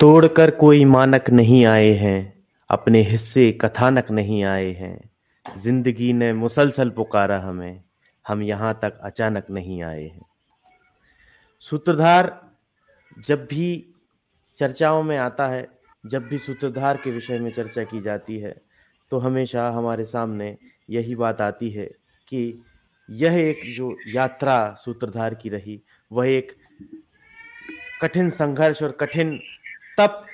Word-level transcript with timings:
तोड़कर 0.00 0.50
कोई 0.50 0.84
मानक 0.84 1.28
नहीं 1.30 1.64
आए 1.66 1.92
हैं, 1.92 2.44
अपने 2.70 3.00
हिस्से 3.02 3.50
कथानक 3.60 4.10
नहीं 4.10 4.42
आए 4.44 4.72
हैं। 4.72 5.10
ज़िंदगी 5.46 6.12
ने 6.12 6.32
मुसलसल 6.32 6.90
पुकारा 6.90 7.38
हमें, 7.40 7.82
हम 8.24 8.42
यहाँ 8.42 8.72
तक 8.82 8.98
अचानक 9.04 9.46
नहीं 9.50 9.82
आए 9.82 10.02
हैं। 10.02 10.26
सूत्रधार 11.64 12.30
जब 13.28 13.46
भी 13.46 13.94
चर्चाओं 14.58 15.02
में 15.02 15.16
आता 15.18 15.46
है, 15.48 15.66
जब 16.04 16.28
भी 16.28 16.38
सूत्रधार 16.38 16.96
के 16.96 17.10
विषय 17.10 17.38
में 17.38 17.50
चर्चा 17.52 17.84
की 17.84 18.00
जाती 18.02 18.38
है 18.38 18.54
तो 19.12 19.18
हमेशा 19.18 19.68
हमारे 19.70 20.04
सामने 20.04 20.56
यही 20.90 21.14
बात 21.14 21.40
आती 21.40 21.70
है 21.70 21.86
कि 22.28 22.62
यह 23.08 23.38
एक 23.38 23.60
जो 23.76 23.96
यात्रा 24.08 24.76
सूत्रधार 24.84 25.34
की 25.34 25.48
रही, 25.48 25.80
वह 26.10 26.28
एक 26.28 26.52
कठिन 28.02 28.30
संघर्ष 28.32 28.82
और 28.82 28.96
कठिन 29.00 29.38
तप 29.98 30.24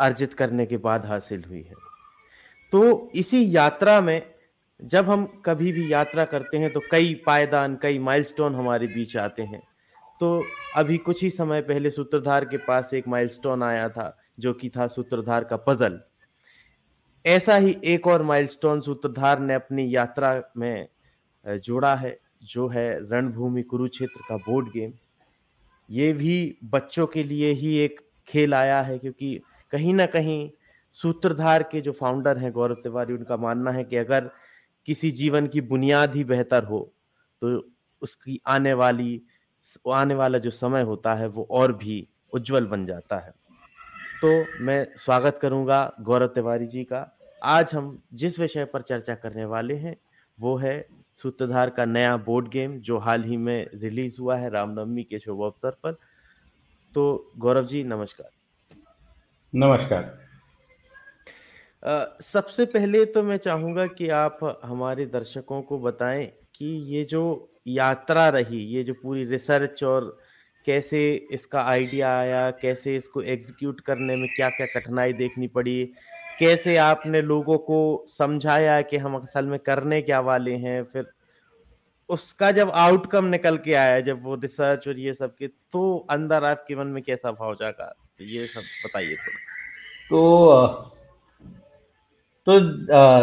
अर्जित 0.00 0.34
करने 0.34 0.66
के 0.66 0.76
बाद 0.78 1.06
हासिल 1.06 1.44
हुई 1.44 1.62
है। 1.62 1.74
तो 2.72 3.10
इसी 3.14 3.44
यात्रा 3.56 4.00
में 4.00 4.34
जब 4.80 5.10
हम 5.10 5.24
कभी 5.44 5.72
भी 5.72 5.92
यात्रा 5.92 6.24
करते 6.24 6.58
हैं 6.58 6.72
तो 6.72 6.80
कई 6.90 7.14
पायदान, 7.26 7.76
कई 7.82 7.98
माइलस्टोन 7.98 8.54
हमारे 8.54 8.86
बीच 8.86 9.16
आते 9.16 9.42
हैं। 9.42 9.60
तो 10.20 10.42
अभी 10.76 10.96
कुछ 10.98 11.22
ही 11.22 11.30
समय 11.30 11.60
पहले 11.62 11.90
सूत्रधार 11.90 12.44
के 12.44 12.56
पास 12.56 12.94
एक 12.94 13.08
माइलस्टोन 13.08 13.62
आया 13.62 13.88
था, 13.88 14.16
जो 14.40 14.52
कि 14.52 14.70
था 14.70 14.86
सूत्रधार 14.86 15.44
का 15.44 15.56
पजल 15.58 16.00
ऐसा 17.24 17.56
ही 17.56 17.76
एक 17.84 18.06
और 18.06 18.22
माइलस्टोन 18.22 18.80
सूत्रधार 18.80 19.38
ने 19.38 19.54
अपनी 19.54 19.94
यात्रा 19.94 20.42
में 20.56 20.88
जोड़ा 21.44 21.94
है, 21.94 22.18
जो 22.42 22.66
है 22.68 22.88
रणभूमि 23.10 23.62
कुरुक्षेत्र 23.62 24.20
का 24.28 24.36
बोर्ड 24.36 24.68
गेम 24.68 24.92
ये 25.88 26.12
भी 26.12 26.56
बच्चों 26.64 27.06
के 27.06 27.22
लिए 27.22 27.52
ही 27.52 27.76
एक 27.78 28.00
खेल 28.28 28.54
आया 28.54 28.80
है 28.82 28.98
क्योंकि 28.98 29.40
कहीं 29.72 29.94
ना 29.94 30.06
कहीं 30.06 30.50
सूत्रधार 30.98 31.62
के 31.62 31.80
जो 31.80 31.92
फाउंडर 31.92 32.38
हैं, 32.38 32.52
गौरव 32.52 32.74
तिवारी, 32.74 33.12
उनका 33.12 33.36
मानना 33.36 33.70
है 33.70 33.84
कि 33.84 33.96
अगर 33.96 34.30
किसी 34.88 35.10
जीवन 35.10 35.46
की 35.46 35.60
बुनियाद 35.62 36.14
ही 36.14 36.24
बेहतर 36.24 36.64
हो 36.64 36.80
तो 37.42 37.62
उसकी 38.02 38.40
आने 38.46 38.72
वाली, 38.72 39.22
आने 39.92 40.14
वाला 40.14 40.38
जो 40.38 40.50
समय 40.50 40.82
होता 40.82 41.14
है, 41.14 41.26
वो 41.28 41.46
और 41.50 41.72
भी 41.72 42.06
उज्जवल 42.32 42.66
बन 42.66 42.86
जाता 42.86 43.18
है। 43.18 43.32
तो 44.22 44.64
मैं 44.64 44.86
स्वागत 44.96 45.38
करूँगा 45.42 45.92
गौरव 46.00 46.26
तिवारी 46.26 46.66
जी 46.66 46.84
का। 46.84 47.06
आज 47.42 47.74
हम 47.74 47.98
जिस 48.14 48.38
विषय 48.38 48.64
पर 48.64 48.82
चर्चा 48.82 49.14
करने 49.14 49.44
वाले 49.44 49.74
हैं, 49.74 49.96
वो 50.38 50.56
है 50.56 50.86
सूत्रधार 51.22 51.70
का 51.70 51.84
नया 51.84 52.16
बोर्ड 52.16 52.48
गेम 52.48 52.78
जो 52.80 52.98
हाल 52.98 53.24
ही 53.24 53.36
में 53.36 53.68
रिलीज़ 53.74 54.20
हुआ 54.20 54.36
है 54.36 54.50
रामनवमी 54.50 55.02
के 55.02 55.18
शुभ 55.18 55.42
अवसर 55.42 55.70
पर। 55.82 55.96
तो 56.94 57.32
गौरव 57.38 57.64
जी 57.64 57.82
नमस्कार। 57.84 58.30
नमस्कार। 59.54 60.02
uh, 61.82 62.22
सबसे 62.22 62.64
पहले 62.64 63.04
तो 63.04 63.22
मैं 63.22 63.36
चाहूँगा 63.36 63.86
कि 63.86 64.08
आप 64.08 64.60
हमारे 64.64 65.06
दर्शकों 65.06 65.62
को 65.62 65.78
बताएँ 65.78 66.26
कि 66.54 66.66
ये 66.96 67.04
जो 67.04 67.22
यात्रा 67.66 68.28
रही 68.28 68.60
ये 68.64 68.82
जो 68.84 68.94
पूरी 68.94 69.24
रिसर्च 69.24 69.84
और 69.84 70.18
कैसे 70.66 71.28
इसका 71.32 71.62
आइडिया 71.62 72.18
आया 72.18 72.50
कैसे 72.50 72.96
इसको 72.96 73.22
एग्जीक्यूट 73.22 73.80
करने 73.80 74.16
में 74.16 74.28
क्या 74.36 74.50
क्या 74.50 74.66
कठिनाई 74.66 75.12
देखनी 75.12 75.48
पड़ी 75.48 75.84
कैसे 76.38 76.76
आपने 76.76 77.22
लोगों 77.22 77.58
को 77.58 78.06
समझाया 78.18 78.82
कि 78.82 78.96
हम 78.96 79.16
असल 79.16 79.46
में 79.46 79.58
करने 79.58 80.02
क्या 80.02 80.20
वाले 80.20 80.54
हैं 80.56 80.82
फिर 80.84 81.13
उसका 82.08 82.50
जब 82.52 82.70
आउटकम 82.70 83.24
निकल 83.24 83.56
के 83.58 83.74
आया, 83.74 84.00
जब 84.00 84.22
वो 84.22 84.34
रिसर्च 84.34 84.88
और 84.88 84.98
ये 84.98 85.14
सब 85.14 85.34
के 85.34 85.46
तो 85.46 85.96
अंदर 86.10 86.44
आपके 86.44 86.76
मन 86.76 86.86
में 86.86 87.02
कैसा 87.02 87.30
भाव 87.32 87.54
जागा? 87.54 87.94
तो 88.18 88.24
ये 88.24 88.46
सब 88.46 88.60
बताइए 88.84 89.14
थोड़ा। 89.14 89.38
तो 90.10 90.92
तो 92.46 92.58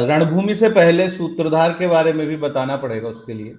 रणभूमि 0.07 0.55
से 0.55 0.69
पहले 0.69 1.09
सूत्रधार 1.09 1.73
के 1.73 1.87
बारे 1.87 2.13
में 2.13 2.25
भी 2.27 2.35
बताना 2.37 2.77
पड़ेगा 2.77 3.09
उसके 3.09 3.33
लिए। 3.33 3.55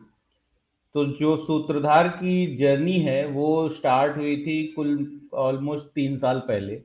तो 0.94 1.04
जो 1.18 1.36
सूत्रधार 1.36 2.08
की 2.08 2.56
जर्नी 2.56 2.98
है, 2.98 3.26
वो 3.26 3.68
स्टार्ट 3.68 4.16
हुई 4.16 4.36
थी 4.36 4.66
कुल 4.66 5.20
ऑलमोस्ट 5.34 5.86
तीन 5.86 6.16
साल 6.16 6.38
पहले। 6.38 6.80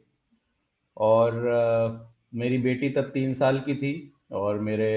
और 0.97 2.12
मेरी 2.35 2.57
बेटी 2.57 2.89
तब 2.89 3.09
तीन 3.13 3.33
साल 3.33 3.59
की 3.59 3.75
थी। 3.75 4.13
और 4.31 4.59
मेरे 4.59 4.89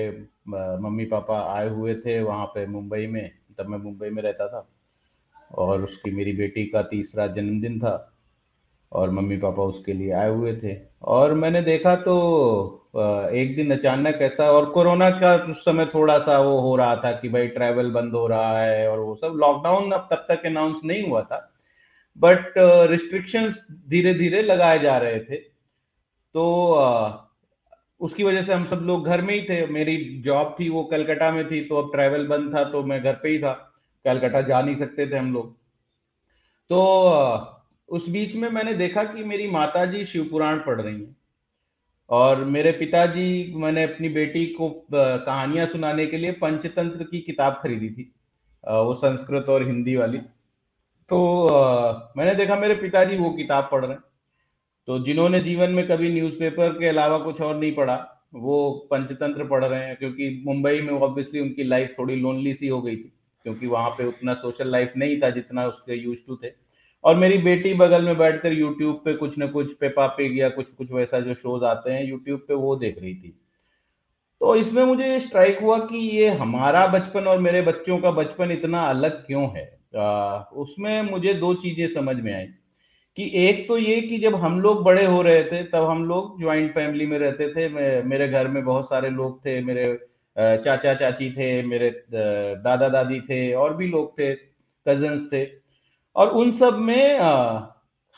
मम्मी 0.49 1.05
पापा 1.05 1.39
आए 1.53 1.69
हुए 1.69 1.95
थे 1.97 2.21
वहाँ 2.23 2.47
पे 2.47 2.67
मुंबई 2.67 3.07
में, 3.07 3.31
तब 3.59 3.67
मैं 3.67 3.79
मुंबई 3.79 4.11
में 4.11 4.23
रहता 4.23 4.49
था। 4.49 4.67
और 5.55 5.83
उसकी 5.83 6.11
मेरी 6.11 6.33
बेटी 6.33 6.65
का 6.67 6.83
तीसरा 6.83 7.27
जन्मदिन 7.27 7.79
था 7.81 8.13
और 8.93 9.11
मम्मी 9.11 9.37
पापा 9.37 9.63
उसके 9.63 9.93
लिए 9.93 10.13
आए 10.13 10.31
हुए 10.31 10.57
थे। 10.57 10.77
और 11.03 11.35
मैंने 11.35 11.63
देखा 11.63 11.95
तो 11.97 12.17
एक 13.33 13.55
दिन 13.57 13.71
अचानक 13.71 14.19
ऐसा 14.23 14.51
और 14.53 14.71
कोरोना 14.71 15.11
का 15.11 15.35
उस 15.51 15.65
समय 15.65 15.87
थोड़ा 15.87 16.19
सा 16.19 16.39
वो 16.39 16.59
हो 16.61 16.75
रहा 16.77 16.97
था 16.97 17.13
कि 17.13 17.29
भाई 17.29 17.49
ट्रैवल 17.49 17.91
बंद 17.91 18.13
हो 18.13 18.27
रहा 18.27 18.61
है 18.61 18.89
और 18.91 18.99
वो 18.99 19.15
सब 19.15 19.37
लॉकडाउन 19.37 19.91
अब 19.93 20.09
तब 20.13 20.27
तक 20.29 20.47
अनाउंस 20.47 20.81
नहीं 20.85 21.07
हुआ 21.09 21.23
था। 21.23 21.47
बट 22.19 22.55
रिस्ट्रिक्शंस 22.91 23.67
धीरे 23.89 24.15
धीरे 24.15 24.43
लगाए 24.43 24.79
जा 24.79 24.97
रहे 24.99 25.21
थे। 25.21 25.37
तो 25.37 26.65
उसकी 28.01 28.25
वजह 28.25 28.43
से 28.43 28.53
हम 28.53 28.65
सब 28.67 28.81
लोग 28.83 29.07
घर 29.07 29.21
में 29.23 29.35
ही 29.35 29.43
थे। 29.43 29.67
मेरी 29.67 29.97
जॉब 30.25 30.55
थी, 30.61 30.69
वो 30.69 30.85
कलकत्ता 30.85 31.31
में 31.31 31.47
थी 31.51 31.61
तो 31.65 31.77
अब 31.77 31.91
ट्रैवल 31.93 32.27
बंद 32.27 32.55
था 32.57 32.65
तो 32.65 32.83
मैं 32.83 33.03
घर 33.03 33.15
पे 33.15 33.29
ही 33.29 33.39
था। 33.39 33.53
कलकत्ता 34.05 34.41
जा 34.41 34.61
नहीं 34.63 34.75
सकते 34.77 35.07
थे 35.07 35.17
हम 35.17 35.33
लोग। 35.33 35.55
तो 36.71 36.81
उस 37.89 38.09
बीच 38.09 38.37
में 38.37 38.49
मैंने 38.51 38.75
देखा 38.75 39.05
कि 39.05 39.25
मेरी 39.25 39.51
माता 39.51 39.85
जी 39.85 40.05
शिव 40.05 40.29
पुराण 40.31 40.59
पढ़ 40.59 40.81
रही 40.81 40.97
हैं। 40.97 41.17
और 42.11 42.45
मेरे 42.45 42.73
पिताजी, 42.73 43.53
मैंने 43.57 43.83
अपनी 43.83 44.09
बेटी 44.09 44.45
को 44.47 44.69
कहानियाँ 44.93 45.67
सुनाने 45.67 46.07
के 46.07 46.19
लिए 46.19 46.33
पंचतंत्र 46.33 47.05
की 47.05 47.21
किताब 47.21 47.59
खरीदी 47.63 47.91
थी 47.91 48.13
वो 48.65 48.95
संस्कृत 48.95 49.49
और 49.49 49.67
हिंदी 49.67 49.97
वाली। 49.97 50.19
तो 51.11 51.49
मैंने 52.17 52.35
देखा 52.35 52.57
मेरे 52.57 52.75
पिताजी 52.75 53.17
वो 53.17 53.31
किताब 53.31 53.69
पढ़ 53.73 53.85
रहे 53.85 53.95
हैं। 53.95 54.03
तो 54.89 54.99
जिन्होंने 55.05 55.41
जीवन 55.41 55.71
में 55.71 55.89
कभी 55.89 56.09
न्यूज़पेपर 56.09 56.69
के 56.73 56.87
अलावा 56.87 57.19
कुछ 57.19 57.41
और 57.41 57.57
नहीं 57.57 57.75
पढ़ा 57.75 57.97
वो 58.35 58.71
पंचतंत्र 58.91 59.45
पढ़ 59.45 59.65
रहे 59.65 59.85
हैं 59.85 59.97
क्योंकि 59.97 60.43
मुंबई 60.47 60.81
में 60.81 60.93
ऑब्वियसली 60.95 61.41
उनकी 61.41 61.65
लाइफ 61.65 61.95
थोड़ी 61.99 62.17
लोनली 62.17 62.55
सी 62.55 62.69
हो 62.69 62.83
गई 62.83 62.97
थी 62.97 63.13
क्योंकि 63.45 63.67
वहाँ 63.67 63.91
पे 63.91 64.07
उतना 64.07 64.35
सोशल 64.35 64.71
लाइफ 64.71 64.93
नहीं 64.97 65.21
था 65.21 65.31
जितना 65.31 65.67
उसके 65.67 65.95
यूज़ 65.95 66.19
टू 66.27 66.37
थे। 66.37 66.53
और 67.05 67.17
मेरी 67.17 67.39
बेटी 67.39 67.75
बगल 67.75 68.05
में 68.05 68.19
बैठकर 68.19 68.53
यूट्यूब 68.53 69.03
पे 69.05 69.15
कुछ 69.15 69.39
ना 69.39 69.47
कुछ 69.47 69.73
पेपा 69.75 70.07
पिग 70.07 70.39
या 70.39 70.49
कुछ 70.49 70.73
कुछ 70.73 70.93
वैसा 70.93 71.21
जो 71.21 71.35
शोज़ 71.35 71.65
आते 71.65 71.91
हैं 71.91 72.05
यूट्यूब 72.05 72.41
पे 72.49 72.55
वो 72.55 72.77
देख 72.77 72.99
रही 72.99 73.15
थी। 73.15 73.37
तो 74.41 74.57
इसमें 74.57 74.85
मुझे 74.85 75.21
स्ट्राइक 75.21 75.59
हुआ 75.63 75.79
कि 75.79 75.99
ये 75.99 76.29
हमारा 76.29 76.87
बचपन 76.87 77.25
और 77.25 77.39
मेरे 77.39 77.63
बच्चों 77.63 77.99
का 77.99 78.11
बचपन 78.11 78.51
इतना 78.51 78.83
अलग 78.83 79.27
क्यों 79.27 79.49
है? 79.57 79.81
आ, 79.97 80.39
उसमें 80.39 81.03
मुझे 81.03 81.35
दो 81.35 81.55
चीज़ें 81.55 81.89
समझ 81.89 82.17
में 82.17 82.35
आई। 82.35 82.47
कि 83.17 83.31
एक 83.37 83.67
तो 83.69 83.77
ये 83.79 84.01
कि 84.01 84.19
जब 84.19 84.35
हम 84.35 84.61
लोग 84.61 84.83
बड़े 84.85 85.05
हो 85.05 85.23
रहे 85.23 85.43
थे, 85.45 85.63
तब 85.65 85.85
हम 85.85 86.05
लोग 86.05 86.41
ज्वाइंट 86.41 86.75
फैमिली 86.75 87.07
में 87.07 87.19
रहते 87.19 87.49
थे। 87.55 87.69
मेरे 88.03 88.29
घर 88.29 88.49
में 88.49 88.65
बहुत 88.65 88.89
सारे 88.89 89.11
लोग 89.11 89.41
थे, 89.47 89.61
मेरे 89.63 89.99
चाचा 90.37 90.95
चाची 90.95 91.31
थे, 91.31 91.63
मेरे 91.63 91.91
दादा 92.57 92.89
दादी 92.89 93.21
थे, 93.21 93.53
और 93.53 93.77
भी 93.77 93.89
लोग 93.89 94.19
थे 94.19 94.35
कजन्स 94.89 95.29
थे। 95.33 95.47
और 96.17 96.29
उन 96.29 96.53
सब 96.53 96.79
में 96.79 97.19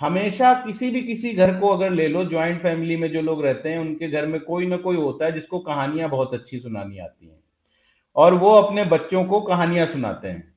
हमेशा 0.01 0.53
किसी 0.55 0.91
भी 0.91 1.03
किसी 1.03 1.33
घर 1.33 1.55
को 1.61 1.69
अगर 1.69 1.91
ले 1.91 2.09
लो 2.09 2.25
ज्वाइंट 2.25 2.63
फैमिली 2.63 2.97
में 2.97 3.11
जो 3.13 3.23
लोग 3.23 3.45
रहते 3.45 3.69
हैं, 3.69 3.79
उनके 3.79 4.09
घर 4.09 4.27
में 4.27 4.41
कोई 4.41 4.67
ना 4.67 4.77
कोई 4.77 4.97
होता 4.97 5.25
है 5.25 5.33
जिसको 5.33 5.59
कहानियाँ 5.59 6.09
बहुत 6.11 6.35
अच्छी 6.35 6.59
सुनानी 6.59 6.99
आती 6.99 7.27
हैं। 7.27 7.39
और 8.17 8.35
वो 8.35 8.51
अपने 8.53 8.85
बच्चों 8.85 9.25
को 9.25 9.41
कहानियाँ 9.41 9.87
सुनाते 9.87 10.29
हैं। 10.29 10.52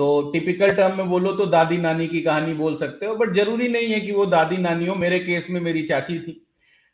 तो 0.00 0.06
टिपिकल 0.32 0.70
टर्म 0.70 0.96
में 0.96 1.08
बोलो 1.08 1.32
तो 1.32 1.46
दादी 1.46 1.76
नानी 1.78 2.06
की 2.08 2.20
कहानी 2.20 2.52
बोल 2.54 2.76
सकते 2.76 3.06
हो 3.06 3.14
बट 3.14 3.34
ज़रूरी 3.34 3.66
नहीं 3.68 3.88
है 3.88 4.00
कि 4.00 4.12
वो 4.12 4.24
दादी 4.26 4.56
नानी 4.58 4.86
हो 4.86 4.94
मेरे 4.96 5.18
केस 5.20 5.48
में 5.50 5.60
मेरी 5.60 5.82
चाची 5.82 6.18
थी। 6.18 6.32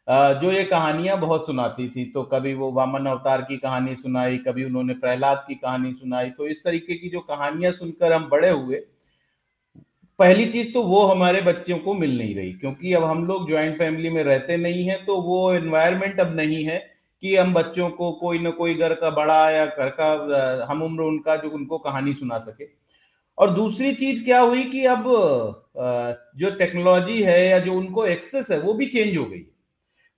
जो 0.08 0.50
ये 0.52 0.62
कहानियाँ 0.64 1.19
बहुत 1.20 1.46
सुनाती 1.46 1.88
थी 1.88 2.04
तो 2.12 2.22
कभी 2.25 2.54
वो 2.54 2.70
वामन 2.72 3.06
अवतार 3.06 3.42
की 3.42 3.56
कहानी 3.58 3.94
सुनाई, 3.96 4.38
कभी 4.38 4.64
उन्होंने 4.64 4.94
प्रहलाद 4.96 5.44
की 5.48 5.54
कहानी 5.54 5.92
सुनाई 5.94 6.30
तो 6.30 6.46
इस 6.48 6.62
तरीके 6.64 6.94
की 6.94 7.08
जो 7.08 7.20
कहानियाँ 7.22 7.72
सुनकर 7.72 8.12
हम 8.12 8.28
बड़े 8.28 8.50
हुए, 8.50 8.76
पहली 10.19 10.46
चीज़ 10.46 10.72
तो 10.75 10.82
वो 10.84 11.02
हमारे 11.04 11.40
बच्चों 11.42 11.78
को 11.78 11.94
मिल 11.94 12.16
नहीं 12.19 12.34
रही, 12.34 12.52
क्योंकि 12.54 12.92
अब 12.92 13.04
हम 13.04 13.25
लोग 13.26 13.48
ज्वाइंट 13.48 13.78
फैमिली 13.78 14.10
में 14.10 14.22
रहते 14.25 14.56
नहीं 14.58 14.84
है 14.84 14.96
तो 15.04 15.20
वो 15.22 15.52
एनवायरमेंट 15.54 16.20
अब 16.20 16.34
नहीं 16.36 16.64
है 16.64 16.78
कि 17.22 17.36
हम 17.36 17.54
बच्चों 17.54 17.88
को 17.90 18.10
कोई 18.14 18.38
ना 18.38 18.50
कोई 18.52 18.75
घर 18.75 18.94
का 18.94 19.10
बड़ा 19.12 19.38
या 19.50 19.64
घर 19.66 19.88
का 20.00 20.66
हम 20.70 20.82
उम्र 20.82 21.02
उनका 21.04 21.36
जो 21.36 21.50
उनको 21.50 21.78
कहानी 21.78 22.12
सुना 22.14 22.38
सके। 22.40 22.64
और 23.38 23.50
दूसरी 23.50 23.92
चीज़ 23.94 24.24
क्या 24.24 24.40
हुई 24.40 24.62
कि 24.64 24.84
अब 24.86 25.04
जो 26.38 26.50
टेक्नोलॉजी 26.58 27.22
है 27.22 27.46
या 27.48 27.58
जो 27.58 27.72
उनको 27.74 28.04
एक्सेस 28.06 28.50
है, 28.50 28.58
वो 28.58 28.74
भी 28.74 28.86
चेंज 28.86 29.16
हो 29.16 29.24
गई 29.24 29.42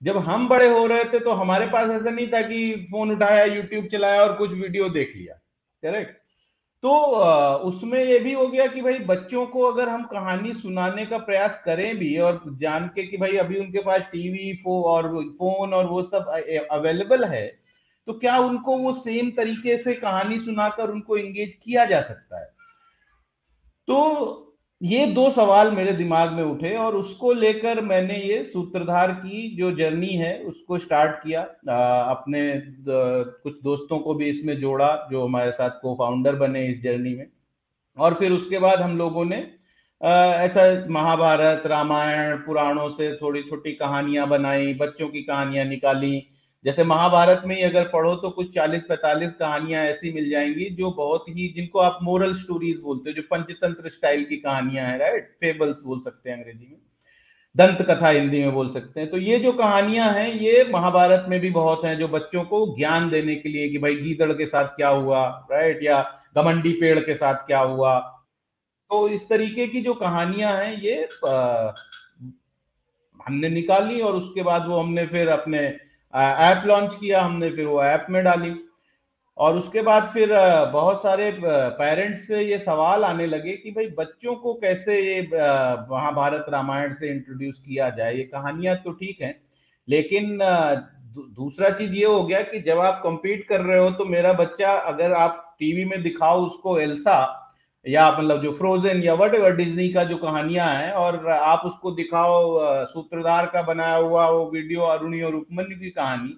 जब 0.01 0.17
हम 0.19 0.47
बड़े 0.47 0.67
हो 0.69 0.85
रहे 0.87 1.03
थे 1.03 1.19
तो 1.19 1.31
हमारे 1.33 1.65
पास 1.67 1.89
ऐसा 1.91 2.09
नहीं 2.09 2.27
था 2.27 2.41
कि 2.41 2.87
फ़ोन 2.91 3.11
उठाया 3.11 3.43
यूट्यूब 3.45 3.87
चलाया 3.87 4.21
और 4.21 4.33
कुछ 4.35 4.51
वीडियो 4.51 4.89
देख 4.89 5.13
लिया। 5.15 5.33
करेक्ट 5.83 6.17
तो 6.83 6.91
उसमें 7.67 8.03
ये 8.05 8.19
भी 8.19 8.33
हो 8.33 8.47
गया 8.47 8.67
कि 8.67 8.81
भाई 8.81 8.99
बच्चों 9.05 9.45
को 9.45 9.63
अगर 9.63 9.89
हम 9.89 10.03
कहानी 10.03 10.53
सुनाने 10.53 11.05
का 11.05 11.17
प्रयास 11.19 11.61
करें 11.65 11.97
भी 11.97 12.17
और 12.17 12.41
जान 12.61 12.85
के 12.95 13.03
कि 13.03 13.17
भाई 13.17 13.37
अभी 13.37 13.59
उनके 13.59 13.83
पास 13.83 14.01
टीवी 14.11 14.53
फो, 14.63 14.81
और 14.83 15.07
फ़ोन 15.31 15.73
और 15.73 15.85
वो 15.85 16.03
सब 16.03 16.29
अवेलेबल 16.71 17.23
है 17.25 17.45
तो 18.07 18.13
क्या 18.13 18.37
उनको 18.39 18.77
वो 18.77 18.93
सेम 18.93 19.29
तरीके 19.31 19.77
से 19.77 19.93
कहानी 19.95 20.39
सुनाकर 20.39 20.89
उनको 20.89 21.17
एंगेज 21.17 21.53
किया 21.63 21.85
जा 21.85 22.01
सकता 22.01 22.39
है? 22.39 22.47
तो 23.89 24.45
ये 24.81 25.05
दो 25.05 25.29
सवाल 25.29 25.71
मेरे 25.71 25.91
दिमाग 25.91 26.31
में 26.31 26.43
उठे 26.43 26.75
और 26.77 26.95
उसको 26.95 27.33
लेकर 27.33 27.81
मैंने 27.81 28.17
ये 28.17 28.43
सूत्रधार 28.43 29.11
की 29.11 29.57
जो 29.57 29.71
जर्नी 29.71 30.07
है 30.07 30.43
उसको 30.43 30.77
स्टार्ट 30.77 31.15
किया। 31.23 31.41
आ, 31.69 32.01
अपने 32.01 32.53
द, 32.53 32.85
कुछ 33.43 33.61
दोस्तों 33.63 33.99
को 33.99 34.13
भी 34.13 34.25
इसमें 34.25 34.59
जोड़ा 34.59 35.07
जो 35.11 35.23
हमारे 35.23 35.51
साथ 35.51 35.69
को 35.69 35.95
फाउंडर 35.95 36.35
बने 36.35 36.67
इस 36.67 36.81
जर्नी 36.81 37.15
में। 37.15 37.27
और 37.97 38.13
फिर 38.13 38.31
उसके 38.31 38.59
बाद 38.59 38.81
हम 38.81 38.97
लोगों 38.97 39.25
ने 39.25 39.51
आ, 40.03 40.11
ऐसा 40.33 40.85
महाभारत 40.89 41.63
रामायण 41.65 42.37
पुराणों 42.37 42.89
से 42.89 43.15
थोड़ी 43.15 43.43
छोटी 43.43 43.71
कहानियाँ 43.71 44.27
बनाई 44.27 44.73
बच्चों 44.73 45.07
की 45.07 45.23
कहानियाँ 45.23 45.65
निकाली 45.65 46.27
जैसे 46.65 46.83
महाभारत 46.83 47.41
में 47.45 47.55
ही 47.55 47.61
अगर 47.61 47.87
पढ़ो 47.87 48.15
तो 48.15 48.29
कुछ 48.29 48.53
40-45 48.53 49.33
कहानियाँ 49.33 49.83
ऐसी 49.83 50.11
मिल 50.13 50.29
जाएँगी 50.29 50.69
जो 50.69 50.91
बहुत 50.91 51.25
ही 51.29 51.47
जिनको 51.55 51.79
आप 51.79 51.99
मोरल 52.03 52.35
स्टोरीज 52.35 52.79
बोलते 52.79 53.09
हो 53.09 53.15
जो 53.15 53.21
पंचतंत्र 53.31 53.89
स्टाइल 53.89 54.23
की 54.23 54.37
कहानियाँ 54.37 54.87
हैं 54.87 54.97
राइट 54.99 55.29
फेबल्स 55.41 55.81
बोल 55.83 56.01
सकते 56.01 56.29
हैं 56.29 56.37
अंग्रेज़ी 56.37 56.67
में। 56.67 56.77
दंत 57.55 57.81
कथा 57.81 58.09
हिंदी 58.09 58.43
में 58.43 58.53
बोल 58.53 58.69
सकते 58.69 58.99
हैं। 58.99 59.09
तो 59.09 59.17
ये 59.17 59.39
जो 59.39 59.51
कहानियाँ 59.51 60.11
हैं 60.13 60.33
ये 60.33 60.65
महाभारत 60.73 61.25
में 61.29 61.39
भी 61.39 61.49
बहुत 61.51 61.85
हैं 61.85 61.97
जो 61.99 62.07
बच्चों 62.07 62.43
को 62.43 62.65
ज्ञान 62.77 63.09
देने 63.09 63.35
के 63.35 63.49
लिए 63.49 63.69
कि 63.69 63.77
भाई 63.77 63.95
गीदड़ 63.95 64.31
के 64.33 64.45
साथ 64.45 64.67
क्या 64.67 64.89
हुआ 64.89 65.47
राइट 65.51 65.83
या 65.83 66.01
गमंडी 66.35 66.71
पेड़ 66.71 66.99
के 66.99 67.15
साथ 67.15 67.35
क्या 67.47 67.59
हुआ। 67.59 67.97
तो 68.91 69.07
इस 69.09 69.29
तरीके 69.29 69.67
की 69.67 69.81
जो 69.81 69.93
कहानियाँ 69.93 70.53
हैं 70.53 70.73
ये 70.77 71.09
आ, 71.27 71.71
हमने 73.27 73.49
निकाली 73.49 74.01
और 74.01 74.15
उसके 74.15 74.43
बाद 74.43 74.67
वो 74.67 74.79
हमने 74.79 75.05
फिर 75.05 75.29
अपने 75.29 75.88
ऐप 76.13 76.63
लॉन्च 76.67 76.95
किया 76.95 77.21
हमने, 77.21 77.49
फिर 77.49 77.65
वो 77.65 77.83
ऐप 77.83 78.05
में 78.09 78.23
डाली। 78.23 78.53
और 79.37 79.57
उसके 79.57 79.81
बाद 79.81 80.07
फिर 80.13 80.29
बहुत 80.71 81.01
सारे 81.03 81.31
पेरेंट्स 81.41 82.27
से 82.27 82.41
ये 82.41 82.57
सवाल 82.59 83.03
आने 83.03 83.25
लगे 83.27 83.51
कि 83.53 83.71
भाई, 83.71 83.87
बच्चों 83.89 84.35
को 84.35 84.53
कैसे 84.53 84.99
ये 85.01 85.21
महाभारत 85.91 86.45
रामायण 86.49 86.93
से 86.93 87.09
इंट्रोड्यूस 87.09 87.59
किया 87.59 87.89
जाए? 87.89 88.15
ये 88.15 88.23
कहानियाँ 88.25 88.75
तो 88.77 88.91
ठीक 88.93 89.21
है, 89.21 89.35
लेकिन 89.87 90.37
दूसरा 91.17 91.69
चीज़ 91.69 91.93
ये 91.93 92.05
हो 92.05 92.23
गया 92.23 92.41
कि 92.43 92.59
जब 92.61 92.79
आप 92.79 92.99
कंपीट 93.03 93.47
कर 93.47 93.61
रहे 93.61 93.79
हो 93.79 93.89
तो 93.91 94.05
मेरा 94.05 94.33
बच्चा 94.35 94.73
अगर 94.73 95.13
आप 95.15 95.55
टीवी 95.59 95.85
में 95.85 96.01
दिखाओ 96.03 96.41
उसको 96.41 96.77
एल्सा 96.79 97.15
या 97.85 98.09
मतलब 98.11 98.41
जो 98.43 98.51
फ्रोजन 98.53 99.01
या 99.03 99.13
वट 99.15 99.33
एवर 99.35 99.55
डिज्नी 99.55 99.87
का 99.89 100.03
जो 100.03 100.17
कहानियाँ 100.17 100.67
हैं, 100.69 100.91
और 100.93 101.27
आप 101.29 101.61
उसको 101.65 101.91
दिखाओ 101.93 102.85
सूत्रधार 102.87 103.45
का 103.53 103.61
बनाया 103.63 103.95
हुआ 103.95 104.27
वो 104.29 104.49
वीडियो 104.51 104.81
अरुणी 104.83 105.21
और 105.21 105.35
उपमन्यु 105.35 105.79
की 105.79 105.89
कहानी। 105.91 106.35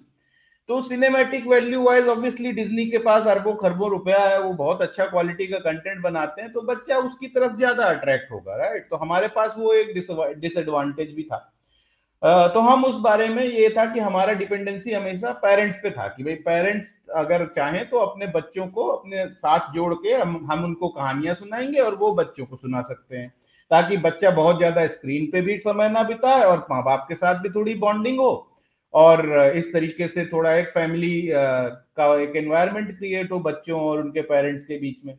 तो 0.68 0.80
cinematic 0.82 1.46
value 1.46 1.82
wise 1.82 2.08
obviously 2.08 2.52
Disney 2.52 2.86
के 2.86 2.98
पास 3.00 3.26
अरबों 3.28 3.54
खरबों 3.56 3.90
रुपया 3.90 4.18
है, 4.18 4.40
वो 4.42 4.52
बहुत 4.54 4.82
अच्छा 4.82 5.06
क्वालिटी 5.06 5.46
का 5.46 5.58
कंटेंट 5.60 6.02
बनाते 6.02 6.42
हैं 6.42 6.52
तो 6.52 6.62
बच्चा 6.64 6.98
उसकी 7.00 7.26
तरफ़ 7.28 7.56
ज़्यादा 7.56 7.84
अट्रैक्ट 7.86 8.30
होगा 8.32 8.56
राइट 8.58 8.86
तो 8.90 8.96
हमारे 8.98 9.28
पास 9.36 9.54
वो 9.58 9.72
एक 9.74 9.94
डिसएडवांटेज 10.40 11.14
भी 11.14 11.22
था। 11.22 11.48
तो 12.22 12.60
हम 12.60 12.84
उस 12.84 12.96
बारे 13.00 13.28
में 13.28 13.42
ये 13.44 13.68
था 13.68 13.84
कि 13.84 14.00
हमारा 14.00 14.32
डिपेंडेंसी 14.32 14.92
हमेशा 14.92 15.30
पेरेंट्स 15.38 15.76
पे 15.76 15.90
था 15.90 16.06
कि 16.08 16.24
भाई 16.24 16.34
पेरेंट्स 16.44 17.08
अगर 17.16 17.44
चाहें 17.46 17.88
तो 17.90 17.98
अपने 17.98 18.26
बच्चों 18.26 18.66
को 18.68 18.86
अपने 18.88 19.24
साथ 19.36 19.72
जोड़ 19.74 19.94
के 19.94 20.12
हम 20.12 20.36
हम 20.52 20.64
उनको 20.64 20.88
कहानियाँ 20.88 21.34
सुनाएँगे 21.34 21.78
और 21.80 21.94
वो 21.94 22.12
बच्चों 22.14 22.46
को 22.46 22.56
सुना 22.56 22.82
सकते 22.82 23.16
हैं। 23.16 23.28
ताकि 23.70 23.96
बच्चा 23.96 24.30
बहुत 24.30 24.56
ज़्यादा 24.58 24.86
स्क्रीन 24.86 25.26
पे 25.26 25.40
भी 25.40 25.58
समय 25.58 25.88
ना 25.88 26.02
बिताए 26.02 26.42
और 26.42 26.66
माँ 26.70 26.82
बाप 26.84 27.04
के 27.08 27.14
साथ 27.14 27.42
भी 27.42 27.50
थोड़ी 27.50 27.74
बॉन्डिंग 27.76 28.18
हो। 28.20 28.32
और 28.94 29.26
इस 29.56 29.72
तरीके 29.72 30.08
से 30.08 30.24
थोड़ा 30.26 30.54
एक 30.54 30.68
फैमिली 30.68 31.20
का 31.32 32.14
एक 32.20 32.36
एनवायरमेंट 32.36 32.96
क्रिएट 32.98 33.32
हो 33.32 33.38
बच्चों 33.40 33.80
और 33.80 34.00
उनके 34.00 34.22
पेरेंट्स 34.22 34.64
के 34.64 34.78
बीच 34.78 35.04
में। 35.04 35.14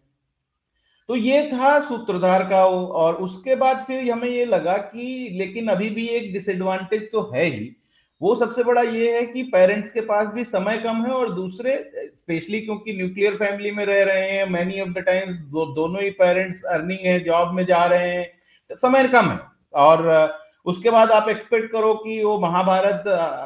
तो 1.10 1.16
ये 1.16 1.42
था 1.48 1.80
सूत्रधार 1.82 2.44
का 2.50 2.66
और 2.66 3.16
उसके 3.24 3.56
बाद 3.56 3.84
फिर 3.88 4.12
हमें 4.12 4.30
ये 4.30 4.46
लगा 4.46 4.78
कि 4.78 5.30
लेकिन 5.34 5.68
अभी 5.68 5.90
भी 5.90 6.08
एक 6.10 6.32
डिसएडवांटेज 6.34 7.02
तो 7.12 7.22
है 7.36 7.46
ही। 7.46 7.76
वो 8.22 8.36
सबसे 8.36 8.64
बड़ा 8.64 8.82
ये 8.82 9.12
है 9.14 9.26
कि 9.26 9.44
पेरेंट्स 9.46 9.90
के 9.92 10.02
पास 10.04 10.28
भी 10.28 10.44
समय 10.46 10.78
कम 10.80 11.02
है 11.06 11.12
और 11.14 11.34
दूसरे 11.36 11.74
स्पेशली 11.96 12.60
क्योंकि 12.60 12.94
न्यूक्लियर 12.94 13.36
फैमिली 13.36 13.72
में 13.72 13.86
रह 13.86 14.04
रहे 14.04 14.30
हैं 14.30 14.46
मैनी 14.50 14.80
ऑफ़ 14.82 14.90
द 14.90 15.04
टाइम्स 15.06 15.36
दोनों 15.76 16.04
ही 16.04 16.10
पेरेंट्स 16.20 16.64
अर्निंग 16.74 17.06
है 17.06 17.20
जॉब 17.20 17.54
में 17.54 17.66
जा 17.66 17.84
रहे 17.86 18.10
हैं 18.10 18.26
तो 18.70 18.76
समय 18.78 19.08
कम 19.10 19.30
है। 19.30 19.40
और 19.82 20.40
उसके 20.66 20.90
बाद 20.90 21.12
आप 21.12 21.30
एक्सपेक्ट 21.30 21.72
करो 21.72 21.94
कि 21.96 22.24
वो 22.24 22.38
महाभारत 22.40 23.04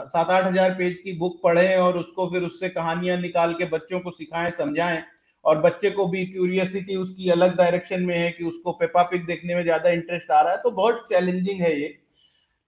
सात 0.09 0.29
आठ 0.29 0.45
हज़ार 0.45 0.73
पेज 0.73 0.97
की 0.99 1.13
बुक 1.17 1.39
पढ़े 1.43 1.75
और 1.77 1.97
उसको 1.97 2.29
फिर 2.29 2.43
उससे 2.43 2.69
कहानियाँ 2.69 3.17
निकाल 3.17 3.53
के 3.53 3.65
बच्चों 3.67 3.99
को 3.99 4.11
सिखाएँ, 4.11 4.51
समझाएँ। 4.51 5.03
और 5.47 5.61
बच्चे 5.61 5.89
को 5.91 6.07
भी 6.07 6.25
क्यूरियसिटी 6.25 6.95
उसकी 6.95 7.29
अलग 7.29 7.55
डायरेक्शन 7.57 8.01
में 8.03 8.17
है 8.17 8.29
कि 8.31 8.43
उसको 8.43 8.71
पेपा 8.73 9.03
पिक 9.03 9.25
देखने 9.25 9.55
में 9.55 9.63
ज़्यादा 9.63 9.89
इंटरेस्ट 9.89 10.31
आ 10.31 10.41
रहा 10.41 10.53
है 10.53 10.61
तो 10.63 10.71
बहुत 10.73 11.05
चैलेंजिंग 11.11 11.61
है 11.61 11.79
ये। 11.81 11.95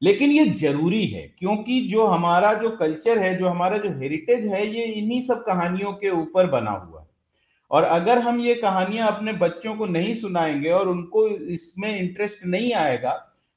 लेकिन 0.01 0.31
ये 0.31 0.45
ज़रूरी 0.51 1.05
है, 1.05 1.21
क्योंकि 1.39 1.79
जो 1.89 2.05
हमारा 2.07 2.53
जो 2.53 2.69
कल्चर 2.77 3.19
है, 3.19 3.35
जो 3.37 3.47
हमारा 3.47 3.77
जो 3.77 3.89
हेरिटेज 3.91 4.45
है, 4.47 4.65
ये 4.67 4.83
इन्हीं 4.83 5.21
सब 5.21 5.43
कहानियों 5.45 5.91
के 5.93 6.09
ऊपर 6.11 6.47
बना 6.49 6.71
हुआ 6.71 7.01
है। 7.01 7.07
और 7.71 7.83
अगर 7.85 8.19
हम 8.19 8.39
ये 8.41 8.53
कहानियाँ 8.55 9.07
अपने 9.07 9.33
बच्चों 9.35 9.75
को 9.75 9.85
नहीं 9.87 10.15
सुनाएँगे 10.15 10.69
और 10.71 10.87
उनको 10.89 11.27
इसमें 11.53 11.89
इंटरेस्ट 11.99 12.45
नहीं 12.45 12.73
आएगा 12.75 13.11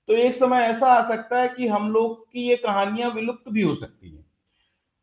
तो 0.09 0.15
एक 0.17 0.35
समय 0.35 0.63
ऐसा 0.63 0.87
आ 0.87 1.03
सकता 1.09 1.41
है 1.43 1.49
कि 1.49 1.67
हम 1.69 1.91
लोग 1.91 2.19
की 2.25 2.49
ये 2.49 2.57
कहानियाँ 2.57 3.11
विलुप्त 3.11 3.51
भी 3.51 3.63
हो 3.63 3.75
सकती 3.75 4.11
है। 4.11 4.22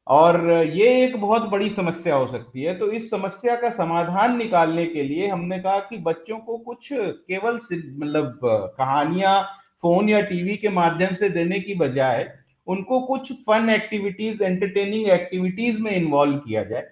और 0.10 0.50
ये 0.66 0.88
एक 1.04 1.16
बहुत 1.22 1.50
बड़ी 1.50 1.70
समस्या 1.70 2.16
हो 2.16 2.28
सकती 2.28 2.62
है। 2.64 2.74
तो 2.78 2.92
इस 2.92 3.10
समस्या 3.12 3.56
का 3.56 3.70
समाधान 3.70 4.38
निकालने 4.38 4.86
के 4.86 5.04
लिए 5.04 5.28
हमने 5.28 5.60
कहा 5.60 5.80
कि 5.80 5.98
बच्चों 5.98 6.38
को 6.38 6.58
कुछ 6.58 6.90
केवल 6.94 7.60
मतलब 7.74 8.40
कहानियाँ, 8.44 9.42
फ़ोन 9.84 10.10
या 10.10 10.22
टीवी 10.22 10.56
के 10.58 10.70
माध्यम 10.70 11.16
से 11.16 11.30
देने 11.30 11.60
की 11.60 11.76
बजाय 11.76 12.32
उनको 12.68 13.00
कुछ 13.02 13.32
फन 13.34 13.70
एक्टिविटीज़ 13.70 14.44
एंटरटेनिंग 14.44 15.08
एक्टिविटीज़ 15.10 15.82
में 15.82 15.92
इन्वॉल्व 15.92 16.38
किया 16.38 16.64
जाए। 16.64 16.88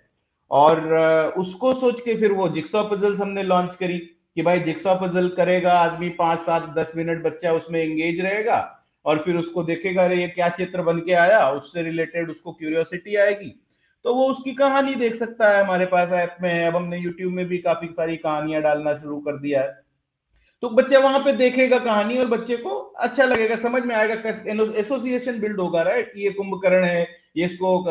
और 0.51 1.33
उसको 1.37 1.73
सोच 1.73 1.99
के 2.01 2.15
फिर 2.15 2.31
वो 2.31 2.47
जिक्सॉ 2.49 2.83
पजल्स 2.83 3.19
हमने 3.21 3.43
लॉन्च 3.43 3.75
करी 3.75 3.97
कि 3.97 4.41
भाई 4.41 4.59
जिक्सॉ 4.59 4.95
पजल 4.95 5.27
करेगा, 5.29 5.73
आदमी 5.73 6.09
पाँच 6.09 6.39
सात 6.39 6.73
दस 6.77 6.91
मिनट 6.95 7.23
बच्चा 7.23 7.53
उसमें 7.53 7.79
एंगेज 7.81 8.21
रहेगा 8.21 8.76
और 9.07 9.19
फिर 9.19 9.35
उसको 9.35 9.63
देखेगा, 9.63 10.03
अरे, 10.03 10.15
ये 10.15 10.27
क्या 10.29 10.49
चित्र 10.51 10.81
बन 10.81 10.99
के 10.99 11.13
आया? 11.15 11.49
उससे 11.51 11.83
रिलेटेड 11.83 12.29
उसको 12.31 12.51
क्यूरियोसिटी 12.53 13.15
आएगी। 13.17 13.49
तो 14.05 14.13
वो 14.15 14.25
उसकी 14.29 14.53
कहानी 14.53 14.95
देख 14.95 15.15
सकता 15.15 15.49
है 15.49 15.63
हमारे 15.63 15.85
पास 15.85 16.11
ऐप 16.13 16.37
में 16.41 16.49
है। 16.49 16.65
अब 16.67 16.75
हमने 16.75 16.97
यूट्यूब 16.99 17.33
में 17.33 17.45
भी 17.47 17.57
काफ़ी 17.59 17.87
सारी 17.89 18.17
कहानियाँ 18.17 18.61
डालना 18.61 18.95
शुरू 18.95 19.19
कर 19.19 19.37
दिया 19.39 19.61
है। 19.61 19.85
तो 20.63 20.69
बच्चा 20.71 20.99
वहाँ 20.99 21.19
पे 21.19 21.31
देखेगा 21.33 21.77
कहानी 21.79 22.17
और 22.17 22.27
बच्चे 22.27 22.55
को 22.57 22.69
अच्छा 22.99 23.25
लगेगा, 23.25 23.55
समझ 23.55 23.83
में 23.83 23.95
आएगा 23.95 24.13
एसोसिएशन 24.79 25.39
बिल्ड 25.39 25.59
होगा 25.59 25.81
राइट 25.81 26.11
ये 26.17 26.29
कुंभकर्ण 26.31 26.83
है, 26.83 27.07
ये 27.37 27.45
इसको 27.45 27.83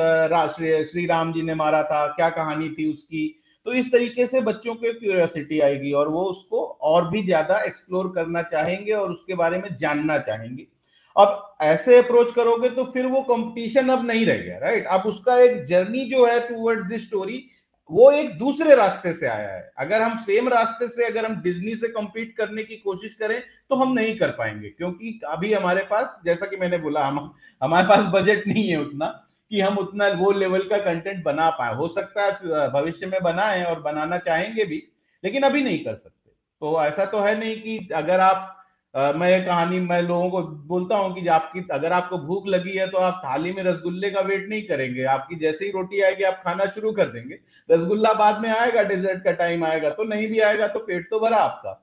श्री 0.85 1.07
राम 1.07 1.33
जी 1.33 1.43
ने 1.43 1.55
मारा 1.55 1.83
था, 1.83 2.07
क्या 2.09 2.29
कहानी 2.31 2.69
थी 2.71 2.93
उसकी? 2.93 3.29
तो 3.67 3.73
इस 3.73 3.93
तरीके 3.93 4.27
से 4.27 4.41
बच्चों 4.41 4.75
को 4.75 4.93
क्यूरियोसिटी 4.93 5.61
आएगी 5.61 5.93
और 5.93 6.09
वो 6.09 6.23
उसको 6.25 6.65
और 6.85 7.09
भी 7.11 7.23
ज़्यादा 7.25 7.59
एक्सप्लोर 7.63 8.13
करना 8.15 8.43
चाहेंगे 8.45 8.93
और 8.93 9.13
उसके 9.13 9.35
बारे 9.35 9.59
में 9.59 9.69
जानना 9.77 10.19
चाहेंगे। 10.21 10.67
अब 11.17 11.57
ऐसे 11.63 11.99
अप्रोच 11.99 12.33
करोगे 12.33 12.69
तो 12.69 12.85
फिर 12.85 13.07
वो 13.07 13.21
कंपटीशन 13.23 13.89
अब 13.89 14.07
नहीं 14.07 14.25
रह 14.27 14.37
गया 14.37 14.59
राइट 14.59 14.87
अब 14.87 15.03
उसका 15.07 15.39
एक 15.39 15.65
जर्नी 15.65 16.05
जो 16.05 16.27
है 16.27 16.41
टूवर्ड 16.49 16.89
दिस 16.89 17.03
स्टोरी 17.03 17.45
वो 17.91 18.11
एक 18.13 18.37
दूसरे 18.39 18.75
रास्ते 18.75 19.13
से 19.13 19.27
आया 19.27 19.49
है। 19.49 19.71
अगर 19.79 20.03
हम 20.03 20.17
सेम 20.19 20.49
रास्ते 20.49 20.87
से, 20.89 21.05
अगर 21.05 21.27
हम 21.27 21.35
डिज्नी 21.43 21.75
से 21.77 21.93
compete 21.93 22.33
करने 22.39 22.63
की 22.63 22.77
कोशिश 22.77 23.13
करें 23.15 23.41
तो 23.71 23.77
हम 23.77 23.93
नहीं 23.93 24.17
कर 24.19 24.31
पाएँगे, 24.31 24.69
क्योंकि 24.69 25.21
अभी 25.29 25.53
हमारे 25.53 25.83
पास, 25.83 26.17
जैसा 26.25 26.47
कि 26.47 26.57
मैंने 26.57 26.79
बोला, 26.79 27.05
हम, 27.07 27.33
हमारे 27.63 27.87
पास 27.89 28.05
बजट 28.13 28.47
नहीं 28.47 28.69
है 28.69 28.81
उतना, 28.81 29.07
कि 29.51 29.61
हम 29.61 29.79
उतना 29.79 30.09
वो 30.09 30.31
लेवल 30.31 30.63
का 30.63 30.79
कंटेंट 30.79 31.23
बना 31.25 31.49
पाए। 31.51 31.75
हो 31.75 31.89
सकता 31.89 32.25
है 32.25 32.69
भविष्य 32.71 33.07
में 33.07 33.23
बनाएँ 33.23 33.65
और 33.65 33.81
बनाना 33.81 34.19
चाहेंगे 34.19 34.65
भी, 34.65 34.83
लेकिन 35.25 35.43
अभी 35.43 35.63
नहीं 35.63 35.79
कर 35.85 35.95
सकते। 35.95 36.31
तो 36.63 36.85
ऐसा 36.85 37.05
तो 37.05 37.21
है 37.21 37.39
नहीं 37.39 37.57
कि 37.57 37.89
अगर 37.95 38.21
आप 38.21 38.56
मैं 38.97 39.31
ये 39.31 39.41
कहानी 39.45 39.79
मैं 39.81 40.01
लोगों 40.03 40.29
को 40.31 40.41
बोलता 40.69 40.97
हूँ 40.97 41.15
कि 41.15 41.27
आपकी, 41.29 41.61
अगर 41.73 41.93
आपको 41.93 42.19
भूख 42.19 42.47
लगी 42.49 42.73
है 42.73 42.87
तो 42.91 42.99
आप 42.99 43.21
थाली 43.25 43.53
में 43.53 43.63
रसगुल्ले 43.65 44.11
का 44.11 44.21
वेट 44.23 44.49
नहीं 44.51 44.63
करेंगे। 44.65 45.05
आपकी 45.07 45.37
जैसे 45.39 45.65
ही 45.65 45.71
रोटी 45.71 46.01
आएगी, 46.03 46.23
आप 46.25 46.41
खाना 46.45 46.67
शुरू 46.67 46.93
कर 46.93 47.09
देंगे। 47.09 47.39
रसगुल्ला 47.69 48.13
बाद 48.15 48.41
में 48.43 48.49
आएगा 48.51 48.83
डेजर्ट 48.85 49.23
का 49.25 49.33
टाइम 49.35 49.65
आएगा 49.65 49.91
तो 49.91 50.05
नहीं 50.05 50.29
भी 50.29 50.41
आएगा 50.41 50.69
तो 50.69 50.81
पेट 50.81 51.09
तो 51.11 51.21
भरा 51.21 51.37
आपका। 51.39 51.83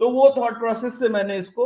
तो 0.00 0.10
वो 0.10 0.28
थॉट 0.36 0.58
प्रोसेस 0.58 0.98
से 0.98 1.08
मैंने 1.08 1.36
इसको 1.38 1.64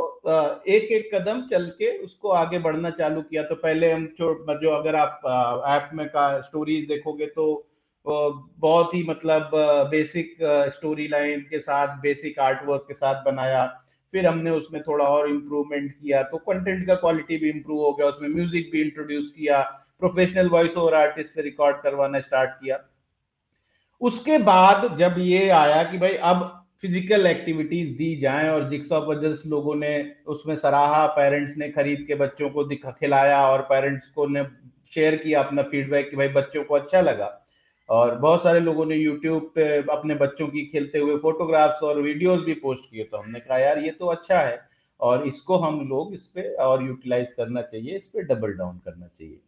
एक 0.68 0.92
एक 0.92 1.10
कदम 1.14 1.40
चल 1.50 1.66
के 1.78 1.96
उसको 1.98 2.28
आगे 2.30 2.58
बढ़ना 2.60 2.90
चालू 2.92 3.22
किया। 3.22 3.42
तो 3.42 3.54
पहले 3.56 3.92
हम 3.92 4.08
जो 4.18 4.70
अगर 4.72 4.96
आप 4.96 5.20
ऐप 5.68 5.90
में 5.94 6.06
का 6.08 6.40
स्टोरीज 6.42 6.88
देखोगे 6.88 7.26
तो 7.28 7.46
बहुत 8.06 8.94
ही 8.94 9.02
मतलब 9.08 9.50
बेसिक 9.90 10.36
स्टोरी 10.72 11.08
लाइन 11.08 11.40
के 11.50 11.58
साथ 11.60 12.00
बेसिक 12.00 12.38
आर्ट 12.40 12.66
वर्क 12.66 12.84
के 12.88 12.94
साथ 12.94 13.24
बनाया। 13.24 13.64
फिर 14.14 14.26
हमने 14.26 14.50
उसमें 14.52 14.80
थोड़ा 14.82 15.04
और 15.06 15.28
इम्प्रूवमेंट 15.28 15.90
किया 15.92 16.22
तो 16.24 16.38
कंटेंट 16.40 16.86
का 16.86 16.94
क्वालिटी 16.96 17.36
भी 17.36 17.48
इम्प्रूव 17.50 17.84
हो 17.84 17.92
गया, 17.92 18.06
उसमें 18.06 18.28
म्यूज़िक 18.28 18.70
भी 18.72 18.82
इंट्रोड्यूस 18.82 19.30
किया 19.36 19.60
प्रोफेशनल 20.00 20.48
वॉइस 20.48 20.76
ओवर 20.76 20.94
आर्टिस्ट 20.94 21.34
से 21.34 21.42
रिकॉर्ड 21.42 21.76
करवाना 21.82 22.20
स्टार्ट 22.20 22.50
किया। 22.52 22.78
उसके 24.00 24.38
बाद 24.40 24.96
जब 24.98 25.14
ये 25.18 25.48
आया 25.50 25.82
कि 25.84 25.98
भाई 25.98 26.14
अब 26.30 26.42
फ़िज़िकल 26.82 27.26
एक्टिविटीज़ 27.26 27.90
दी 27.98 28.14
जाएँ 28.20 28.48
और 28.50 28.68
जिक्सा 28.70 28.98
पजल्स 29.00 29.46
लोगों 29.46 29.74
ने 29.74 29.94
उसमें 30.26 30.54
सराहा 30.56 31.06
पेरेंट्स 31.16 31.56
ने 31.56 31.68
खरीद 31.68 32.04
के 32.08 32.14
बच्चों 32.14 32.50
को 32.50 32.64
दिखा, 32.64 32.90
खिलाया 32.90 33.46
और 33.48 33.62
पेरेंट्स 33.62 34.08
को 34.08 34.26
ने 34.26 34.44
शेयर 34.94 35.16
किया 35.16 35.42
अपना 35.42 35.62
फीडबैक 35.64 36.10
कि 36.10 36.16
भाई 36.16 36.28
बच्चों 36.30 36.64
को 36.64 36.74
अच्छा 36.74 37.00
लगा। 37.00 37.26
और 37.88 38.14
बहुत 38.18 38.42
सारे 38.42 38.60
लोगों 38.60 38.86
ने 38.86 38.96
यूट्यूब 38.96 39.50
पे 39.54 39.64
अपने 39.92 40.14
बच्चों 40.14 40.46
की 40.48 40.64
खेलते 40.66 40.98
हुए 40.98 41.16
फोटोग्राफ्स 41.16 41.82
और 41.82 42.00
वीडियोस 42.00 42.40
भी 42.40 42.54
पोस्ट 42.54 42.90
किए 42.90 43.04
तो 43.04 43.16
हमने 43.16 43.40
कहा, 43.40 43.58
यार, 43.58 43.78
ये 43.78 43.90
तो 43.90 44.06
अच्छा 44.06 44.38
है 44.40 44.60
और 45.00 45.26
इसको 45.26 45.56
हम 45.56 45.80
लोग 45.88 46.14
इस 46.14 46.24
पर 46.26 46.54
और 46.54 46.86
यूटिलाइज 46.86 47.32
करना 47.32 47.62
चाहिए, 47.62 47.96
इस 47.96 48.06
पर 48.06 48.22
डबल 48.22 48.52
डाउन 48.52 48.78
करना 48.84 49.06
चाहिए। 49.06 49.40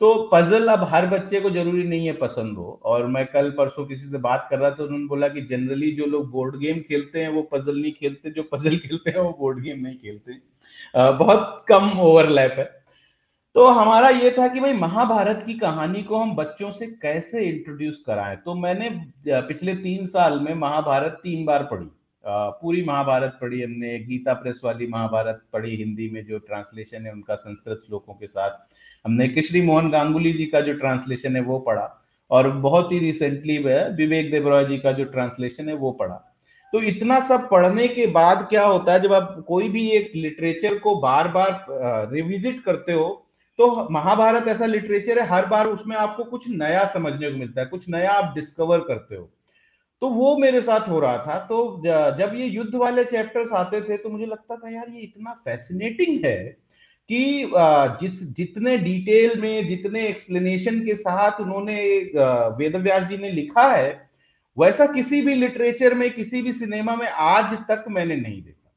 तो 0.00 0.30
पजल 0.32 0.68
अब 0.68 0.82
हर 0.84 1.06
बच्चे 1.06 1.40
को 1.40 1.50
ज़रूरी 1.50 1.82
नहीं 1.84 2.06
है 2.06 2.12
पसंद 2.12 2.56
हो 2.56 2.80
और 2.84 3.06
मैं 3.06 3.26
कल 3.26 3.50
परसों 3.50 3.84
किसी 3.86 4.06
से 4.10 4.18
बात 4.18 4.46
कर 4.50 4.58
रहा 4.58 4.70
था 4.70 4.84
उन्होंने 4.84 5.06
बोला 5.06 5.28
कि 5.28 5.40
जनरली 5.40 5.90
जो 5.92 6.06
लोग 6.06 6.30
बोर्ड 6.30 6.56
गेम 6.56 6.78
खेलते 6.80 7.20
हैं, 7.20 7.28
वो 7.28 7.42
पजल 7.42 7.80
नहीं 7.82 7.92
खेलते, 7.92 8.30
जो 8.30 8.42
पजल 8.42 8.76
खेलते 8.86 9.10
हैं, 9.10 9.18
वो 9.18 9.36
बोर्ड 9.38 9.60
गेम 9.60 9.80
नहीं 9.80 9.96
खेलते। 9.96 10.32
बहुत 10.94 11.64
कम 11.68 11.90
ओवरलैप 12.00 12.52
है। 12.58 12.83
तो 13.54 13.66
हमारा 13.66 14.08
ये 14.08 14.30
था 14.38 14.46
कि 14.48 14.60
भाई 14.60 14.72
महाभारत 14.72 15.42
की 15.46 15.54
कहानी 15.54 16.02
को 16.02 16.18
हम 16.18 16.34
बच्चों 16.36 16.70
से 16.70 16.86
कैसे 17.02 17.40
इंट्रोड्यूस 17.40 18.02
कराएँ? 18.06 18.36
तो 18.36 18.54
मैंने 18.54 18.88
पिछले 19.26 19.74
तीन 19.74 20.06
साल 20.06 20.40
में 20.40 20.54
महाभारत 20.54 21.20
तीन 21.22 21.44
बार 21.46 21.62
पढ़ी। 21.64 21.86
पूरी 22.24 22.82
महाभारत 22.84 23.38
पढ़ी 23.40 23.62
हमने, 23.62 23.98
गीता 23.98 24.32
प्रेस 24.34 24.60
वाली 24.64 24.86
महाभारत 24.86 25.40
पढ़ी, 25.52 25.76
हिंदी 25.76 26.10
में 26.10 26.24
जो 26.26 26.38
ट्रांसलेशन 26.40 27.06
है 27.06 27.12
उनका 27.12 27.34
संस्कृत 27.36 27.82
श्लोकों 27.86 28.14
के 28.14 28.26
साथ। 28.26 28.50
हमने 29.04 29.28
किश्री 29.28 29.62
मोहन 29.62 29.90
गांगुली 29.90 30.32
जी 30.32 30.46
का 30.46 30.60
जो 30.60 30.72
ट्रांसलेशन 30.74 31.36
है 31.36 31.42
वो 31.42 31.58
पढ़ा 31.60 31.88
और 32.30 32.50
बहुत 32.60 32.92
ही 32.92 32.98
रिसेंटली 32.98 33.58
वह 33.58 33.86
विवेक 33.96 34.30
देवरॉय 34.30 34.64
जी 34.64 34.78
का 34.78 34.92
जो 34.92 35.04
ट्रांसलेशन 35.06 35.68
है 35.68 35.74
वो 35.76 35.90
पढ़ा। 35.92 36.14
तो 36.72 36.80
इतना 36.82 37.20
सब 37.22 37.48
पढ़ने 37.50 37.88
के 37.88 38.06
बाद 38.12 38.46
क्या 38.50 38.64
होता 38.64 38.92
है, 38.92 39.00
जब 39.00 39.12
आप 39.12 39.44
कोई 39.48 39.68
भी 39.68 39.88
एक 39.90 40.12
लिटरेचर 40.16 40.78
को 40.78 41.00
बार 41.00 41.28
बार 41.28 41.66
रिविजिट 42.12 42.64
करते 42.64 42.92
हो 42.92 43.20
तो 43.58 43.88
महाभारत 43.90 44.48
ऐसा 44.48 44.66
लिटरेचर 44.66 45.18
है, 45.18 45.26
हर 45.28 45.46
बार 45.46 45.66
उसमें 45.66 45.96
आपको 45.96 46.24
कुछ 46.24 46.48
नया 46.50 46.84
समझने 46.94 47.30
को 47.30 47.36
मिलता 47.38 47.60
है, 47.60 47.66
कुछ 47.66 47.88
नया 47.88 48.12
आप 48.12 48.34
डिस्कवर 48.34 48.78
करते 48.80 49.16
हो। 49.16 49.30
तो 50.02 50.08
वो 50.10 50.36
मेरे 50.38 50.60
साथ 50.62 50.88
हो 50.88 50.98
रहा 51.00 51.18
था 51.18 51.38
तो 51.46 51.82
जब 52.18 52.32
ये 52.36 52.46
युद्ध 52.46 52.74
वाले 52.74 53.04
चैप्टर्स 53.04 53.52
आते 53.54 53.80
थे 53.80 53.96
तो 53.96 54.08
मुझे 54.10 54.26
लगता 54.26 54.56
था, 54.56 54.70
यार, 54.70 54.88
ये 54.88 55.00
इतना 55.00 55.32
फैसिनेटिंग 55.44 56.24
है 56.24 56.44
कि 57.10 57.52
जिस, 58.00 58.22
जितने 58.32 58.76
डिटेल 58.78 59.40
में, 59.40 59.68
जितने 59.68 60.06
एक्सप्लेनेशन 60.08 60.80
के 60.80 60.94
साथ 60.96 61.40
उन्होंने 61.40 61.76
वेदव्यास 62.58 63.08
जी 63.08 63.16
ने 63.18 63.30
लिखा 63.30 63.70
है, 63.72 63.92
वैसा 64.56 64.86
किसी 64.86 65.20
भी 65.22 65.34
लिटरेचर 65.34 65.94
में, 65.94 66.10
किसी 66.10 66.42
भी 66.42 66.52
सिनेमा 66.52 66.94
में 66.96 67.08
आज 67.08 67.54
तक 67.70 67.84
मैंने 67.88 68.16
नहीं 68.16 68.42
देखा। 68.42 68.72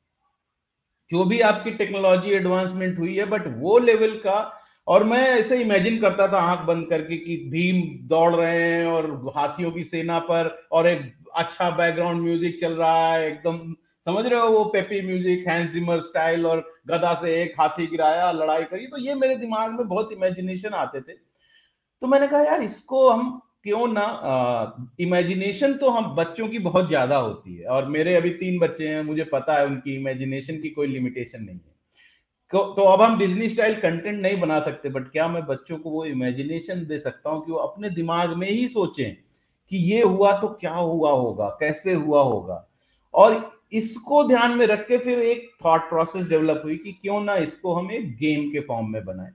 जो 1.10 1.24
भी 1.26 1.40
आपकी 1.42 1.72
टेक्नोलॉजी 1.74 2.32
एडवांसमेंट 2.32 2.98
हुई 3.00 3.16
है 3.16 3.26
बट 3.26 3.48
वो 3.60 3.78
लेवल 3.80 4.16
का 4.18 4.38
और 4.88 5.04
मैं 5.04 5.26
ऐसे 5.30 5.60
इमेजिन 5.62 6.00
करता 6.02 6.28
था 6.28 6.40
आँख 6.42 6.66
बंद 6.68 6.88
करके 6.90 7.18
कि 7.18 7.36
भीम 7.52 7.82
दौड़ 8.08 8.36
रहे 8.36 8.62
हैं 8.64 8.86
और 8.88 9.10
हाथियों 9.36 9.72
की 9.72 9.84
सेना 9.86 10.20
पर 10.22 10.50
और 10.72 10.88
एक 10.88 11.02
अच्छा 11.36 11.70
बैकग्राउंड 11.72 12.22
म्यूज़िक 12.22 12.60
चल 12.62 12.74
रहा 12.74 13.14
है, 13.14 13.28
एकदम, 13.28 13.76
समझ 14.08 14.26
रहे 14.26 14.40
हो 14.40 14.50
वो 14.50 14.64
peppy 14.74 15.02
music 15.08 15.48
Hans 15.48 15.72
Zimmer 15.72 16.02
style 16.02 16.46
और 16.46 16.60
गदा 16.88 17.14
से 17.16 17.36
एक 17.42 17.56
हाथी 17.60 17.88
गिराया, 17.88 18.32
लड़ाई 18.34 18.64
करी 18.66 18.88
तो 18.88 18.98
ये 19.00 19.16
मेरे 19.16 19.36
दिमाग 19.38 19.72
में 19.72 19.88
बहुत 19.88 20.12
इमेजिनेशन 20.14 20.74
आते 20.76 21.02
थे। 21.02 21.14
तो 22.02 22.08
मैंने 22.08 22.28
कहा, 22.28 22.42
यार, 22.42 22.62
इसको 22.64 23.10
हम 23.10 23.40
क्यों 23.64 23.88
ना 23.88 24.86
इमेजिनेशन 25.02 25.74
तो 25.74 25.90
हम 25.90 26.14
बच्चों 26.16 26.48
की 26.48 26.60
बहुत 26.62 26.88
ज़्यादा 26.88 27.18
होती 27.18 27.56
है 27.56 27.66
और 27.68 27.86
मेरे 27.88 28.16
अभी 28.16 28.30
तीन 28.36 28.60
बच्चे 28.60 28.88
हैं, 28.88 29.02
मुझे 29.04 29.24
पता 29.34 29.60
है 29.60 29.66
उनकी 29.66 29.96
इमेजिनेशन 29.96 30.62
की 30.62 30.70
कोई 30.70 30.88
लिमिटेशन 30.88 31.44
नहीं 31.44 31.56
है। 31.58 31.76
तो, 32.54 32.60
तो 32.74 32.82
अब 32.82 33.02
हम 33.02 33.18
डिज्नी 33.20 33.50
स्टाइल 33.50 33.76
कंटेंट 33.76 34.22
नहीं 34.22 34.40
बना 34.40 34.60
सकते 34.60 34.90
बट 34.90 35.12
क्या 35.12 35.28
मैं 35.28 35.46
बच्चों 35.46 35.78
को 35.78 35.90
वो 35.90 36.06
इमेजिनेशन 36.06 36.86
दे 36.86 37.00
सकता 37.00 37.30
हूँ 37.30 37.46
कि 37.46 37.52
वो 37.52 37.58
अपने 37.60 37.90
दिमाग 37.90 38.34
में 38.38 38.50
ही 38.50 38.68
सोचें 38.68 39.16
कि 39.72 39.78
ये 39.92 40.02
हुआ 40.02 40.32
तो 40.40 40.48
क्या 40.60 40.74
हुआ 40.74 41.12
होगा 41.12 41.48
कैसे 41.60 41.94
हुआ 41.94 42.22
होगा? 42.22 42.64
और 43.14 43.36
इसको 43.74 44.24
ध्यान 44.24 44.58
में 44.58 44.66
रख 44.66 44.88
के 44.88 44.98
फिर 44.98 45.20
एक 45.22 45.50
थॉट 45.66 45.90
प्रोसेस 45.90 46.28
डेवलप 46.30 46.62
हुई 46.66 46.76
कि 46.78 46.92
क्यों 46.92 47.20
ना 47.24 47.36
इसको 47.38 47.74
हम 47.74 47.92
एक 47.92 48.16
गेम 48.18 48.50
के 48.52 48.60
फॉर्म 48.60 48.92
में 48.94 49.04
बनाए। 49.06 49.32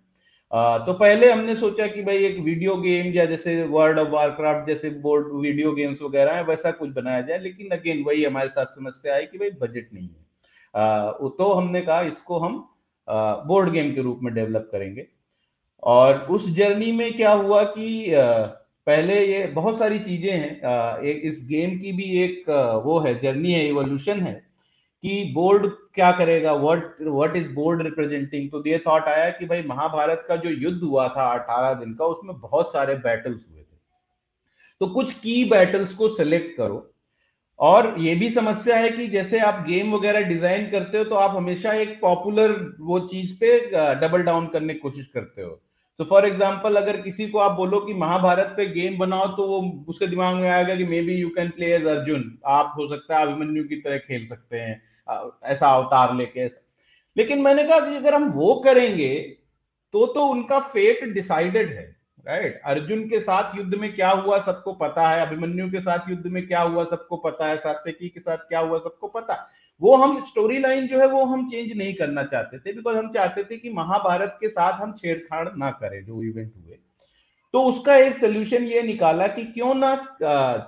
तो 0.86 0.92
पहले 0.92 1.30
हमने 1.32 1.56
सोचा 1.56 1.86
कि 1.86 2.02
भाई 2.02 2.24
एक 2.26 2.38
वीडियो 2.40 2.76
गेम 2.76 3.12
या 3.14 3.24
जैसे 3.24 3.62
वर्ल्ड 3.66 3.98
ऑफ़ 3.98 4.08
वारक्राफ्ट 4.08 4.66
जैसे 4.68 4.90
बोर्ड 5.02 5.26
वीडियो 5.42 5.72
गेम्स 5.72 6.02
वगैरह 6.02 6.34
है 6.34 6.44
वैसा 6.44 6.70
कुछ 6.70 6.90
बनाया 6.90 7.20
जाए 7.20 7.38
लेकिन 7.38 7.76
अगेन 7.76 8.02
वही 8.04 8.24
हमारे 8.24 8.48
साथ 8.48 8.74
समस्या 8.74 9.14
आई 9.14 9.26
कि 9.26 9.38
भाई 9.38 9.50
बजट 9.60 9.88
नहीं 9.94 10.08
है। 10.08 10.24
आ, 10.74 11.10
तो 11.10 11.52
हमने 11.52 11.80
कहा 11.80 12.00
इसको 12.02 12.38
हम 12.38 12.68
बोर्ड 13.08 13.70
गेम 13.72 13.94
के 13.94 14.02
रूप 14.02 14.20
में 14.22 14.32
डेवलप 14.34 14.68
करेंगे। 14.72 15.06
और 15.82 16.18
उस 16.30 16.48
जर्नी 16.50 16.92
में 16.92 17.12
क्या 17.12 17.32
हुआ 17.32 17.62
कि 17.64 18.10
पहले 18.86 19.20
ये 19.26 19.46
बहुत 19.46 19.78
सारी 19.78 19.98
चीज़ें 19.98 20.32
हैं। 20.32 21.00
एक 21.00 21.20
इस 21.24 21.44
गेम 21.48 21.78
की 21.78 21.92
भी 21.92 22.04
एक 22.22 22.48
वो 22.84 22.98
है 23.00 23.18
जर्नी 23.18 23.52
है 23.52 23.66
इवोल्यूशन 23.68 24.20
है 24.20 24.32
कि 25.04 25.32
बोर्ड 25.34 25.66
क्या 25.94 26.10
करेगा 26.12 26.52
what 26.54 26.96
what 27.02 27.36
is 27.36 27.52
board 27.54 27.82
representing 27.82 28.50
तो 28.50 28.62
ये 28.66 28.78
थॉट 28.86 29.04
आया 29.04 29.30
कि 29.30 29.46
भाई 29.46 29.62
महाभारत 29.62 30.24
का 30.28 30.36
जो 30.36 30.50
युद्ध 30.50 30.82
हुआ 30.82 31.08
था 31.08 31.26
अठारह 31.32 31.74
दिन 31.74 31.94
का, 31.94 32.04
उसमें 32.06 32.38
बहुत 32.40 32.72
सारे 32.72 32.94
बैटल्स 32.96 33.46
हुए 33.50 33.60
थे। 33.60 33.76
तो 34.80 34.86
कुछ 34.86 35.12
की 35.14 35.44
बैटल्स 35.50 35.94
को 35.94 36.08
सिलेक्ट 36.08 36.56
करो। 36.56 36.91
और 37.62 37.94
ये 38.00 38.14
भी 38.14 38.28
समस्या 38.30 38.76
है 38.76 38.88
कि 38.90 39.06
जैसे 39.08 39.38
आप 39.40 39.64
गेम 39.66 39.92
वगैरह 39.92 40.22
डिज़ाइन 40.28 40.70
करते 40.70 40.98
हो 40.98 41.04
तो 41.04 41.16
आप 41.16 41.36
हमेशा 41.36 41.72
एक 41.74 41.98
पॉपुलर 42.00 42.52
वो 42.80 42.98
चीज़ 43.08 43.34
पे 43.40 43.58
डबल 44.00 44.22
डाउन 44.22 44.46
करने 44.46 44.74
की 44.74 44.80
कोशिश 44.80 45.06
करते 45.06 45.42
हो। 45.42 45.50
तो 45.98 46.04
फॉर 46.04 46.26
एग्ज़ाम्पल 46.26 46.76
अगर 46.76 47.00
किसी 47.00 47.28
को 47.28 47.38
आप 47.38 47.52
बोलो 47.52 47.80
कि 47.80 47.94
महाभारत 47.96 48.54
पे 48.56 48.66
गेम 48.68 48.98
बनाओ 48.98 49.26
तो 49.36 49.46
वो 49.48 49.60
उसके 49.88 50.06
दिमाग 50.06 50.36
में 50.36 50.48
आएगा 50.50 50.74
कि 50.76 50.84
maybe 51.02 51.14
you 51.14 51.28
can 51.28 51.48
play 51.50 51.72
as 51.74 51.86
Arjun 51.88 52.24
आप 52.48 52.74
हो 52.78 52.86
सकता 52.88 53.18
है 53.18 53.26
अभिमन्यु 53.26 53.64
की 53.64 53.76
तरह 53.76 53.98
खेल 53.98 54.26
सकते 54.26 54.56
हैं 54.58 54.82
ऐसा 55.44 55.68
अवतार 55.68 56.14
लेके, 56.16 56.40
ऐसा। 56.40 56.60
लेकिन 57.16 57.42
मैंने 57.42 57.64
कहा 57.64 57.80
कि 57.80 57.96
अगर 57.96 58.14
हम 58.14 58.30
वो 58.32 58.54
करेंगे 58.64 59.14
तो 59.94 60.06
तो 60.08 60.26
उनका 60.26 60.58
फेट 60.68 61.04
डिसाइडेड 61.14 61.72
है। 61.72 61.84
राइट 62.26 62.60
अर्जुन 62.64 63.02
के 63.08 63.20
साथ 63.20 63.56
युद्ध 63.56 63.74
में 63.74 63.94
क्या 63.94 64.10
हुआ 64.10 64.38
सबको 64.40 64.72
पता 64.74 65.08
है, 65.08 65.26
अभिमन्यु 65.26 65.70
के 65.70 65.80
साथ 65.80 66.10
युद्ध 66.10 66.26
में 66.26 66.46
क्या 66.46 66.60
हुआ 66.60 66.84
सबको 66.84 67.16
पता 67.18 67.46
है, 67.46 67.56
सात्यकी 67.58 68.08
के 68.08 68.20
साथ 68.20 68.48
क्या 68.48 68.60
हुआ 68.60 68.78
सबको 68.78 69.08
पता 69.08 69.48
वो 69.80 69.94
हम 69.96 70.20
स्टोरी 70.24 70.58
लाइन 70.58 70.86
जो 70.86 70.98
है 71.00 71.06
वो 71.08 71.24
हम 71.24 71.48
चेंज 71.48 71.72
नहीं 71.76 71.94
करना 71.94 72.22
चाहते 72.24 72.58
थे 72.58 72.72
बिकॉज़ 72.72 72.96
हम 72.96 73.10
चाहते 73.12 73.42
थे 73.44 73.56
कि 73.56 73.70
महाभारत 73.70 74.36
के 74.40 74.48
साथ 74.48 74.80
हम 74.80 74.92
छेड़छाड़ 74.92 75.48
ना 75.58 75.70
करें 75.72 76.04
जो 76.04 76.22
इवेंट 76.22 76.52
हुए। 76.56 76.78
तो 77.54 77.62
उसका 77.62 77.96
एक 77.96 78.14
सोल्यूशन 78.14 78.64
ये 78.64 78.82
निकाला 78.82 79.26
कि 79.28 79.44
क्यों 79.44 79.74
ना 79.74 79.90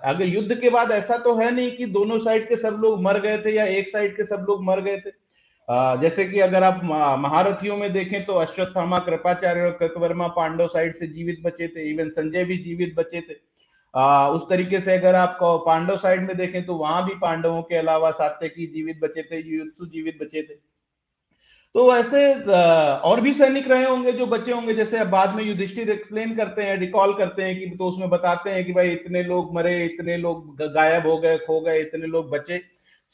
अगर 0.04 0.24
युद्ध 0.24 0.54
के 0.60 0.70
बाद 0.70 0.90
ऐसा 0.92 1.18
तो 1.18 1.34
है 1.34 1.50
नहीं 1.50 1.70
कि 1.70 1.86
दोनों 1.88 2.18
साइड 2.18 2.48
के 2.48 2.56
सब 2.56 2.80
लोग 2.82 3.02
मर 3.02 3.20
गए 3.20 3.38
थे 3.38 3.54
या 3.54 3.64
एक 3.76 3.88
साइड 3.88 4.16
के 4.16 4.24
सब 4.24 4.44
लोग 4.48 4.64
मर 4.64 4.80
गए 4.80 4.96
थे। 4.96 5.10
जैसे 5.68 6.24
कि 6.24 6.40
अगर 6.40 6.62
आप 6.62 6.80
महारथियों 7.20 7.76
में 7.76 7.92
देखें 7.92 8.24
तो 8.24 8.32
अश्वत्थामा 8.34 8.98
कृपाचार्य 8.98 9.60
और 9.60 9.70
कृतवर्मा 9.70 10.26
पांडव 10.36 10.66
साइड 10.68 10.94
से 10.94 11.06
जीवित 11.06 11.40
बचे 11.44 11.68
थे 11.68 11.88
इवन 11.90 12.08
संजय 12.10 12.44
भी 12.44 12.56
जीवित 12.58 12.94
बचे 12.96 13.20
थे। 13.20 13.34
आ, 13.94 14.28
उस 14.28 14.48
तरीके 14.50 14.80
से 14.80 14.96
अगर 14.96 15.14
आप 15.14 15.38
पांडव 15.66 15.96
साइड 15.96 16.26
में 16.26 16.36
देखें 16.36 16.64
तो 16.66 16.74
वहाँ 16.74 17.04
भी 17.04 17.14
पांडवों 17.14 17.62
के 17.62 17.76
अलावा 17.76 18.10
सात्यकी 18.12 18.66
जीवित 18.66 19.00
बचे 19.02 19.22
थे 19.22 19.40
युत्सु 19.48 19.86
जीवित 19.86 20.18
बचे 20.22 20.42
थे। 20.42 20.54
तो 21.74 21.96
ऐसे 21.96 22.32
और 23.04 23.20
भी 23.20 23.32
सैनिक 23.34 23.68
रहे 23.68 23.84
होंगे 23.84 24.12
जो 24.12 24.26
बचे 24.26 24.52
होंगे 24.52 24.74
जैसे 24.74 24.98
अब 24.98 25.08
बाद 25.10 25.34
में 25.36 25.42
युधिष्ठिर 25.44 25.90
एक्सप्लेन 25.90 26.34
करते 26.36 26.62
हैं 26.62 26.76
रिकॉल 26.78 27.14
करते 27.14 27.42
हैं 27.42 27.58
कि 27.58 27.66
तो 27.76 27.84
उसमें 27.84 28.08
बताते 28.10 28.50
हैं 28.50 28.64
कि 28.64 28.72
भाई 28.72 28.90
इतने 28.90 29.22
लोग 29.22 29.54
मरे 29.54 29.84
इतने 29.84 30.16
लोग 30.16 30.62
गायब 30.62 31.06
हो 31.06 31.16
गए 31.18 31.38
खो 31.38 31.60
गए 31.60 31.80
इतने 31.80 32.06
लोग 32.06 32.30
बचे। 32.30 32.62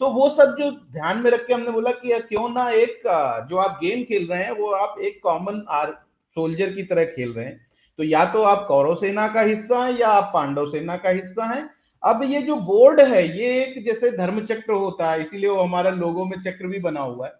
तो 0.00 0.08
वो 0.10 0.28
सब 0.28 0.54
जो 0.58 0.70
ध्यान 0.70 1.18
में 1.18 1.30
रख 1.30 1.46
के 1.46 1.54
हमने 1.54 1.70
बोला 1.70 1.90
कि 1.94 2.18
क्यों 2.28 2.48
ना 2.48 2.68
एक 2.72 3.02
जो 3.50 3.56
आप 3.56 3.78
गेम 3.82 4.02
खेल 4.04 4.26
रहे 4.26 4.42
हैं 4.42 4.50
वो 4.50 4.70
आप 4.74 4.98
एक 5.00 5.20
कॉमन 5.22 5.64
आर 5.70 5.90
सोल्जर 6.36 6.72
की 6.72 6.82
तरह 6.82 7.04
खेल 7.06 7.32
रहे 7.32 7.44
हैं। 7.44 7.66
तो 7.98 8.04
या 8.04 8.24
तो 8.32 8.42
आप 8.42 8.64
कौरव 8.68 8.94
सेना 8.94 9.26
का 9.28 9.40
हिस्सा 9.40 9.84
है 9.84 9.98
या 10.00 10.08
आप 10.08 10.30
पांडव 10.34 10.66
सेना 10.66 10.96
का 10.96 11.10
हिस्सा 11.10 11.44
है। 11.44 11.68
अब 12.02 12.22
ये 12.24 12.40
जो 12.42 12.56
बोर्ड 12.56 13.00
है 13.00 13.26
ये 13.38 13.50
एक 13.62 13.84
जैसे 13.86 14.10
धर्म 14.16 14.40
चक्र 14.46 14.72
होता 14.74 15.10
है 15.10 15.22
इसीलिए 15.22 15.50
वो 15.50 15.62
हमारा 15.62 15.90
लोगों 15.90 16.24
में 16.24 16.40
चक्र 16.40 16.66
भी 16.66 16.80
बना 16.80 17.00
हुआ 17.00 17.26
है। 17.26 17.32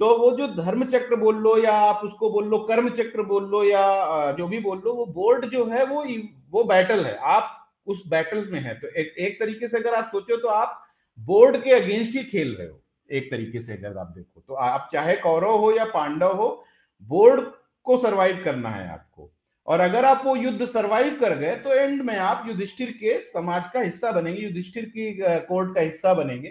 तो 0.00 0.16
वो 0.18 0.30
जो 0.36 0.46
धर्म 0.54 0.84
चक्र 0.86 1.16
बोल 1.16 1.36
लो 1.36 1.56
या 1.58 1.72
आप 1.80 2.00
उसको 2.04 2.30
बोल 2.30 2.46
लो 2.46 2.58
कर्म 2.68 2.88
चक्र 2.90 3.22
बोल 3.22 3.44
लो 3.50 3.64
या 3.64 4.32
जो 4.38 4.48
भी 4.48 4.58
बोल 4.60 4.82
लो 4.84 4.94
वो 4.94 5.06
बोर्ड 5.14 5.46
जो 5.46 5.64
है 5.66 5.84
वो 5.86 6.04
वो 6.52 6.64
बैटल 6.64 7.04
है। 7.06 7.16
आप 7.16 7.58
उस 7.86 8.02
बैटल 8.08 8.46
में 8.50 8.60
है। 8.60 8.74
तो 8.74 8.88
एक, 8.88 9.14
एक 9.18 9.40
तरीके 9.40 9.68
से 9.68 9.78
अगर 9.78 9.94
आप 9.94 10.08
सोचो 10.12 10.36
तो 10.36 10.48
आप 10.48 10.81
बोर्ड 11.18 11.56
के 11.62 11.70
अगेंस्ट 11.72 12.14
ही 12.16 12.22
खेल 12.24 12.54
रहे 12.54 12.66
हो, 12.68 12.80
एक 13.10 13.30
तरीके 13.30 13.60
से 13.60 13.72
अगर 13.74 13.98
आप 13.98 14.12
देखो। 14.16 14.40
तो 14.40 14.54
आप 14.54 14.88
चाहे 14.92 15.16
कौरव 15.18 15.56
हो 15.56 15.72
या 15.72 15.84
पांडव 15.86 16.36
हो, 16.36 16.64
बोर्ड 17.02 17.40
को 17.86 17.96
सरवाइव 17.98 18.42
करना 18.44 18.70
है 18.70 18.88
आपको। 18.88 19.30
और 19.68 19.80
अगर 19.80 20.04
आप 20.04 20.22
वो 20.24 20.34
युद्ध 20.36 20.66
सरवाइव 20.66 21.18
कर 21.20 21.36
गए 21.38 21.54
तो 21.56 21.72
एंड 21.72 22.00
में 22.02 22.16
आप 22.16 22.44
युधिष्ठिर 22.48 22.90
के 22.92 23.18
समाज 23.22 23.68
का 23.74 23.80
हिस्सा 23.80 24.12
बनेंगे, 24.12 24.40
युधिष्ठिर 24.40 24.84
की 24.86 25.12
कोर्ट 25.20 25.74
का 25.74 25.80
हिस्सा 25.80 26.14
बनेंगे। 26.14 26.48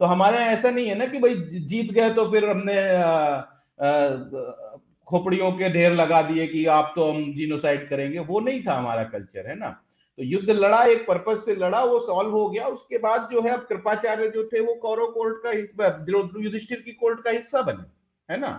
तो 0.00 0.04
हमारे 0.04 0.38
यहाँ 0.38 0.52
ऐसा 0.52 0.70
नहीं 0.70 0.88
है 0.88 0.94
ना 0.94 1.06
कि 1.06 1.18
भाई 1.18 1.34
जीत 1.64 1.92
गए 1.92 2.10
तो 2.14 2.30
फिर 2.30 2.48
हमने 2.48 2.74
खोपड़ियों 5.08 5.50
के 5.52 5.68
ढेर 5.72 5.92
लगा 5.92 6.20
दिए 6.22 6.46
कि 6.46 6.64
आप 6.68 6.92
तो 6.96 7.10
हम 7.10 7.32
जीनोसाइड 7.34 7.88
करेंगे। 7.88 8.18
वो 8.20 8.40
नहीं 8.40 8.62
था 8.62 8.74
हमारा 8.74 9.04
कल्चर 9.06 9.48
है 9.48 9.58
ना? 9.58 9.68
तो 10.18 10.24
युद्ध 10.24 10.50
लड़ा, 10.50 10.82
एक 10.84 11.06
पर्पज 11.08 11.38
से 11.38 11.54
लड़ा, 11.56 11.82
वो 11.84 11.98
सॉल्व 12.00 12.30
हो 12.30 12.48
गया। 12.48 12.66
उसके 12.68 12.98
बाद 12.98 13.28
जो 13.32 13.40
है, 13.40 13.50
अब 13.50 13.66
कृपाचार्य 13.68 14.28
जो 14.28 14.44
थे, 14.44 14.60
वो 14.60 14.74
कौरव 14.76 15.06
कोर्ट 15.12 15.42
का 15.42 15.50
हिस्सा 15.50 15.88
युधिष्ठिर 16.38 16.80
की 16.80 16.92
कोर्ट 16.92 17.22
का 17.24 17.30
हिस्सा 17.30 17.62
बने, 17.62 17.84
है 18.28 18.38
ना? 18.40 18.52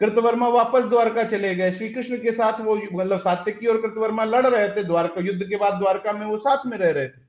कृतवर्मा 0.00 0.48
वापस 0.48 0.84
द्वारका 0.84 1.24
चले 1.24 1.54
गए। 1.54 1.72
श्री 1.72 1.88
कृष्ण 1.88 2.16
के 2.16 2.32
साथ 2.32 2.60
वो 2.60 2.76
मतलब 2.92 3.18
सात्यकी 3.20 3.66
और 3.66 3.80
कृतवर्मा 3.80 4.24
लड़ 4.24 4.46
रहे 4.46 4.68
थे 4.68 4.84
द्वारका, 4.84 5.20
युद्ध 5.20 5.42
के 5.42 5.56
बाद 5.56 5.74
द्वारका 5.74 6.12
में 6.12 6.24
वो 6.26 6.36
साथ 6.38 6.66
में 6.66 6.76
रह 6.78 6.90
रहे 6.90 7.08
थे। 7.08 7.20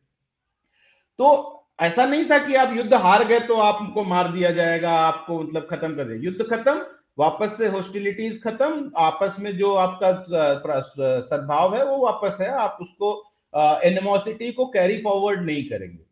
तो 1.19 1.59
ऐसा 1.79 2.05
नहीं 2.05 2.29
था 2.29 2.37
कि 2.37 2.55
आप 2.55 2.73
युद्ध 2.75 2.93
हार 2.95 3.23
गए 3.25 3.39
तो 3.39 3.55
आपको 3.57 4.03
मार 4.05 4.27
दिया 4.27 4.51
जाएगा, 4.51 4.91
आपको 4.91 5.39
मतलब 5.39 5.67
खत्म 5.71 5.95
कर 5.95 6.03
दे 6.03 6.15
युद्ध 6.19 6.45
खत्म, 6.51 6.81
वापस 7.17 7.57
से 7.57 7.67
हॉस्टिलिटीज 7.67 8.41
खत्म, 8.43 8.91
आपस 8.97 9.35
में 9.39 9.55
जो 9.57 9.73
आपका 9.75 11.21
सद्भाव 11.21 11.75
है, 11.75 11.85
वो 11.85 11.97
वापस 11.97 12.37
है। 12.41 12.49
आप 12.49 12.77
उसको 12.81 13.13
एनिमोसिटी 13.53 14.51
को 14.51 14.65
कैरी 14.67 14.97
फॉरवर्ड 14.97 15.45
नहीं 15.45 15.63
करेंगे। 15.63 16.03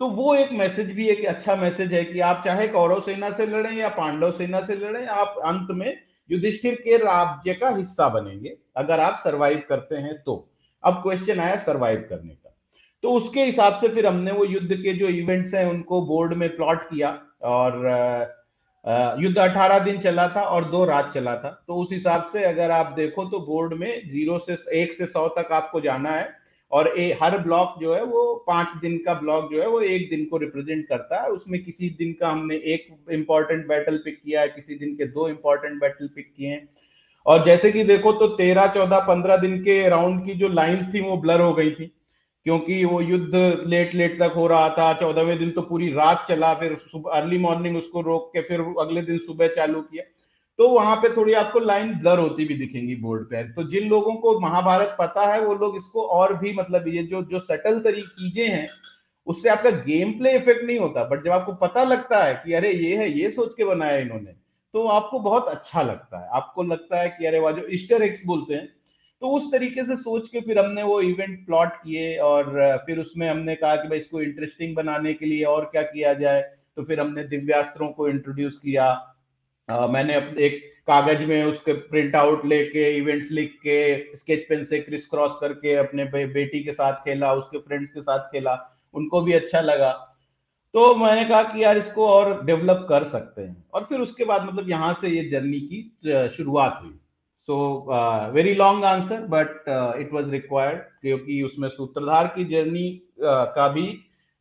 तो 0.00 0.08
वो 0.08 0.34
एक 0.34 0.52
मैसेज 0.52 0.90
भी 0.92 1.08
एक 1.08 1.24
अच्छा 1.26 1.54
मैसेज 1.56 1.92
है 1.94 2.04
कि 2.04 2.20
आप 2.20 2.42
चाहे 2.44 2.66
कौरव 2.68 3.00
सेना 3.00 3.30
से 3.30 3.46
लड़े 3.46 3.70
या 3.70 3.88
पांडव 3.90 4.32
सेना 4.32 4.60
से 4.60 4.76
लड़े, 4.76 5.04
आप 5.06 5.34
अंत 5.44 5.68
में 5.70 5.96
युधिष्ठिर 6.30 6.74
के 6.74 6.96
राज्य 6.96 7.54
का 7.54 7.68
हिस्सा 7.76 8.08
बनेंगे, 8.08 8.56
अगर 8.76 9.00
आप 9.00 9.20
सरवाइव 9.24 9.62
करते 9.68 9.96
हैं 9.96 10.14
तो। 10.22 10.48
अब 10.84 10.94
क्वेश्चन 11.02 11.40
आया 11.40 11.56
सरवाइव 11.56 12.06
करने 12.10 12.34
का। 12.34 12.54
तो 13.02 13.12
उसके 13.12 13.44
हिसाब 13.44 13.76
से 13.78 13.88
फिर 13.88 14.06
हमने 14.06 14.32
वो 14.32 14.44
युद्ध 14.44 14.74
के 14.74 14.92
जो 14.92 15.08
इवेंट्स 15.08 15.54
हैं, 15.54 15.64
उनको 15.66 16.00
बोर्ड 16.06 16.34
में 16.34 16.48
प्लॉट 16.56 16.82
किया 16.82 17.10
और 17.44 18.34
युद्ध 19.20 19.38
18 19.38 19.78
दिन 19.78 19.98
चला 20.00 20.28
था 20.28 20.42
और 20.42 20.64
दो 20.70 20.84
रात 20.84 21.12
चला 21.14 21.34
था। 21.36 21.50
तो 21.66 21.74
उस 21.74 21.92
हिसाब 21.92 22.22
से 22.22 22.44
अगर 22.44 22.70
आप 22.70 22.92
देखो 22.92 23.24
तो 23.24 23.38
बोर्ड 23.46 23.74
में 23.74 24.08
ज़ीरो 24.10 24.38
से 24.38 24.56
एक 24.82 24.92
से 24.94 25.06
सौ 25.06 25.26
तक 25.28 25.52
आपको 25.52 25.80
जाना 25.80 26.10
है। 26.10 26.28
और 26.72 26.88
ए, 26.98 27.18
हर 27.22 27.38
ब्लॉक 27.38 27.74
जो 27.80 27.94
है 27.94 28.02
वो 28.04 28.44
पाँच 28.46 28.76
दिन 28.82 28.96
का 28.98 29.14
ब्लॉक 29.14 29.50
जो 29.52 29.60
है 29.60 29.68
वो 29.68 29.80
एक 29.80 30.08
दिन 30.10 30.24
को 30.24 30.36
रिप्रेजेंट 30.36 30.86
करता 30.88 31.22
है। 31.22 31.28
उसमें 31.30 31.62
किसी 31.64 31.88
दिन 31.98 32.12
का 32.12 32.28
हमने 32.28 32.54
एक 32.74 32.86
इंपॉर्टेंट 33.12 33.66
बैटल 33.68 33.96
पिक 33.96 34.20
किया 34.24 34.40
है 34.40 34.48
किसी 34.48 34.74
दिन 34.74 34.94
के 34.94 35.06
दो 35.08 35.28
इंपॉर्टेंट 35.28 35.80
बैटल 35.80 36.08
पिक 36.14 36.32
किए 36.36 36.48
हैं। 36.48 36.68
और 37.26 37.44
जैसे 37.44 37.70
कि 37.72 37.84
देखो 37.84 38.12
तो 38.12 38.26
तेरह 38.36 38.66
चौदह 38.66 38.98
पंद्रह 38.98 39.36
दिन 39.36 39.58
के 39.58 39.88
राउंड 39.88 40.24
की 40.26 40.34
जो 40.34 40.48
लाइंस 40.48 40.92
थी 40.94 41.00
वो 41.00 41.16
ब्लर 41.16 41.40
हो 41.40 41.52
गई 41.54 41.70
थी 41.70 41.92
क्योंकि 42.46 42.84
वो 42.84 43.00
युद्ध 43.00 43.34
लेट 43.66 43.94
लेट 43.94 44.18
तक 44.20 44.32
हो 44.36 44.46
रहा 44.46 44.68
था। 44.70 44.92
चौदहवें 44.92 45.38
दिन 45.38 45.50
तो 45.50 45.62
पूरी 45.62 45.92
रात 45.92 46.24
चला 46.28 46.52
फिर 46.54 46.76
अर्ली 47.12 47.38
मॉर्निंग 47.38 47.76
उसको 47.76 48.00
रोक 48.00 48.30
के 48.34 48.42
फिर 48.42 48.60
अगले 48.80 49.02
दिन 49.02 49.18
सुबह 49.20 49.48
चालू 49.48 49.80
किया। 49.82 50.04
तो 50.58 50.68
वहाँ 50.68 50.96
पे 50.96 51.08
थोड़ी 51.16 51.32
आपको 51.34 51.58
लाइन 51.58 51.92
ब्लर 51.98 52.18
होती 52.18 52.44
भी 52.44 52.54
दिखेंगी 52.54 52.94
बोर्ड 52.96 53.24
पे। 53.30 53.42
तो 53.52 53.62
जिन 53.70 53.88
लोगों 53.88 54.14
को 54.16 54.38
महाभारत 54.40 54.96
पता 55.00 55.26
है, 55.26 55.40
वो 55.40 55.54
लोग 55.54 55.76
इसको 55.76 56.02
और 56.08 56.36
भी 56.38 56.52
मतलब 56.54 56.88
ये 56.88 57.02
जो 57.02 57.22
जो 57.24 57.40
सटल 57.40 57.80
तरी 57.80 58.02
चीज़ें 58.02 58.46
हैं, 58.46 58.68
उससे 59.26 59.48
आपका 59.48 59.70
गेम 59.82 60.12
प्ले 60.18 60.32
इफ़ेक्ट 60.36 60.64
नहीं 60.64 60.78
होता। 60.78 61.04
बट 61.08 61.24
जब 61.24 61.30
आपको 61.32 61.52
पता 61.62 61.84
लगता 61.84 62.22
है 62.24 62.34
कि 62.44 62.52
अरे 62.54 62.72
ये 62.72 62.96
है, 62.96 63.10
ये 63.10 63.30
सोच 63.30 63.54
के 63.56 63.64
बनाया 63.64 63.98
इन्होंने 63.98 64.34
तो 64.74 64.86
आपको 64.88 65.18
बहुत 65.20 65.48
अच्छा 65.48 65.82
लगता 65.82 66.20
है। 66.20 66.28
आपको 66.34 66.62
लगता 66.62 67.00
है 67.00 67.08
कि 67.08 67.26
अरे 67.26 67.38
वह, 67.40 67.52
जो 67.52 67.66
ईस्टर 67.70 68.02
एक्स 68.02 68.22
बोलते 68.26 68.54
हैं 68.54 68.68
तो 69.22 69.28
उस 69.28 69.50
तरीके 69.52 69.84
से 69.84 69.96
सोच 69.96 70.28
के 70.28 70.40
फिर 70.40 70.58
हमने 70.58 70.82
वो 70.82 71.00
इवेंट 71.00 71.44
प्लॉट 71.46 71.74
किए 71.74 72.16
और 72.20 72.82
फिर 72.86 72.98
उसमें 72.98 73.28
हमने 73.28 73.54
कहा 73.54 73.76
कि 73.76 73.88
भाई 73.88 73.98
इसको 73.98 74.20
इंटरेस्टिंग 74.22 74.74
बनाने 74.76 75.12
के 75.14 75.26
लिए 75.26 75.44
और 75.44 75.64
क्या 75.64 75.82
किया 75.82 76.12
जाए 76.14 76.40
तो 76.76 76.82
फिर 76.84 77.00
हमने 77.00 77.22
दिव्यास्त्रों 77.24 77.88
को 77.90 78.08
इंट्रोड्यूस 78.08 78.58
किया 78.58 78.88
आ, 79.68 79.86
मैंने 79.86 80.16
एक 80.46 80.60
कागज़ 80.86 81.24
में 81.26 81.44
उसके 81.44 81.72
प्रिंट 81.90 82.14
आउट 82.16 82.44
लेके 82.46 82.90
इवेंट्स 82.96 83.30
लिख 83.30 83.54
के 83.62 84.16
स्केच 84.16 84.44
पेन 84.48 84.64
से 84.64 84.78
क्रिस 84.80 85.06
क्रॉस 85.06 85.36
करके 85.40 85.74
अपने 85.76 86.04
बेटी 86.26 86.62
के 86.64 86.72
साथ 86.72 87.04
खेला 87.04 87.32
उसके 87.34 87.58
फ्रेंड्स 87.58 87.90
के 87.90 88.00
साथ 88.00 88.28
खेला 88.32 88.58
उनको 88.94 89.20
भी 89.20 89.32
अच्छा 89.32 89.60
लगा। 89.60 89.90
तो 90.74 90.94
मैंने 90.96 91.24
कहा 91.24 91.42
कि 91.42 91.62
यार 91.64 91.78
इसको 91.78 92.06
और 92.08 92.44
डेवलप 92.46 92.86
कर 92.88 93.04
सकते 93.04 93.42
हैं। 93.42 93.64
और 93.74 93.84
फिर 93.88 94.00
उसके 94.00 94.24
बाद 94.24 94.44
मतलब 94.44 94.70
यहाँ 94.70 94.92
से 95.00 95.08
ये 95.08 95.24
जर्नी 95.30 95.60
की 95.62 96.28
शुरुआत 96.36 96.78
हुई। 96.82 96.94
So 97.48 97.86
very 98.32 98.54
long 98.54 98.84
answer 98.84 99.26
but 99.30 99.64
it 100.00 100.12
was 100.12 100.30
required 100.30 100.78
क्योंकि 100.78 101.42
उसमें 101.42 101.68
सूत्रधार 101.68 102.26
की 102.36 102.44
जर्नी 102.44 102.88
uh, 103.18 103.46
का 103.56 103.68
भी 103.68 103.86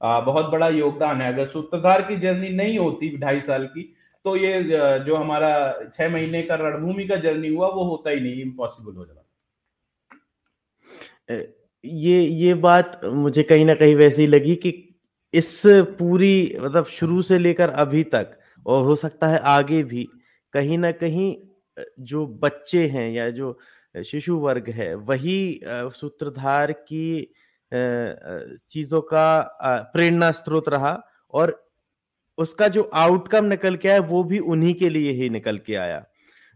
uh, 0.02 0.26
बहुत 0.26 0.50
बड़ा 0.52 0.68
योगदान 0.70 1.22
है। 1.22 1.34
अगर 1.34 1.46
सूत्रधार 1.48 2.02
की 2.02 2.16
जर्नी 2.18 2.50
नहीं 2.56 2.78
होती 2.80 3.18
ढाई 3.18 3.40
साल 3.42 3.66
की 3.68 3.92
तो 4.26 4.36
ये 4.36 4.64
जो 5.06 5.16
हमारा 5.16 5.52
छह 5.88 6.10
महीने 6.10 6.42
का 6.44 6.56
रणभूमि 6.56 7.06
का 7.08 7.16
जर्नी 7.18 7.48
हुआ, 7.50 7.68
वो 7.68 7.84
होता 7.86 8.10
ही 8.10 8.20
नहीं 8.20 8.42
इम्पॉसिबल 8.42 8.94
हो 8.94 9.06
जाता। 9.06 9.22
ये 11.84 12.22
ये 12.22 12.54
बात 12.56 13.00
मुझे 13.06 13.44
कहीं 13.44 13.66
ना 13.66 13.74
कहीं 13.76 13.96
वैसी 13.96 14.28
लगी 14.28 14.56
कि 14.58 14.72
इस 15.34 15.62
पूरी 16.00 16.56
मतलब 16.60 16.86
शुरू 16.90 17.22
से 17.22 17.38
लेकर 17.40 17.70
अभी 17.70 18.04
तक, 18.06 18.38
और 18.66 18.84
हो 18.86 18.96
सकता 18.96 19.28
है 19.28 19.40
आगे 19.40 19.84
भी, 19.84 20.08
कहीं 20.54 20.78
ना 20.78 20.92
कहीं 20.94 21.36
जो 22.02 22.26
बच्चे 22.42 22.88
हैं 22.88 23.10
या 23.12 23.30
जो 23.32 23.58
शिशु 23.96 24.38
वर्ग 24.38 24.70
है, 24.70 24.94
वही 24.96 25.60
सूत्रधार 25.66 26.72
की 26.72 27.34
चीज़ों 27.72 29.02
का 29.04 29.28
प्रेरणा 29.94 30.32
स्रोत 30.34 30.70
रहा, 30.70 31.02
और 31.34 31.65
उसका 32.38 32.68
जो 32.68 32.90
आउटकम 32.96 33.46
निकल 33.46 33.76
के 33.76 33.90
आया 33.90 34.00
वो 34.02 34.24
भी 34.24 34.40
उन्हीं 34.40 34.74
के 34.76 34.90
लिए 34.90 35.12
ही 35.12 35.30
निकल 35.30 35.58
के 35.58 35.76
आया। 35.76 36.04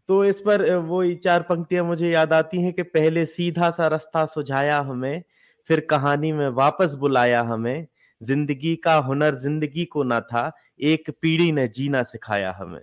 तो 0.10 0.24
इस 0.26 0.39
पर 0.39 0.63
वो 0.76 1.04
चार 1.15 1.42
पंक्तियाँ 1.42 1.84
मुझे 1.86 2.10
याद 2.10 2.34
आती 2.34 2.62
हैं 2.62 2.74
कि 2.74 2.84
पहले 2.84 3.26
सीधा 3.28 3.70
सा 3.72 3.88
रास्ता 3.88 4.26
सुझाया 4.26 4.80
हमें 4.82 5.24
फिर 5.70 5.80
कहानी 5.89 6.32
में 6.32 6.48
वापस 6.50 6.94
बुलाया 6.94 7.42
हमें 7.42 7.88
ज़िंदगी 8.22 8.76
का 8.76 8.96
हुनर 9.00 9.36
ज़िंदगी 9.36 9.86
को 9.86 10.04
ना 10.04 10.20
था 10.22 10.52
एक 10.82 11.10
पीढ़ी 11.22 11.52
ने 11.52 11.68
जीना 11.68 12.04
सिखाया 12.04 12.56
हमें। 12.60 12.82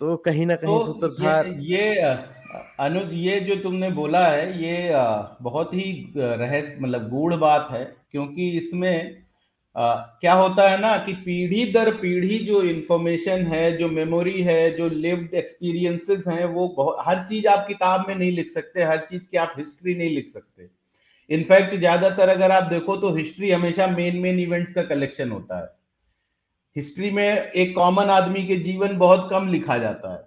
तो 0.00 0.16
कहीं 0.16 0.46
ना 0.46 0.54
कहीं 0.56 0.78
तो 0.78 0.84
सूत्रधार 0.84 1.46
ये, 1.46 1.54
ये 1.58 2.04
अनुज 2.80 3.12
ये 3.12 3.38
जो 3.40 3.56
तुमने 3.56 3.90
बोला 3.90 4.26
है 4.26 4.62
ये 4.62 4.90
बहुत 5.42 5.74
ही 5.74 6.12
रहस्य 6.16 6.78
मतलब 6.80 7.08
गूढ़ 7.10 7.34
बात 7.36 7.68
है 7.70 7.84
क्योंकि 8.12 8.50
इसमें 8.58 9.23
आ, 9.76 9.94
क्या 10.20 10.32
होता 10.34 10.68
है 10.70 10.80
ना 10.80 10.96
कि 10.96 11.12
पीढ़ी 11.12 11.64
दर 11.72 11.90
पीढ़ी 11.94 12.38
जो 12.38 12.62
इंफॉर्मेशन 12.62 13.46
है 13.46 13.76
जो 13.76 13.88
मेमोरी 13.88 14.42
है 14.42 14.70
जो 14.76 14.88
लिव्ड 14.88 15.34
एक्सपीरियंसेस 15.34 16.24
हैं 16.28 16.44
वो 16.44 16.66
बहुत 16.76 16.98
हर 17.06 17.24
चीज़ 17.28 17.46
आप 17.46 17.66
किताब 17.68 18.04
में 18.08 18.14
नहीं 18.14 18.30
लिख 18.32 18.50
सकते 18.50 18.82
हर 18.82 18.98
चीज़ 19.10 19.22
की 19.22 19.36
आप 19.36 19.54
हिस्ट्री 19.58 19.94
नहीं 19.94 20.10
लिख 20.10 20.28
सकते। 20.28 20.68
इनफैक्ट 21.30 21.74
ज़्यादातर 21.74 22.28
अगर 22.28 22.50
आप 22.50 22.62
देखो 22.64 22.96
तो 22.96 23.14
हिस्ट्री 23.14 23.50
हमेशा 23.50 23.86
मेन 23.86 24.16
मेन 24.16 24.38
इवेंट्स 24.40 24.72
का 24.72 24.82
कलेक्शन 24.84 25.30
होता 25.30 25.58
है। 25.60 25.68
हिस्ट्री 26.76 27.10
में 27.10 27.24
एक 27.24 27.74
कॉमन 27.74 28.10
आदमी 28.10 28.46
के 28.46 28.56
जीवन 28.58 28.96
बहुत 28.98 29.28
कम 29.30 29.48
लिखा 29.48 29.78
जाता 29.78 30.12
है। 30.14 30.22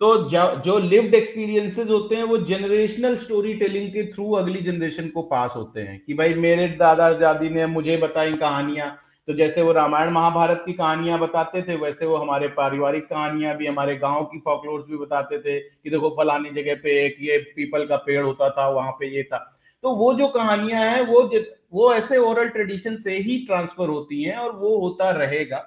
तो 0.00 0.16
जो 0.60 0.78
लिव्ड 0.78 1.14
एक्सपीरियंसेस 1.14 1.88
होते 1.88 2.16
हैं, 2.16 2.22
वो 2.22 2.36
जनरेशनल 2.38 3.16
स्टोरी 3.16 3.52
टेलिंग 3.54 3.88
के 3.88 4.04
थ्रू 4.12 4.30
अगली 4.32 4.60
जनरेशन 4.62 5.08
को 5.08 5.22
पास 5.22 5.52
होते 5.56 5.80
हैं 5.80 5.98
कि 6.06 6.14
भाई 6.14 6.34
मेरे 6.36 6.66
दादा 6.76 7.10
दादी 7.14 7.48
ने 7.48 7.66
मुझे 7.66 7.96
बताई 7.96 8.32
कहानियाँ। 8.34 8.88
तो 9.28 9.34
जैसे 9.34 9.62
वो 9.62 9.72
रामायण 9.72 10.10
महाभारत 10.10 10.62
की 10.66 10.72
कहानियाँ 10.72 11.18
बताते 11.18 11.62
थे, 11.62 11.76
वैसे 11.76 12.06
वो 12.06 12.16
हमारे 12.16 12.48
पारिवारिक 12.48 13.04
कहानियाँ 13.04 13.56
भी, 13.56 13.66
हमारे 13.66 13.96
गाँव 13.96 14.24
की 14.24 14.38
फॉकलोर्स 14.38 14.84
भी 14.84 14.96
बताते 14.96 15.38
थे 15.38 15.58
कि 15.60 15.90
देखो 15.90 16.10
फलानी 16.10 16.50
जगह 16.50 16.74
पे 16.74 17.04
एक 17.06 17.16
ये 17.20 17.38
पीपल 17.56 17.84
का 17.86 17.96
पेड़ 17.96 18.24
होता 18.24 18.48
था, 18.50 18.68
वहाँ 18.68 18.92
पे 18.92 19.14
ये 19.16 19.22
था। 19.22 19.38
तो 19.84 19.94
वो 19.96 20.12
जो 20.14 20.28
कहानियाँ 20.28 20.80
हैं, 20.80 21.00
वो 21.06 21.30
वो 21.72 21.92
ऐसे 21.94 22.16
ओरल 22.18 22.48
ट्रेडिशन 22.48 22.96
से 22.96 23.16
ही 23.18 23.36
ट्रांसफ़र 23.46 23.88
होती 23.88 24.22
हैं 24.22 24.36
और 24.36 24.56
वो 24.56 24.76
होता 24.78 25.10
रहेगा। 25.10 25.58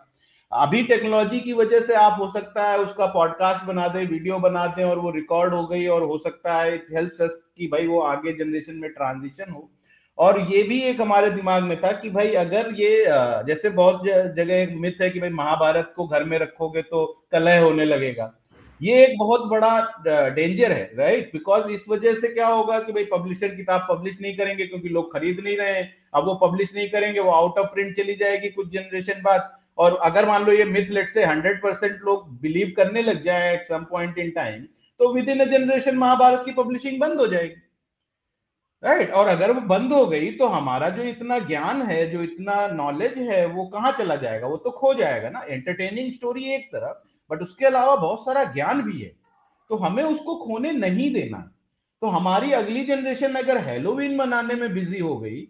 अभी 0.54 0.82
टेक्नोलॉजी 0.84 1.40
की 1.40 1.54
वजह 1.54 1.80
से 1.80 1.94
आप, 1.94 2.16
हो 2.20 2.30
सकता 2.30 2.64
है 2.64 2.78
उसका 2.80 3.06
पॉडकास्ट 3.06 3.66
बना 3.66 3.88
दें 3.88 4.06
वीडियो 4.08 4.38
बना 4.40 4.66
दें 4.68 4.84
और 4.86 5.00
वो 5.00 5.12
रिकॉर्ड 5.12 5.54
हो 5.54 5.66
गई 5.68 5.86
और 5.88 6.04
हो 6.04 6.18
सकता 6.18 6.62
है 6.62 6.78
अस 6.98 7.38
कि 7.58 7.68
भाई 7.68 7.88
वो 7.88 8.00
आगे 8.02 8.34
जनरेशन 8.34 8.76
में 8.76 8.90
ट्रांजिशन 8.92 9.52
हो। 9.52 9.70
और 10.18 10.40
ये 10.52 10.62
भी 10.64 10.80
एक 10.82 11.02
हमारे 11.02 11.30
दिमाग 11.32 11.64
में 11.64 11.76
था 11.82 11.92
कि 11.92 12.10
भाई 12.10 12.34
अगर 12.36 12.70
ये 12.74 13.06
जैसे 13.48 13.70
बहुत 13.72 14.06
जगह 14.06 14.76
मिथ 14.76 15.02
है 15.02 15.10
कि 15.10 15.20
भाई 15.20 15.30
महाभारत 15.32 15.94
को 15.96 16.08
घर 16.08 16.24
में 16.24 16.38
रखोगे 16.40 16.82
तो 16.82 17.06
कलह 17.32 17.62
होने 17.62 17.86
लगेगा। 17.86 18.32
ये 18.82 19.04
एक 19.06 19.18
बहुत 19.20 19.50
बड़ा 19.50 20.30
डेंजर 20.30 20.72
है 20.72 20.92
राइट 20.98 21.32
बिकॉज़ 21.34 21.72
इस 21.72 21.86
वजह 21.90 22.14
से 22.14 22.28
क्या 22.28 22.48
होगा 22.48 22.80
कि 22.80 22.92
भाई 22.92 23.06
पब्लिशर 23.12 23.56
किताब 23.56 23.88
पब्लिश 23.90 24.18
नहीं 24.22 24.36
करेंगे 24.38 24.66
क्योंकि 24.66 24.90
लोग 24.90 25.14
खरीद 25.14 25.42
नहीं 25.44 25.58
रहे 25.58 25.74
हैं। 25.74 25.92
अब 26.14 26.26
वो 26.26 26.34
पब्लिश 26.38 26.70
नहीं 26.76 26.90
करेंगे, 26.90 27.20
वो 27.20 27.32
आउट 27.32 27.60
ऑफ़ 27.60 27.68
प्रिंट 27.68 27.96
चली 27.98 28.16
जाएगी 28.16 28.50
कुछ 28.52 28.72
जनरेशन 28.74 29.22
बाद। 29.22 29.52
और 29.78 29.96
अगर 30.04 30.26
मान 30.26 30.46
लो 30.46 30.52
ये 30.52 30.66
मिथ 30.66 30.90
लेट 30.90 31.10
से 31.10 31.24
हंड्रेड 31.24 31.62
परसेंट 31.64 32.02
लोग 32.02 32.30
बिलीव 32.42 32.74
करने 32.78 33.02
लग 33.02 33.24
जाए 33.24 33.54
at 33.54 33.66
some 33.66 33.84
point 33.84 34.18
in 34.18 34.32
time 34.32 34.62
तो 35.00 35.14
with 35.14 35.30
in 35.30 35.40
a 35.40 35.46
generation 35.46 35.96
Mahabharat 35.98 36.42
की 36.46 36.52
पब्लिशिंग 36.52 37.00
बंद 37.00 37.20
हो 37.20 37.28
जाएगी। 37.28 37.62
Right 38.84 39.02
right? 39.02 39.14
और 39.14 39.28
अगर 39.28 39.52
वो 39.52 39.62
बंद 39.62 39.94
हो 39.94 40.06
गई 40.06 40.32
तो 40.32 40.48
हमारा 40.48 40.90
जो 40.90 41.04
इतना 41.04 41.38
ज्ञान 41.40 41.82
है, 41.82 42.10
जो 42.10 42.22
इतना 42.24 42.68
नॉलेज 42.68 43.18
है, 43.18 43.46
वो 43.46 43.66
कहाँ 43.66 43.92
चला 43.92 44.16
जाएगा? 44.16 44.48
वो 44.48 44.58
तो 44.58 44.72
खो 44.72 44.94
जाएगा 44.94 45.30
ना। 45.30 45.46
एंटरटेनिंग 45.50 46.12
स्टोरी 46.14 46.44
एक 46.44 46.68
तरफ़ 46.68 47.08
बट 47.30 47.42
उसके 47.42 47.66
अलावा 47.66 47.96
बहुत 47.96 48.26
सारा 48.26 48.44
ज्ञान 48.44 48.82
भी 48.82 49.00
है। 49.00 49.12
तो 49.70 49.76
हमें 49.76 50.04
उसको 50.04 50.36
खोने 50.36 50.72
नहीं 50.72 51.14
देना। 51.14 51.38
तो 52.02 52.08
हमारी 52.08 52.52
अगली 52.52 52.84
जनरेशन 52.84 53.36
अगर 53.36 53.58
हेलोविन 53.58 54.16
मनाने 54.16 54.56
में 54.56 54.74
बिज़ी 54.74 55.00
हो 55.00 55.18
गई 55.18 55.42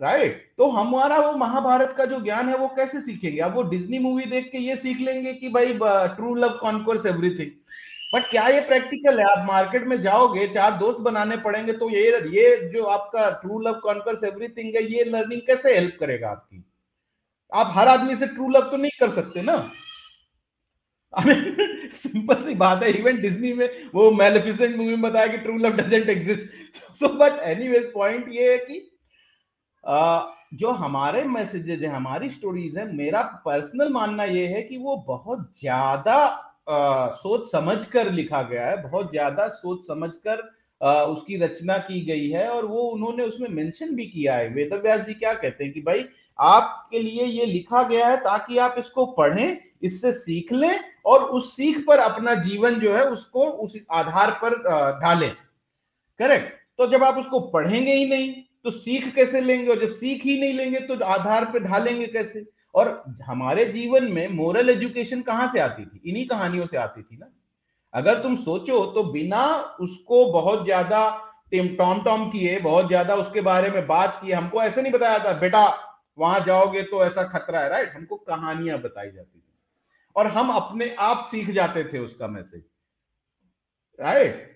राइट 0.00 0.32
right? 0.32 0.56
तो 0.58 0.70
हमारा 0.70 1.18
वो 1.18 1.32
महाभारत 1.38 1.94
का 1.98 2.04
जो 2.04 2.20
ज्ञान 2.20 2.48
है 2.48 2.56
वो 2.56 2.66
कैसे 2.76 3.00
सीखेंगे? 3.00 3.40
अब 3.40 3.54
वो 3.54 3.62
डिज्नी 3.70 3.98
मूवी 3.98 4.24
देख 4.26 4.48
के 4.52 4.58
ये 4.58 4.76
सीख 4.76 5.00
लेंगे 5.00 5.32
कि 5.34 5.48
भाई 5.48 5.74
true 6.16 6.34
love 6.34 6.58
conquers 6.60 7.06
everything 7.06 7.50
but 8.14 8.28
क्या 8.30 8.46
ये 8.48 8.60
प्रैक्टिकल 8.68 9.18
है? 9.20 9.24
आप 9.26 9.46
मार्केट 9.48 9.86
में 9.88 10.00
जाओगे, 10.02 10.46
चार 10.48 10.76
दोस्त 10.78 11.00
बनाने 11.00 11.36
पड़ेंगे 11.36 11.72
तो 11.72 11.90
ये 11.90 12.10
ये 12.30 12.56
जो 12.72 12.84
आपका 12.86 13.28
ट्रू 13.42 13.58
लव 13.60 13.80
कॉन्कर्स 13.82 14.24
एवरीथिंग 14.24 14.74
है, 14.76 14.82
ये 14.84 15.04
लर्निंग 15.04 15.40
कैसे 15.46 15.74
हेल्प 15.74 15.96
करेगा 16.00 16.28
आपकी? 16.28 16.64
आप 17.52 17.72
हर 17.74 17.88
आदमी 17.88 18.16
से 18.16 18.26
ट्रू 18.26 18.48
लव 18.48 18.70
तो 18.70 18.76
नहीं 18.76 18.98
कर 19.00 19.10
सकते 19.10 19.42
ना? 19.42 19.56
सिंपल 21.12 22.42
सी 22.46 22.54
बात 22.54 22.82
है 22.82 22.90
इवन 22.92 23.20
डिज्नी 23.20 23.52
में 23.52 23.68
वो 23.94 24.10
मेलिफिसेंट 24.10 24.76
मूवी 24.76 24.90
में 24.90 25.02
बताया 25.02 25.26
कि 25.26 25.38
true 25.38 25.56
love 25.58 25.76
doesn't 25.76 26.08
exist 26.08 26.94
so 26.94 27.08
but 27.18 27.38
anyway 27.42 27.78
point 27.94 28.26
ये 28.28 28.50
है 28.50 28.58
कि 28.58 28.80
जो 30.54 30.70
हमारे 30.72 31.22
मैसेजेज 31.24 31.84
है 31.84 31.90
हमारी 31.90 32.30
स्टोरीज 32.30 32.76
है 32.78 32.92
मेरा 32.96 33.22
पर्सनल 33.44 33.92
मानना 33.92 34.24
यह 34.24 34.50
है 34.50 34.62
कि 34.62 34.78
वो 34.78 34.96
बहुत 35.08 35.52
ज़्यादा 35.60 36.18
सोच 37.14 37.50
समझ 37.52 37.84
कर 37.84 38.10
लिखा 38.12 38.42
गया 38.42 38.66
है 38.66 38.82
बहुत 38.82 39.10
ज़्यादा 39.10 39.48
सोच 39.48 39.86
समझ 39.86 40.10
कर 40.16 40.48
आ, 40.80 41.02
उसकी 41.02 41.36
रचना 41.36 41.76
की 41.78 42.00
गई 42.00 42.28
है 42.28 42.48
और 42.48 42.64
वो 42.64 42.80
उन्होंने 42.80 43.22
उसमें 43.22 43.48
मेंशन 43.48 43.94
भी 43.94 44.04
किया 44.06 44.34
है। 44.34 44.48
वेद 44.48 44.74
व्यास 44.74 45.00
जी 45.00 45.14
क्या 45.14 45.32
कहते 45.34 45.64
हैं 45.64 45.72
कि 45.72 45.80
भाई 45.80 46.04
आपके 46.38 46.98
लिए 46.98 47.24
ये 47.24 47.46
लिखा 47.46 47.82
गया 47.82 48.08
है 48.08 48.16
ताकि 48.16 48.58
आप 48.58 48.74
इसको 48.78 49.06
पढ़ें 49.06 49.56
इससे 49.82 50.12
सीख 50.12 50.52
लें 50.52 50.78
और 51.06 51.22
उस 51.30 51.50
सीख 51.56 51.84
पर 51.86 51.98
अपना 51.98 52.34
जीवन 52.34 52.74
जो 52.80 52.92
है 52.96 53.04
उसको 53.06 53.46
उस 53.64 53.76
आधार 53.92 54.30
पर 54.42 54.58
ढालें। 55.00 55.30
करेक्ट? 56.20 56.52
तो 56.78 56.86
जब 56.86 57.04
आप 57.04 57.16
उसको 57.18 57.40
पढ़ेंगे 57.50 57.94
ही 57.94 58.08
नहीं 58.08 58.32
तो 58.68 58.72
सीख 58.72 59.14
कैसे 59.14 59.40
लेंगे? 59.40 59.70
और 59.70 59.80
जब 59.80 59.92
सीख 59.94 60.22
ही 60.24 60.38
नहीं 60.40 60.52
लेंगे 60.54 60.80
तो 60.80 61.04
आधार 61.06 61.44
पर 61.44 61.62
ढालेंगे 61.62 62.06
कैसे? 62.08 62.44
और 62.74 62.88
हमारे 63.24 63.64
जीवन 63.66 64.04
में 64.12 64.28
मोरल 64.30 64.70
एजुकेशन 64.70 65.20
कहाँ 65.22 65.48
से 65.48 65.60
आती 65.60 65.84
थी? 65.84 66.00
इन्हीं 66.04 66.26
कहानियों 66.26 66.66
से 66.66 66.76
आती 66.76 67.02
थी 67.02 67.16
ना। 67.16 67.30
अगर 67.94 68.22
तुम 68.22 68.34
सोचो 68.36 68.84
तो 68.86 69.02
बिना 69.12 69.44
उसको 69.80 70.24
बहुत 70.32 70.64
ज़्यादा 70.64 71.00
टॉम 71.52 72.02
टॉम 72.02 72.28
किए, 72.30 72.58
बहुत 72.58 72.88
ज़्यादा 72.88 73.14
उसके 73.14 73.40
बारे 73.40 73.70
में 73.70 73.86
बात 73.86 74.18
किए, 74.22 74.32
हमको 74.34 74.62
ऐसे 74.62 74.82
नहीं 74.82 74.92
बताया 74.92 75.18
था, 75.18 75.32
बेटा, 75.40 75.66
वहाँ 76.18 76.40
जाओगे 76.46 76.82
तो 76.82 77.04
ऐसा 77.04 77.22
खतरा 77.28 77.60
है 77.60 77.68
राइट 77.68 77.94
हमको 77.94 78.16
कहानियाँ 78.16 78.78
बताई 78.80 79.10
जाती 79.10 79.38
थी। 79.38 79.42
और 80.16 80.26
हम 80.26 80.50
अपने 80.50 80.94
आप 81.00 81.24
सीख 81.30 81.50
जाते 81.50 81.84
थे 81.84 81.98
उसका 81.98 82.28
मैसेज 82.28 82.62
राइट 83.98 84.46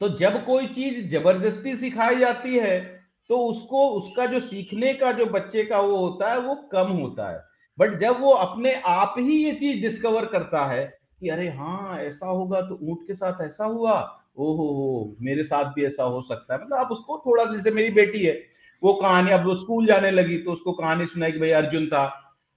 तो 0.00 0.08
जब 0.16 0.44
कोई 0.46 0.66
चीज़ 0.68 1.08
ज़बरदस्ती 1.08 1.76
सिखाई 1.76 2.16
जाती 2.16 2.56
है 2.56 2.93
तो 3.30 3.38
उसको, 3.40 3.88
उसका 3.88 4.26
जो 4.26 4.40
सीखने 4.40 4.92
का, 4.94 5.12
जो 5.12 5.26
बच्चे 5.26 5.64
का 5.64 5.80
वो 5.80 5.96
होता 5.96 6.30
है, 6.32 6.38
वो 6.38 6.54
कम 6.72 6.90
होता 6.92 7.30
है। 7.30 7.42
बट 7.78 7.98
जब 7.98 8.20
वो 8.20 8.32
अपने 8.32 8.74
आप 8.86 9.14
ही 9.18 9.44
ये 9.44 9.52
चीज़ 9.52 9.80
डिस्कवर 9.82 10.24
करता 10.26 10.64
है 10.66 10.84
कि 11.20 11.28
अरे 11.28 11.48
हाँ 11.48 11.98
ऐसा 12.00 12.26
होगा 12.26 12.60
तो 12.60 12.78
ऊँट 12.82 13.06
के 13.06 13.14
साथ 13.14 13.42
ऐसा 13.42 13.64
हुआ, 13.64 13.92
ओहो 14.38 14.66
हो, 14.68 15.16
मेरे 15.20 15.44
साथ 15.44 15.72
भी 15.72 15.84
ऐसा 15.84 16.02
हो 16.04 16.20
सकता 16.22 16.54
है। 16.54 16.60
मतलब 16.60 16.78
आप 16.78 16.88
उसको 16.92 17.22
थोड़ा 17.26 17.44
जैसे 17.44 17.70
मेरी 17.70 17.90
बेटी 17.90 18.24
है, 18.24 18.42
वो 18.82 18.92
कहानी, 18.92 19.30
अब 19.30 19.46
वो 19.46 19.54
स्कूल 19.56 19.86
जाने 19.86 20.10
लगी 20.10 20.38
तो 20.38 20.52
उसको 20.52 20.72
कहानी 20.72 21.06
सुनाई 21.06 21.32
कि 21.32 21.38
भाई 21.38 21.50
अर्जुन 21.52 21.86
था। 21.86 22.04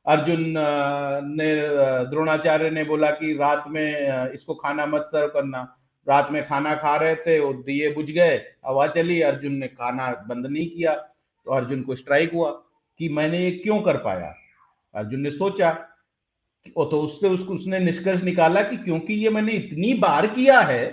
अर्जुन 0.05 0.43
ने 1.31 1.53
द्रोणाचार्य 2.09 2.69
ने 2.69 2.83
बोला 2.83 3.09
कि 3.11 3.33
रात 3.33 3.63
में 3.67 4.31
इसको 4.33 4.53
खाना 4.55 4.85
मत 4.85 5.05
सर्व 5.07 5.27
करना। 5.27 5.76
रात 6.07 6.29
में 6.31 6.45
खाना 6.47 6.73
खा 6.75 6.95
रहे 6.95 7.15
थे, 7.15 7.39
वो 7.39 7.53
दिए 7.53 7.91
बुझ 7.93 8.05
गए, 8.05 8.35
हवा 8.65 8.87
चली, 8.87 9.21
अर्जुन 9.21 9.53
ने 9.53 9.67
खाना 9.67 10.11
बंद 10.27 10.45
नहीं 10.45 10.69
किया 10.69 10.93
तो 10.95 11.51
अर्जुन 11.51 11.81
को 11.81 11.95
स्ट्राइक 11.95 12.33
हुआ 12.33 12.51
कि 12.99 13.09
मैंने 13.09 13.39
ये 13.39 13.51
क्यों 13.53 13.81
कर 13.81 13.97
पाया? 13.97 14.33
अर्जुन 14.95 15.19
ने 15.21 15.31
सोचा 15.31 15.71
तो 16.67 16.99
उससे 17.01 17.27
उसको 17.27 17.53
उसने 17.53 17.79
निष्कर्ष 17.79 18.23
निकाला 18.23 18.61
कि 18.61 18.77
क्योंकि 18.77 19.13
ये 19.13 19.29
मैंने 19.29 19.51
इतनी 19.51 19.93
बार 19.93 20.27
किया 20.27 20.59
है 20.61 20.85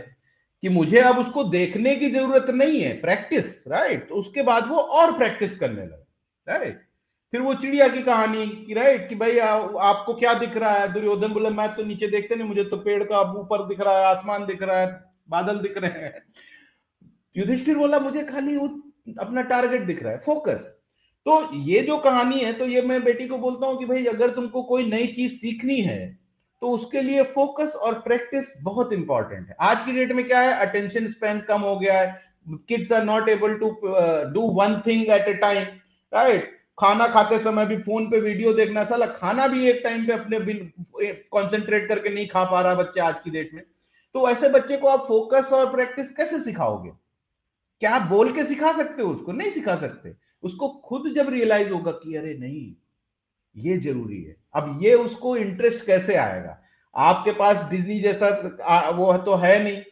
कि 0.63 0.69
मुझे 0.69 1.01
अब 1.01 1.19
उसको 1.19 1.45
देखने 1.45 1.95
की 1.97 2.11
ज़रूरत 2.11 2.51
नहीं 2.51 2.81
है 2.81 2.93
प्रैक्टिस 3.01 3.67
राइट 3.69 4.09
तो 4.09 4.15
उसके 4.15 4.43
बाद 4.43 4.69
वो 4.69 4.77
और 4.99 5.17
प्रैक्टिस 5.19 5.59
करने 5.59 5.83
लगा 5.83 6.57
राइट 6.57 6.81
फिर 7.35 7.43
वो 7.43 7.53
चिड़िया 7.55 7.87
की 7.89 8.03
कहानी 8.03 8.47
की 8.47 8.75
राइट 8.75 9.09
कि 9.09 9.15
भाई 9.15 9.39
आ, 9.39 9.49
आपको 9.83 10.15
क्या 10.15 10.35
दिख 10.35 10.57
रहा 10.57 10.73
है? 10.73 10.93
दुर्योधन 10.93 11.33
बोले 11.33 11.51
मैं 11.51 11.69
तो 11.77 11.85
नीचे 11.85 12.07
देखते 12.07 12.35
नहीं 12.35 12.49
मुझे 12.49 12.65
तो 12.65 12.77
पेड़ 12.77 13.03
का 13.05 13.21
ऊपर 13.41 13.67
दिख 13.69 13.81
रहा 13.81 13.99
है 13.99 14.05
आसमान 14.07 14.45
दिख 14.47 14.63
रहा 14.63 14.79
है 14.81 14.87
बादल 15.29 15.59
दिख 15.59 15.79
रहे 15.79 16.03
हैं। 16.03 16.23
युधिष्ठिर 17.37 17.79
बोला 17.79 17.99
मुझे 17.99 18.23
खाली 18.25 18.57
वो 18.57 18.69
अपना 19.21 19.43
टारगेट 19.43 19.87
दिख 19.87 20.03
रहा 20.03 20.13
है 20.13 20.21
फोकस 20.27 20.71
तो 21.27 21.41
ये 21.65 21.83
जो 21.83 21.99
कहानी 21.99 22.39
है 22.41 22.53
तो 22.53 22.67
ये 22.67 22.83
मैं 22.83 23.03
बेटी 23.05 23.29
को 23.29 23.39
बोलता 23.39 23.67
हूँ 23.67 23.79
कि 23.79 23.87
भाई 23.87 24.07
अगर 24.07 24.31
तुमको 24.31 24.63
कोई 24.63 24.89
नई 24.91 25.07
चीज़ 25.17 25.35
सीखनी 25.35 25.81
है 25.81 26.01
तो 26.63 26.71
उसके 26.71 27.03
लिए 27.03 27.23
फोकस 27.35 27.75
और 27.77 28.01
प्रैक्टिस 28.01 28.57
बहुत 28.63 28.93
इंपॉर्टेंट 28.93 29.49
है। 29.49 29.57
आज 29.61 29.85
की 29.87 29.93
डेट 29.93 30.13
में 30.13 30.27
क्या 30.27 30.41
है? 30.41 30.55
अटेंशन 30.69 31.07
स्पेन 31.09 31.41
कम 31.49 31.61
हो 31.61 31.79
गया 31.79 32.01
है। 32.01 32.21
Kids 32.69 32.93
are 32.93 33.05
not 33.05 33.29
able 33.29 33.55
to 33.55 33.77
do 34.33 34.51
one 34.61 34.83
thing 34.87 35.09
at 35.11 35.29
a 35.29 35.35
time 35.35 35.65
right 36.13 36.53
खाना 36.79 37.07
खाते 37.09 37.39
समय 37.39 37.67
भी 37.67 37.77
फ़ोन 37.77 38.07
पे 38.11 38.21
वीडियो 38.21 38.53
देखना 38.53 38.85
साला 38.85 39.07
खाना 39.09 39.47
भी 39.49 39.69
एक 39.71 39.81
टाइम 39.85 40.07
पे 40.07 40.13
अपने 40.13 40.39
कंसंट्रेट 40.41 41.89
करके 41.89 42.15
नहीं 42.15 42.27
खा 42.29 42.45
पा 42.45 42.61
रहा 42.61 42.75
बच्चे 42.75 43.01
आज 43.01 43.21
की 43.21 43.31
डेट 43.31 43.51
में। 43.55 43.63
तो 44.15 44.29
ऐसे 44.31 44.49
बच्चे 44.49 44.77
को 44.77 44.89
आप 44.89 45.05
फोकस 45.09 45.53
और 45.53 45.71
प्रैक्टिस 45.73 46.11
कैसे 46.17 46.41
सिखाओगे? 46.41 46.91
क्या 47.83 47.95
आप 47.95 48.09
बोल 48.09 48.33
के 48.33 48.45
सिखा 48.45 48.73
सकते 48.73 49.03
हो 49.03 49.09
उसको? 49.11 49.33
नहीं 49.33 49.51
सिखा 49.51 49.77
सकते। 49.77 50.15
उसको 50.43 50.69
खुद 50.85 51.13
जब 51.17 51.29
रियलाइज़ 51.29 51.73
होगा 51.73 51.93
कि 51.93 52.15
अरे 52.17 52.37
नहीं, 52.39 52.75
ये 53.57 53.77
ज़रूरी 53.79 54.23
है। 54.23 54.37
अब 54.55 54.79
ये 54.83 54.95
उसको 54.97 55.37
इंटरेस्ट 55.37 55.85
कैसे 55.87 56.15
आएगा? 56.17 56.59
आपके 56.95 57.33
पास 57.33 57.69
डिज्नी 57.71 58.01
जैसा 58.01 58.29
वो 58.97 59.17
तो 59.19 59.35
है 59.37 59.63
नहीं। 59.65 59.83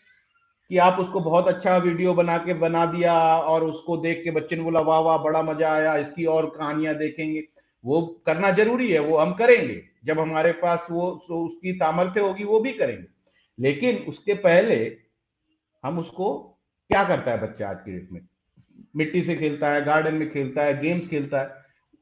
कि 0.72 0.78
आप 0.78 1.00
उसको 1.00 1.20
बहुत 1.20 1.48
अच्छा 1.48 1.76
वीडियो 1.76 2.14
बना 2.14 2.38
के 2.38 2.54
बना 2.54 2.86
दिया 2.86 3.38
और 3.38 3.64
उसको 3.64 3.96
देख 3.96 4.20
के 4.24 4.30
बच्चे 4.30 4.56
ने 4.56 4.62
बोला, 4.62 4.80
वाह 4.80 5.00
वाह, 5.00 5.18
बड़ा 5.18 5.42
मज़ा 5.42 5.72
आया, 5.72 5.96
इसकी 5.96 6.24
और 6.24 6.46
कहानियाँ 6.46 6.94
देखेंगे। 6.94 7.42
वो 7.84 8.22
करना 8.26 8.50
ज़रूरी 8.50 8.92
है, 8.92 8.98
वो 8.98 9.16
हम 9.16 9.32
करेंगे। 9.32 9.82
जब 10.04 10.20
हमारे 10.20 10.52
पास 10.52 10.86
वो 10.90 11.24
तो 11.28 11.44
उसकी 11.44 11.72
सामर्थ्य 11.72 12.20
होगी, 12.20 12.44
वो 12.44 12.60
भी 12.60 12.72
करेंगे। 12.72 13.06
लेकिन 13.60 13.96
उसके 13.96 14.34
पहले 14.34 14.96
हम 15.84 15.98
उसको 15.98 16.58
क्या 16.88 17.04
करता 17.04 17.30
है 17.30 17.42
बच्चा 17.42 17.68
आज 17.68 17.76
की 17.84 17.92
डेट 17.92 18.08
में? 18.12 18.20
मिट्टी 18.96 19.22
से 19.22 19.36
खेलता 19.36 19.70
है, 19.70 19.84
गार्डन 19.84 20.14
में 20.14 20.30
खेलता 20.30 20.62
है, 20.62 20.80
गेम्स 20.80 21.08
खेलता 21.08 21.40
है, 21.40 21.54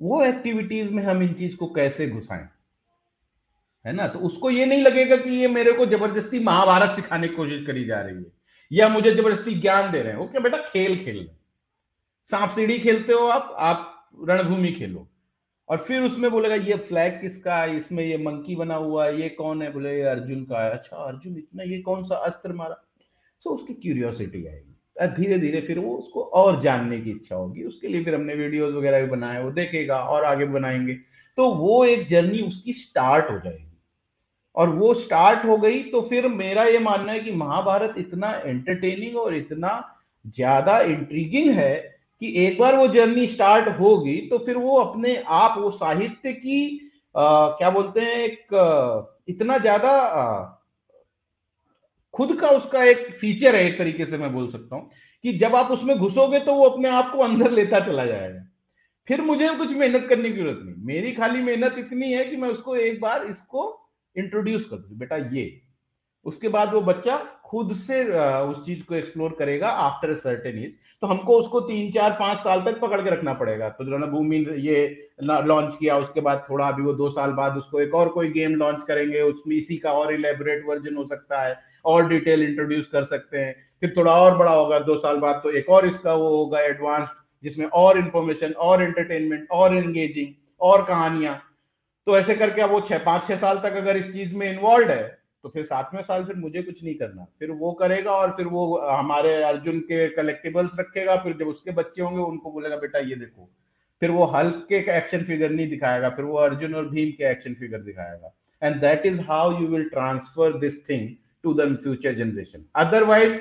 वो 0.03 0.25
एक्टिविटीज़ 0.25 0.95
में 0.95 1.03
हम 1.03 1.23
इन 1.23 1.33
चीज़ 1.33 1.57
को 1.57 1.67
कैसे 1.67 2.09
घुसाएँ? 2.09 2.49
है 3.87 3.93
ना? 3.93 4.07
तो 4.07 4.19
उसको 4.19 4.51
ये 4.51 4.67
नहीं 4.67 4.83
लगेगा 4.83 5.17
कि 5.17 5.31
ये 5.31 5.49
मेरे 5.49 5.73
को 5.73 5.87
ज़बरदस्ती 5.87 6.41
महाभारत 6.41 6.97
सिखाने 6.97 7.29
की 7.29 7.35
कोशिश 7.35 7.67
करी 7.67 7.85
जा 7.85 8.01
रही 8.01 8.17
है। 8.17 8.39
या 8.73 8.89
मुझे 8.89 9.11
ज़बरदस्ती 9.11 9.55
ज्ञान 9.55 9.93
दे 9.93 10.03
रहे 10.03 10.13
हैं। 10.13 10.19
ओके 10.19 10.41
बेटा, 10.41 10.59
खेल 10.59 11.05
खेल 11.05 11.17
रहे 11.17 11.27
सांप 12.31 12.51
सीढ़ी 12.51 12.79
खेलते 12.79 13.13
हो 13.13 13.27
आप 13.27 13.55
आप 13.59 14.09
रणभूमि 14.29 14.73
खेलो। 14.73 15.09
और 15.69 15.79
फिर 15.79 16.03
उसमें 16.03 16.31
बोलेगा, 16.31 16.55
ये 16.55 16.75
फ्लैग 16.75 17.21
किसका 17.21 17.57
है? 17.57 17.77
इसमें 17.77 18.05
ये 18.05 18.19
मंकी 18.19 18.57
बना 18.57 18.75
हुआ 18.75 19.07
है। 19.07 19.21
ये 19.21 19.29
कौन 19.29 19.63
है? 19.63 19.73
बोले, 19.73 19.95
ये 19.95 20.03
अर्जुन 20.03 20.45
का 20.45 20.65
है। 20.65 20.71
अच्छा 20.71 20.97
अर्जुन, 20.97 21.37
इतना 21.37 21.63
ये 21.63 21.79
कौन 21.79 22.05
सा 22.05 22.17
अस्त्र 22.17 22.53
मारा? 22.53 22.77
सो 23.41 23.51
उसकी 23.51 23.75
क्यूरियोसिटी 23.75 24.47
आएगी। 24.47 24.67
धीरे 25.07 25.39
धीरे 25.39 25.61
फिर 25.61 25.79
वो 25.79 25.97
उसको 25.97 26.23
और 26.23 26.61
जानने 26.61 27.01
की 27.01 27.11
इच्छा 27.11 27.37
होगी। 27.37 27.63
उसके 27.63 27.89
लिए 27.89 28.05
फिर 28.05 28.15
हमने 28.15 28.35
वीडियोस 28.35 28.75
वगैरह 28.75 29.01
भी 29.01 29.07
बनाए, 29.07 29.43
वो 29.43 29.51
देखेगा 29.51 29.99
और 29.99 30.25
आगे 30.25 30.45
बनाएँगे। 30.45 30.95
तो 31.37 31.55
वो 31.55 31.85
एक 31.85 32.07
जर्नी 32.07 32.41
उसकी 32.43 32.73
स्टार्ट 32.73 33.31
हो 33.31 33.39
जाएगी। 33.39 33.70
और 34.57 34.69
वो 34.69 34.93
स्टार्ट 34.95 35.45
हो 35.45 35.57
गई 35.57 35.83
तो 35.83 36.01
फिर 36.03 36.29
मेरा 36.29 36.65
ये 36.65 36.79
मानना 36.79 37.13
है 37.13 37.21
कि 37.21 37.33
महाभारत 37.33 37.95
इतना 37.99 38.31
एंटरटेनिंग 38.47 39.17
और 39.17 39.37
इतना 39.37 39.73
ज़्यादा 40.37 40.79
इंट्रीगिंग 40.81 41.51
है 41.51 41.77
कि 42.23 42.33
एक 42.37 42.59
बार 42.61 42.77
वो 42.77 42.87
जर्नी 42.89 43.27
स्टार्ट 43.27 43.69
होगी 43.81 44.17
तो 44.31 44.39
फिर 44.39 44.57
वो 44.57 44.79
अपने 44.79 45.15
आप 45.27 45.59
वो 45.59 45.71
साहित्य 45.71 46.33
की 46.33 46.91
आ, 47.17 47.49
क्या 47.49 47.71
बोलते 47.71 48.01
हैं 48.01 48.17
एक 48.17 49.07
इतना 49.29 49.59
ज़्यादा 49.59 49.93
खुद 52.15 52.41
का 52.41 52.49
उसका 52.49 52.85
एक 52.85 53.07
फीचर 53.21 53.57
है 53.57 53.65
एक 53.67 53.79
तरीके 53.79 54.05
से 54.07 54.19
मैं 54.19 54.33
बोल 54.33 54.51
सकता 54.53 54.77
हूँ 54.77 54.91
कि 55.25 55.33
जब 55.39 55.55
आप 55.55 55.71
उसमें 55.71 55.97
घुसोगे 55.99 56.39
तो 56.41 56.55
वो 56.55 56.69
अपने 56.69 56.89
आप 56.89 57.13
को 57.13 57.23
अंदर 57.23 57.51
लेता 57.51 57.81
चला 57.81 58.05
जाएगा। 58.07 58.47
फिर 59.09 59.21
मुझे 59.21 59.49
कुछ 59.49 59.73
मेहनत 59.73 60.07
करने 60.09 60.31
की 60.31 60.37
ज़रूरत 60.37 60.61
नहीं। 60.65 60.75
मेरी 60.87 61.13
खाली 61.13 61.43
मेहनत 61.43 61.75
इतनी 61.79 62.13
है 62.13 62.25
कि 62.25 62.37
मैं 62.37 62.49
उसको 62.49 62.77
एक 62.77 63.01
बार 63.01 63.25
इसको 63.27 63.80
इंट्रोड्यूस 64.16 64.64
कर 64.64 64.77
दू 64.77 64.96
बेटा 64.96 65.16
ये। 65.16 65.61
उसके 66.27 66.49
बाद 66.49 66.73
वो 66.75 66.81
बच्चा 66.83 67.16
खुद 67.44 67.73
से 67.77 68.03
उस 68.40 68.64
चीज़ 68.66 68.83
को 68.85 68.94
एक्सप्लोर 68.94 69.35
करेगा 69.38 69.68
आफ्टर 69.81 70.14
सर्टेन 70.16 70.59
एज। 70.59 70.73
तो 71.03 71.07
हमको 71.07 71.38
उसको 71.38 71.61
तीन, 71.61 71.90
चार, 71.90 72.11
पाँच 72.12 72.38
साल 72.38 72.62
तक 72.62 72.79
पकड़ 72.81 73.01
के 73.01 73.11
रखना 73.11 73.33
पड़ेगा। 73.35 73.68
तो 73.68 73.85
जो 73.85 73.99
ना, 73.99 74.07
भूमि 74.07 74.37
ये 74.59 75.11
लॉन्च 75.23 75.75
किया, 75.75 75.96
उसके 75.99 76.20
बाद 76.20 76.44
थोड़ा 76.51 76.66
अभी 76.68 76.83
वो 76.83 76.92
दो 76.92 77.09
साल 77.11 77.33
बाद 77.33 77.57
उसको 77.57 77.81
एक 77.81 77.94
और 77.94 78.09
कोई 78.09 78.31
गेम 78.31 78.55
लॉन्च 78.55 78.83
करेंगे, 78.88 79.20
उसमें 79.23 79.57
इसी 79.57 79.77
का 79.77 79.92
और 79.92 80.12
इलेबोरेट 80.14 80.64
वर्जन 80.66 80.96
हो 80.96 81.05
सकता 81.07 81.42
है, 81.42 81.57
और 81.85 82.09
डिटेल 82.09 82.42
इंट्रोड्यूस 82.42 82.88
कर 82.88 83.05
सकते 83.05 83.38
हैं। 83.38 83.55
फिर 83.81 83.94
थोड़ा 83.96 84.12
और 84.14 84.37
बड़ा 84.38 84.53
होगा, 84.53 84.79
दो 84.81 84.96
साल 84.96 85.18
बाद 85.18 85.40
तो 85.42 85.51
एक 85.51 85.68
और 85.68 85.88
इसका 85.88 86.14
वो 86.14 86.29
होगा 86.29 86.61
एडवांस्ड 86.61 87.12
जिसमें 87.44 87.66
और 87.66 87.99
इंफॉर्मेशन 87.99 88.53
और 88.53 88.83
एंटरटेनमेंट 88.83 89.46
और 89.51 89.77
एंगेजिंग 89.77 90.35
और 90.61 90.85
कहानियाँ। 90.85 91.40
तो 92.11 92.16
ऐसे 92.18 92.35
करके 92.35 92.61
अब 92.61 92.70
वो 92.70 92.81
छह, 92.81 92.99
पाँच, 92.99 93.27
छह 93.27 93.37
साल 93.37 93.59
तक 93.59 93.75
अगर 93.77 93.96
इस 93.96 94.12
चीज़ 94.12 94.35
में 94.37 94.46
इन्वॉल्व 94.49 94.88
है 94.90 95.03
तो 95.44 95.49
फिर 95.49 95.64
सातवें 95.64 96.01
साल 96.03 96.25
फिर 96.25 96.37
मुझे 96.37 96.62
कुछ 96.62 96.83
नहीं 96.85 96.94
करना। 96.94 97.27
फिर 97.38 97.51
वो 97.51 97.70
करेगा 97.73 98.12
और 98.12 98.31
फिर 98.37 98.46
वो 98.46 98.64
हमारे 98.79 99.35
अर्जुन 99.42 99.79
के 99.83 100.09
कलेक्टिबल्स 100.09 100.73
रखेगा, 100.81 101.16
फिर 101.16 101.37
जब 101.37 101.49
उसके 101.49 101.70
बच्चे 101.73 102.03
होंगे, 102.03 102.20
उनको 102.23 102.51
बोलेगा, 102.53 102.77
बेटा, 102.77 102.99
ये 103.01 103.14
देखो। 103.16 103.49
फिर 104.03 104.11
वो 104.11 104.25
हल्क 104.27 104.66
के 104.68 104.79
एक्शन 104.96 105.23
फिगर 105.25 105.51
नहीं 105.51 105.68
दिखाएगा, 105.68 106.09
फिर 106.09 106.25
वो 106.25 106.38
अर्जुन 106.38 106.75
और 106.75 106.88
भीम 106.88 107.11
के 107.12 107.31
एक्शन 107.31 107.55
फिगर 107.55 107.81
दिखाएगा। 107.83 108.33
And 108.62 108.81
that 108.81 109.07
is 109.07 109.20
how 109.20 109.61
you 109.61 109.68
will 109.68 109.88
transfer 109.88 110.59
this 110.59 110.83
thing 110.88 111.09
to 111.44 111.55
the 111.55 111.77
future 111.77 112.14
generation 112.14 112.64
otherwise 112.77 113.38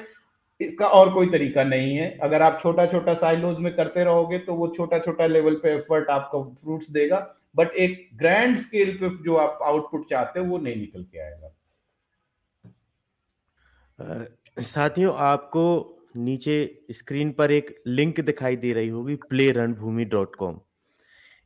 इसका 0.59 0.87
और 0.89 1.13
कोई 1.13 1.29
तरीका 1.31 1.63
नहीं 1.65 1.95
है। 1.95 2.07
अगर 2.21 2.41
आप 2.41 2.59
छोटा 2.61 2.85
छोटा 2.85 3.13
साइलोज 3.15 3.59
में 3.59 3.73
करते 3.75 4.03
रहोगे 4.03 4.37
तो 4.39 4.55
वो 4.55 4.67
छोटा 4.77 4.99
छोटा 4.99 5.27
लेवल 5.27 5.59
पे 5.63 5.73
एफर्ट 5.73 6.09
आपको 6.11 6.43
फ्रूट्स 6.63 6.91
देगा। 6.91 7.19
बट 7.55 7.75
एक 7.77 8.09
ग्रैंड 8.17 8.57
स्केल 8.57 8.95
पे 8.97 9.09
जो 9.23 9.35
आप 9.37 9.59
आउटपुट 9.63 10.09
चाहते 10.09 10.39
हो 10.39 10.45
वो 10.45 10.57
नहीं 10.57 10.75
निकल 10.75 11.03
के 11.03 11.19
आएगा। 11.19 11.55
साथियों 14.57 15.13
आपको 15.19 15.63
नीचे 16.17 16.85
स्क्रीन 16.91 17.31
पर 17.31 17.51
एक 17.51 17.75
लिंक 17.87 18.19
दिखाई 18.21 18.55
दे 18.55 18.73
रही 18.73 18.87
होगी 18.89 19.15
प्ले 19.29 19.51
रणभूमि 19.51 20.05
डॉट 20.07 20.35
कॉम 20.35 20.59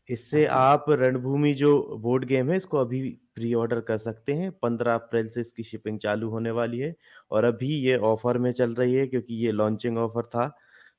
इससे 0.09 0.45
आप 0.47 0.85
रणभूमि 0.89 1.53
जो 1.53 1.97
बोर्ड 2.01 2.25
गेम 2.25 2.49
है 2.51 2.57
इसको 2.57 2.77
अभी 2.77 3.01
प्री 3.35 3.53
ऑर्डर 3.53 3.79
कर 3.81 3.97
सकते 3.97 4.33
हैं। 4.33 4.51
पंद्रह 4.61 4.93
अप्रैल 4.93 5.27
से 5.29 5.41
इसकी 5.41 5.63
शिपिंग 5.63 5.99
चालू 5.99 6.29
होने 6.29 6.51
वाली 6.51 6.79
है 6.79 6.93
और 7.31 7.43
अभी 7.43 7.67
ये 7.79 7.95
ऑफ़र 8.09 8.37
में 8.37 8.51
चल 8.51 8.73
रही 8.75 8.93
है 8.95 9.05
क्योंकि 9.07 9.35
ये 9.35 9.51
लॉन्चिंग 9.51 9.97
ऑफ़र 9.97 10.23
था। 10.25 10.45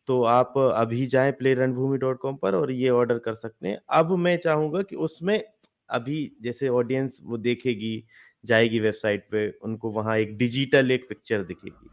तो 0.06 0.22
आप 0.22 0.58
अभी 0.58 1.06
जाएँ 1.06 1.32
प्ले 1.32 1.54
रणभूमि 1.54 1.98
डॉट 1.98 2.18
कॉम 2.18 2.36
पर 2.36 2.54
और 2.54 2.70
ये 2.72 2.88
ऑर्डर 2.88 3.18
कर 3.18 3.34
सकते 3.34 3.68
हैं। 3.68 3.78
अब 3.88 4.16
मैं 4.16 4.36
चाहूँगा 4.36 4.82
कि 4.82 4.96
उसमें 4.96 5.44
अभी 5.90 6.32
जैसे 6.42 6.68
ऑडियंस 6.68 7.18
वो 7.22 7.38
देखेगी 7.38 8.04
जाएगी 8.44 8.80
वेबसाइट 8.80 9.28
पे 9.30 9.58
उनको 9.62 9.90
वहाँ 9.90 10.18
एक 10.18 10.38
डिजिटल 10.38 10.90
एक 10.90 11.08
पिक्चर 11.08 11.42
दिखेगी 11.42 11.88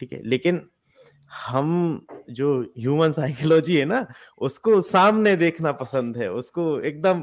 ठीक 0.00 0.12
है? 0.12 0.22
लेकिन 0.24 0.68
हम 1.46 2.06
जो 2.30 2.60
ह्यूमन 2.78 3.12
साइकोलॉजी 3.12 3.76
है 3.76 3.84
ना 3.84 4.06
उसको 4.38 4.80
सामने 4.80 5.36
देखना 5.36 5.72
पसंद 5.72 6.16
है 6.16 6.32
उसको 6.32 6.80
एकदम 6.80 7.20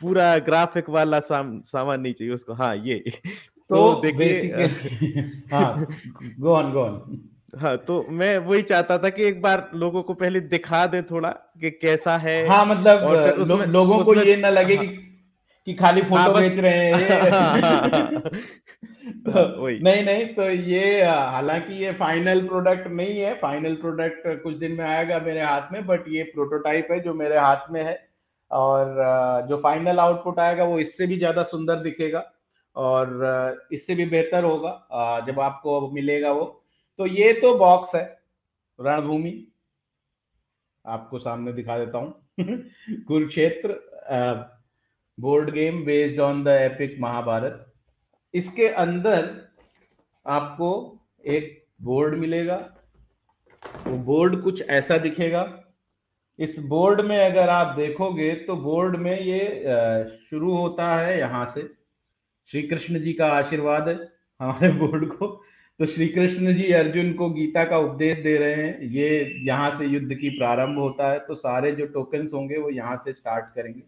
पूरा 0.00 0.38
ग्राफिक 0.38 0.90
वाला 0.90 1.20
साम, 1.20 1.60
सामान 1.60 2.00
नहीं 2.00 2.14
चाहिए 2.14 2.34
उसको 2.34 2.52
हाँ 2.52 2.76
ये। 2.76 2.98
तो, 3.68 3.94
तो 3.94 4.00
देखिए 4.00 4.66
हाँ 5.54 5.86
गो 6.38 6.50
ऑन 6.50 6.72
गो 6.72 6.80
ऑन 6.80 7.20
हाँ 7.60 7.76
तो 7.78 8.06
मैं 8.10 8.38
वही 8.38 8.62
चाहता 8.62 8.98
था 8.98 9.08
कि 9.08 9.24
एक 9.24 9.42
बार 9.42 9.70
लोगों 9.74 10.02
को 10.02 10.14
पहले 10.14 10.40
दिखा 10.40 10.86
दे 10.86 11.02
थोड़ा 11.02 11.30
कि 11.30 11.70
कैसा 11.70 12.16
है 12.16 12.46
हाँ 12.48 12.66
मतलब 12.66 13.02
लो, 13.48 13.64
लोगों 13.64 14.04
को 14.04 14.14
ये 14.14 14.36
ना 14.36 14.48
लगे 14.48 14.76
हाँ, 14.76 14.86
कि 14.86 14.96
कि 15.66 15.74
खाली 15.74 16.02
फ़ोटो 16.02 16.16
हाँ, 16.16 16.34
बेच 16.34 16.58
रहे 16.58 16.72
हैं। 16.72 17.30
हाँ, 17.32 17.60
हाँ, 17.60 18.20
तो, 19.04 19.68
नहीं 19.68 20.04
नहीं 20.04 20.26
तो 20.34 20.50
ये 20.50 21.04
हालाँकि 21.04 21.74
ये 21.74 21.92
फाइनल 21.92 22.46
प्रोडक्ट 22.46 22.88
नहीं 22.88 23.18
है। 23.20 23.34
फाइनल 23.34 23.74
प्रोडक्ट 23.74 24.42
कुछ 24.42 24.56
दिन 24.56 24.72
में 24.72 24.84
आएगा 24.84 25.18
मेरे 25.18 25.40
हाथ 25.40 25.72
में 25.72 25.86
बट 25.86 26.04
ये 26.08 26.22
प्रोटोटाइप 26.22 26.88
है 26.90 27.00
जो 27.00 27.14
मेरे 27.14 27.38
हाथ 27.38 27.70
में 27.70 27.82
है। 27.84 28.08
और 28.50 28.94
जो 29.48 29.56
फाइनल 29.56 29.98
आउटपुट 29.98 30.38
आएगा 30.40 30.64
वो 30.64 30.78
इससे 30.78 31.06
भी 31.06 31.16
ज़्यादा 31.18 31.42
सुंदर 31.42 31.76
दिखेगा 31.76 32.24
और 32.76 33.66
इससे 33.72 33.94
भी 33.94 34.06
बेहतर 34.06 34.44
होगा 34.44 35.22
जब 35.26 35.40
आपको 35.40 35.90
मिलेगा 35.90 36.32
वो। 36.32 36.63
तो 36.98 37.06
ये 37.06 37.32
तो 37.32 37.54
बॉक्स 37.58 37.94
है। 37.94 38.04
रणभूमि, 38.80 39.46
आपको 40.86 41.18
सामने 41.18 41.52
दिखा 41.52 41.78
देता 41.78 41.98
हूँ। 41.98 42.28
Kurukshetra 43.06 43.80
board 45.20 45.50
game 45.50 45.84
based 45.84 46.20
on 46.20 46.44
the 46.44 46.48
epic 46.48 46.96
Mahabharat. 47.00 47.74
इसके 48.34 48.68
अंदर 48.68 49.52
आपको 50.26 50.70
एक 51.26 51.66
बोर्ड 51.82 52.14
मिलेगा। 52.14 52.56
वो 53.86 53.96
बोर्ड 53.96 54.42
कुछ 54.42 54.62
ऐसा 54.62 54.98
दिखेगा। 54.98 55.60
इस 56.38 56.58
बोर्ड 56.58 57.00
में 57.00 57.18
अगर 57.18 57.48
आप 57.48 57.76
देखोगे 57.76 58.34
तो 58.34 58.56
बोर्ड 58.56 58.96
में 58.96 59.20
ये 59.20 60.16
शुरू 60.30 60.56
होता 60.56 60.96
है 60.96 61.18
यहाँ 61.18 61.46
से। 61.46 61.68
श्री 62.46 62.62
कृष्ण 62.62 63.00
जी 63.00 63.12
का 63.12 63.26
आशीर्वाद 63.32 63.88
है 63.88 63.94
हमारे 64.40 64.72
बोर्ड 64.72 65.06
को। 65.12 65.43
तो 65.80 65.86
श्री 65.86 66.06
कृष्ण 66.08 66.52
जी 66.54 66.70
अर्जुन 66.72 67.12
को 67.12 67.28
गीता 67.30 67.64
का 67.64 67.78
उपदेश 67.78 68.18
दे 68.18 68.36
रहे 68.38 68.54
हैं। 68.54 68.80
ये 68.90 69.08
यहाँ 69.46 69.70
से 69.78 69.86
युद्ध 69.86 70.14
की 70.14 70.28
प्रारंभ 70.30 70.78
होता 70.78 71.10
है 71.12 71.18
तो 71.18 71.34
सारे 71.34 71.72
जो 71.72 71.86
टोकन्स 71.86 72.34
होंगे 72.34 72.58
वो 72.58 72.68
यहाँ 72.70 72.96
से 72.96 73.12
स्टार्ट 73.12 73.44
करेंगे। 73.54 73.80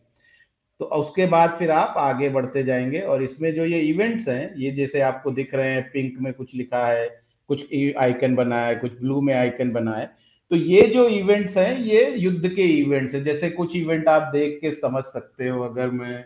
तो 0.80 0.84
उसके 0.84 1.26
बाद 1.26 1.54
फिर 1.58 1.70
आप 1.70 1.94
आगे 1.98 2.28
बढ़ते 2.28 2.62
जाएँगे 2.62 3.00
और 3.00 3.22
इसमें 3.22 3.52
जो 3.54 3.64
ये 3.64 3.80
इवेंट्स 3.80 4.28
हैं 4.28 4.54
ये 4.56 4.70
जैसे 4.70 5.00
आपको 5.00 5.30
दिख 5.30 5.54
रहे 5.54 5.72
हैं 5.72 5.82
पिंक 5.92 6.18
में 6.20 6.32
कुछ 6.32 6.54
लिखा 6.54 6.86
है 6.86 7.06
कुछ 7.48 7.64
आइकन 7.98 8.34
बना 8.34 8.60
है 8.60 8.74
कुछ 8.76 8.98
ब्लू 9.00 9.20
में 9.20 9.32
आइकन 9.34 9.70
बना 9.72 9.94
है। 9.94 10.06
तो 10.50 10.56
ये 10.56 10.82
जो 10.88 11.06
इवेंट्स 11.08 11.56
हैं 11.58 11.78
ये 11.78 12.04
युद्ध 12.16 12.48
के 12.48 12.62
इवेंट्स 12.62 13.14
हैं। 13.14 13.22
जैसे 13.24 13.50
कुछ 13.50 13.76
इवेंट 13.76 14.08
आप 14.08 14.30
देख 14.32 14.58
के 14.60 14.70
समझ 14.72 15.02
सकते 15.04 15.48
हो 15.48 15.62
अगर 15.64 15.90
मैं 15.90 16.24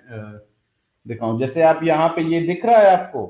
दिखाऊँ। 1.06 1.38
जैसे 1.40 1.62
आप 1.62 1.80
यहाँ 1.84 2.08
पे 2.08 2.22
ये 2.24 2.40
दिख 2.46 2.64
रहा 2.66 2.78
है 2.78 2.90
आपको 2.92 3.26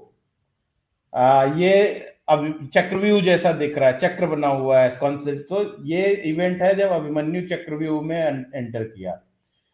आ, 1.12 1.44
ये 1.56 2.06
अब 2.30 2.68
चक्रव्यूह 2.74 3.20
जैसा 3.22 3.52
दिख 3.54 3.78
रहा 3.78 3.88
है 3.88 3.98
चक्र 3.98 4.26
बना 4.26 4.48
हुआ 4.48 4.80
है 4.80 4.90
कॉन्सेप्ट 5.00 5.48
तो 5.48 5.64
ये 5.86 6.06
इवेंट 6.26 6.62
है 6.62 6.74
जब 6.76 6.90
अभिमन्यु 6.92 7.42
चक्रव्यूह 7.48 8.02
में 8.02 8.46
एंटर 8.54 8.82
किया। 8.84 9.20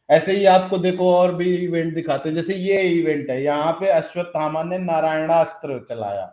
ऐसे 0.09 0.33
ही 0.33 0.45
आपको 0.47 0.79
देखो 0.79 1.13
और 1.15 1.35
भी 1.35 1.55
इवेंट 1.57 1.95
दिखाते 1.95 2.29
हैं। 2.29 2.37
जैसे 2.37 2.55
ये 2.55 2.81
इवेंट 2.91 3.31
है 3.31 3.43
यहाँ 3.43 3.73
पे 3.73 3.89
अश्वत्थामा 3.91 4.63
ने 4.63 4.79
नारायणास्त्र 4.79 5.79
चलाया। 5.89 6.27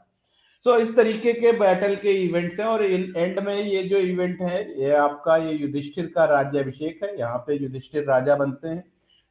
सो 0.65 0.71
so, 0.71 0.81
इस 0.81 0.95
तरीके 0.95 1.33
के 1.33 1.51
बैटल 1.51 1.95
के 1.95 2.11
इवेंट्स 2.19 2.59
हैं 2.59 2.67
और 2.67 2.83
एंड 2.85 3.39
में 3.39 3.55
ये 3.55 3.83
जो 3.83 3.97
इवेंट 3.99 4.41
है 4.41 4.61
ये 4.81 4.91
आपका 4.97 5.37
ये 5.37 5.53
युधिष्ठिर 5.53 6.05
का 6.15 6.25
राज्याभिषेक 6.25 7.03
है। 7.03 7.17
यहाँ 7.19 7.37
पे 7.47 7.55
युधिष्ठिर 7.55 8.03
राजा 8.03 8.35
बनते 8.35 8.67
हैं। 8.67 8.79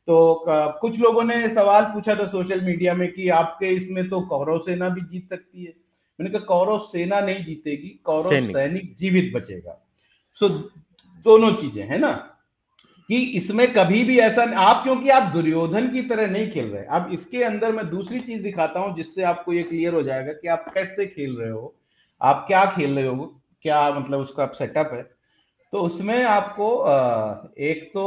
तो 0.08 0.44
कुछ 0.80 0.98
लोगों 1.00 1.24
ने 1.24 1.48
सवाल 1.48 1.84
पूछा 1.84 2.14
था 2.14 2.26
सोशल 2.26 2.60
मीडिया 2.60 2.94
में 2.94 3.10
कि 3.12 3.28
आपके 3.30 3.66
इसमें 3.76 4.08
तो 4.08 4.20
कौरव 4.26 4.58
सेना 4.58 4.88
भी 4.88 5.00
जीत 5.02 5.28
सकती 5.30 5.64
है। 5.64 5.72
मैंने 6.18 6.30
कहा 6.30 6.44
कौरव 6.46 6.78
सेना 6.80 7.20
नहीं 7.20 7.44
जीतेगी 7.44 7.88
कौरव 8.04 8.30
सैनिक। 8.52 8.94
जीवित 8.98 9.32
बचेगा। 9.34 9.78
सो 10.40 10.48
दोनों 11.26 11.52
चीज़ें 11.54 11.82
है 11.84 11.98
ना 11.98 12.12
कि 13.08 13.16
इसमें 13.36 13.66
कभी 13.72 14.02
भी 14.04 14.18
ऐसा 14.18 14.42
आप 14.60 14.82
क्योंकि 14.82 15.08
आप 15.10 15.32
दुर्योधन 15.32 15.88
की 15.88 16.02
तरह 16.02 16.30
नहीं 16.30 16.50
खेल 16.50 16.66
रहे 16.66 16.84
अब 16.96 17.12
इसके 17.12 17.42
अंदर 17.44 17.72
मैं 17.72 17.88
दूसरी 17.90 18.20
चीज़ 18.20 18.42
दिखाता 18.42 18.80
हूँ 18.80 18.94
जिससे 18.96 19.22
आपको 19.22 19.52
ये 19.52 19.62
क्लियर 19.62 19.94
हो 19.94 20.02
जाएगा 20.02 20.32
कि 20.32 20.48
आप 20.48 20.66
कैसे 20.74 21.06
खेल 21.06 21.36
रहे 21.36 21.50
हो 21.50 21.74
आप 22.20 22.44
क्या 22.48 22.64
खेल 22.66 22.98
रहे 22.98 23.06
हो 23.06 23.24
क्या 23.62 23.90
मतलब 23.90 24.20
उसका 24.20 24.46
सेटअप 24.54 24.90
है। 24.94 25.02
तो 25.72 25.80
उसमें 25.80 26.22
आपको 26.24 26.68
एक 27.64 27.84
तो 27.88 28.04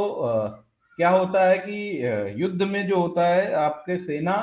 क्या 1.00 1.10
होता 1.10 1.48
है 1.50 1.58
कि 1.58 2.42
युद्ध 2.42 2.62
में 2.64 2.88
जो 2.88 3.00
होता 3.00 3.28
है 3.28 3.52
आपके 3.54 3.98
सेना 3.98 4.36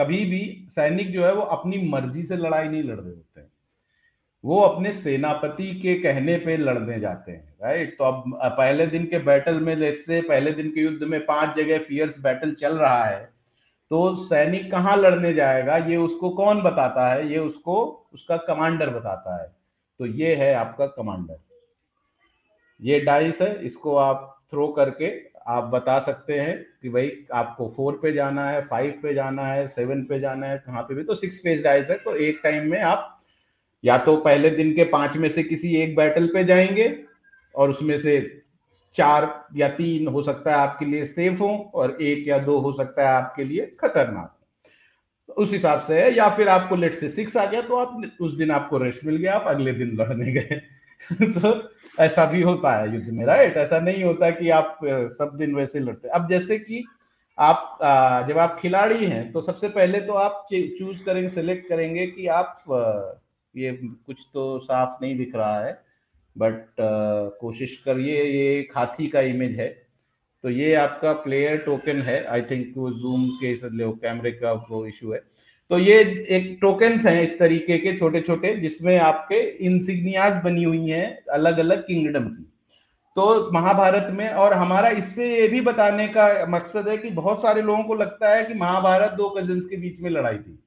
कभी 0.00 0.24
भी 0.24 0.66
सैनिक 0.70 1.12
जो 1.12 1.24
है 1.24 1.32
वो 1.34 1.42
अपनी 1.52 1.88
मर्ज़ी 1.88 2.22
से 2.22 2.36
लड़ाई 2.36 2.68
नहीं 2.68 2.82
लड़ 2.82 2.96
रहे 2.96 3.08
होते 3.08 3.40
हैं। 3.40 3.48
वो 4.44 4.60
अपने 4.60 4.92
सेनापति 4.92 5.72
के 5.80 5.94
कहने 5.94 6.36
पे 6.36 6.56
लड़ने 6.56 6.98
जाते 7.00 7.32
हैं 7.32 7.54
राइट 7.62 7.96
तो 7.98 8.04
अब 8.04 8.38
पहले 8.38 8.86
दिन 8.86 9.04
के 9.06 9.18
बैटल 9.18 9.60
में 9.60 9.96
से 9.96 10.20
पहले 10.22 10.52
दिन 10.52 10.70
के 10.70 10.80
युद्ध 10.80 11.02
में 11.02 11.24
पाँच 11.26 11.56
जगह 11.56 11.78
फियर्स 11.78 12.20
बैटल 12.20 12.54
चल 12.54 12.78
रहा 12.78 13.04
है 13.04 13.28
तो 13.90 14.14
सैनिक 14.16 14.70
कहाँ 14.70 14.96
लड़ने 14.96 15.32
जाएगा? 15.34 15.76
ये 15.76 15.96
उसको 15.96 16.30
कौन 16.30 16.62
बताता 16.62 17.08
है? 17.08 17.26
ये 17.28 17.38
उसको, 17.38 18.08
उसका 18.14 18.36
कमांडर 18.38 18.90
बताता 18.90 19.40
है। 19.42 19.48
तो 20.00 20.06
ये 20.06 20.34
है 20.34 20.52
आपका 20.54 20.86
कमांडर 20.88 21.38
ये 22.80 23.00
डाइस 23.00 23.40
है, 23.42 23.54
इसको 23.62 23.96
आप 23.96 24.38
थ्रो 24.50 24.68
करके 24.68 25.08
आप 25.50 25.64
बता 25.64 25.98
सकते 26.00 26.38
हैं 26.38 26.56
कि 26.82 26.88
भाई 26.88 27.12
आपको 27.34 27.68
फोर 27.76 27.98
पे 28.02 28.12
जाना 28.12 28.48
है, 28.50 28.60
फाइव 28.62 28.98
पे 29.02 29.14
जाना 29.14 29.46
है, 29.46 29.66
सेवन 29.68 30.02
पे 30.04 30.20
जाना 30.20 30.46
है, 30.46 30.58
कहाँ 30.58 30.82
पे 30.82 30.94
भी। 30.94 31.04
तो 31.04 31.14
सिक्स 31.14 31.38
पेज 31.38 31.62
डाइस 31.64 31.90
है 31.90 31.96
तो 31.98 32.14
एक 32.16 32.40
टाइम 32.44 32.70
में 32.70 32.80
आप 32.82 33.16
या 33.84 33.98
तो 33.98 34.16
पहले 34.16 34.50
दिन 34.50 34.72
के 34.74 34.84
पाँच 34.86 35.16
में 35.16 35.28
से 35.28 35.42
किसी 35.42 35.74
एक 35.76 35.96
बैटल 35.96 36.26
पे 36.26 36.44
जाएँगे 36.44 36.94
और 37.54 37.70
उसमें 37.70 37.98
से 37.98 38.20
चार 38.96 39.24
या 39.56 39.68
तीन 39.68 40.06
हो 40.08 40.22
सकता 40.22 40.50
है 40.50 40.56
आपके 40.58 40.84
लिए 40.84 41.06
सेफ़ 41.06 41.38
हो 41.40 41.48
और 41.74 41.96
एक 42.02 42.28
या 42.28 42.38
दो 42.40 42.58
हो 42.58 42.72
सकता 42.72 43.08
है 43.08 43.14
आपके 43.14 43.44
लिए 43.44 43.66
खतरनाक 43.80 44.36
तो 45.28 45.34
उस 45.34 45.52
हिसाब 45.52 45.80
से 45.80 46.00
है, 46.02 46.14
या 46.14 46.28
फिर 46.30 46.48
आपको 46.48 46.76
लेट 46.76 46.94
से 46.94 47.08
सिक्स 47.08 47.36
आ 47.36 47.44
गया 47.46 47.60
तो 47.62 47.76
आप 47.76 48.00
उस 48.20 48.32
दिन 48.34 48.50
आपको 48.50 48.78
रेस्ट 48.78 49.04
मिल 49.04 49.16
गया, 49.16 49.34
आप 49.34 49.46
अगले 49.46 49.72
दिन 49.72 49.96
लड़ने 49.96 50.32
गए। 50.32 50.60
तो 51.34 51.50
ऐसा 51.98 52.24
भी 52.26 52.42
होता 52.42 52.76
है 52.76 52.92
युद्ध 52.94 53.08
में 53.08 53.24
राइट 53.26 53.56
ऐसा 53.56 53.78
नहीं 53.80 54.02
होता 54.04 54.30
कि 54.30 54.50
आप 54.50 54.78
सब 55.12 55.36
दिन 55.38 55.54
वैसे 55.54 55.80
लड़ते। 55.80 56.08
अब 56.08 56.28
जैसे 56.28 56.58
कि 56.58 56.84
आप 57.38 57.78
जब 58.28 58.38
आप 58.38 58.56
खिलाड़ी 58.60 59.04
हैं 59.06 59.30
तो 59.32 59.42
सबसे 59.42 59.68
पहले 59.68 60.00
तो 60.00 60.12
आप 60.14 60.46
चूज़ 60.52 61.02
करेंगे 61.04 61.28
सेलेक्ट 61.30 61.68
करेंगे 61.68 62.06
कि 62.06 62.26
आप 62.28 62.64
ये 63.54 63.72
कुछ 64.06 64.26
तो 64.34 64.58
साफ़ 64.58 64.98
नहीं 65.02 65.16
दिख 65.18 65.34
रहा 65.36 65.58
है 65.64 65.72
बट 66.36 66.74
कोशिश 67.40 67.76
करिए, 67.86 68.22
ये 68.24 68.68
हाथी 68.76 69.06
का 69.08 69.20
इमेज 69.22 69.58
है। 69.60 69.68
तो 70.44 70.50
ये 70.50 70.74
आपका 70.74 71.12
प्लेयर 71.22 71.56
टोकन 71.58 72.02
है 72.02 72.24
आई 72.26 72.42
थिंक 72.42 72.74
वो 72.76 72.90
जूम 72.92 73.28
के 73.42 73.54
कैमरे 73.64 74.32
का 74.32 74.52
वो 74.70 74.86
इशू 74.86 75.12
है। 75.12 75.20
तो 75.70 75.78
ये 75.78 76.26
एक 76.30 76.58
टोकन्स 76.60 77.06
हैं 77.06 77.22
इस 77.22 77.38
तरीके 77.38 77.78
के 77.78 77.96
छोटे 77.98 78.20
छोटे 78.20 78.56
जिसमें 78.56 78.98
आपके 78.98 79.36
इंसिग्नियाज 79.36 80.44
बनी 80.44 80.62
हुई 80.62 80.88
हैं 80.88 81.24
अलग 81.32 81.58
अलग 81.58 81.82
किंगडम 81.82 82.24
की। 82.24 82.42
तो 83.16 83.50
महाभारत 83.52 84.06
में 84.10 84.28
और 84.28 84.54
हमारा 84.54 84.88
इससे 84.88 85.40
ये 85.40 85.48
भी 85.48 85.60
बताने 85.60 86.08
का 86.08 86.46
मकसद 86.48 86.88
है 86.88 86.98
कि 86.98 87.10
बहुत 87.10 87.42
सारे 87.42 87.62
लोगों 87.62 87.84
को 87.84 87.94
लगता 87.94 88.34
है 88.34 88.44
कि 88.44 88.54
महाभारत 88.54 89.12
दो 89.12 89.30
कजिन्स 89.30 89.66
के 89.66 89.76
बीच 89.76 90.00
में 90.00 90.10
लड़ाई 90.10 90.36
थी। 90.36 90.64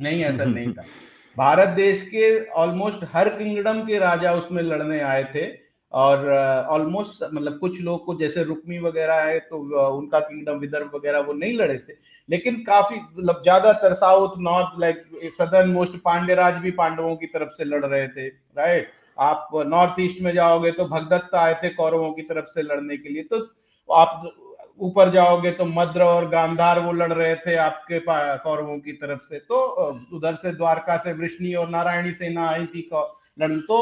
नहीं 0.00 0.24
ऐसा 0.24 0.44
नहीं 0.44 0.72
था। 0.72 0.84
भारत 1.36 1.68
देश 1.68 2.02
के 2.02 2.44
ऑलमोस्ट 2.44 3.00
हर 3.12 3.28
किंगडम 3.28 3.80
के 3.80 3.98
राजा 3.98 4.32
उसमें 4.32 4.62
लड़ने 4.62 5.00
आए 5.00 5.24
थे। 5.24 5.61
और 5.92 6.28
ऑलमोस्ट 6.70 7.22
uh, 7.24 7.32
मतलब 7.32 7.58
कुछ 7.58 7.80
लोग 7.82 8.04
को 8.04 8.14
जैसे 8.14 8.42
रुक्मी 8.44 8.78
वगैरह 8.78 9.20
है 9.22 9.38
तो 9.40 9.56
uh, 9.56 9.98
उनका 9.98 10.20
किंगडम 10.20 10.58
विदर्भ 10.58 10.90
वगैरह 10.94 11.20
वो 11.20 11.32
नहीं 11.32 11.52
लड़े 11.54 11.76
थे। 11.78 11.94
लेकिन 12.28 12.62
काफ़ी 12.64 12.96
मतलब 12.96 13.42
ज़्यादातर 13.42 13.94
south 13.94 14.38
north 14.38 14.80
like 14.80 15.04
southern 15.38 15.70
most 15.70 15.96
Pandyaraj 16.04 16.54
भी 16.54 16.70
पांडवों 16.70 17.14
की 17.16 17.26
तरफ़ 17.26 17.50
से 17.50 17.64
लड़ 17.64 17.84
रहे 17.84 18.08
थे 18.08 18.26
राइट 18.28 18.92
आप 19.18 19.48
नॉर्थ 19.66 20.00
ईस्ट 20.00 20.20
में 20.20 20.32
जाओगे 20.34 20.70
तो 20.72 20.84
भगदत्त 20.84 21.34
आए 21.34 21.54
थे 21.54 21.68
कौरवों 21.68 22.12
की 22.12 22.22
तरफ़ 22.22 22.46
से 22.46 22.62
लड़ने 22.62 22.96
के 22.96 23.08
लिए 23.08 23.22
तो 23.22 23.46
आप 23.88 24.32
ऊपर 24.80 25.10
जाओगे 25.10 25.50
तो 25.50 25.64
मद्र 25.64 26.02
और 26.02 26.28
गांधार 26.28 26.78
वो 26.80 26.92
लड़ 26.92 27.12
रहे 27.12 27.34
थे 27.36 27.54
आपके 27.56 28.00
कौरवों 28.06 28.78
की 28.78 28.92
तरफ़ 28.92 29.20
से। 29.20 29.38
तो 29.38 29.58
uh, 29.82 30.14
उधर 30.14 30.34
से 30.34 30.52
द्वारका 30.52 30.96
से 30.96 31.12
वृष्णि 31.12 31.54
और 31.54 31.68
नारायणी 31.68 32.12
सेना 32.12 32.48
आई 32.48 32.66
थी 32.66 32.88
तो 33.36 33.76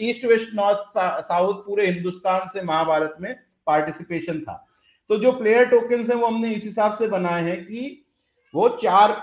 ईस्ट, 0.00 0.24
वेस्ट, 0.24 0.54
नॉर्थ 0.54 0.98
साउथ 1.24 1.54
पूरे 1.64 1.86
हिंदुस्तान 1.86 2.48
से 2.48 2.62
महाभारत 2.62 3.16
में 3.20 3.34
पार्टिसिपेशन 3.66 4.40
था। 4.40 4.54
तो 5.10 5.16
जो 5.18 5.32
प्लेयर 5.32 5.66
टोकन 5.66 6.04
है 6.10 6.16
वो 6.16 6.26
हमने 6.26 6.52
इस 6.54 6.64
हिसाब 6.64 6.94
से 6.94 7.08
बनाए 7.08 7.42
हैं 7.42 7.62
कि 7.64 8.04
वो 8.54 8.68
चार 8.82 9.16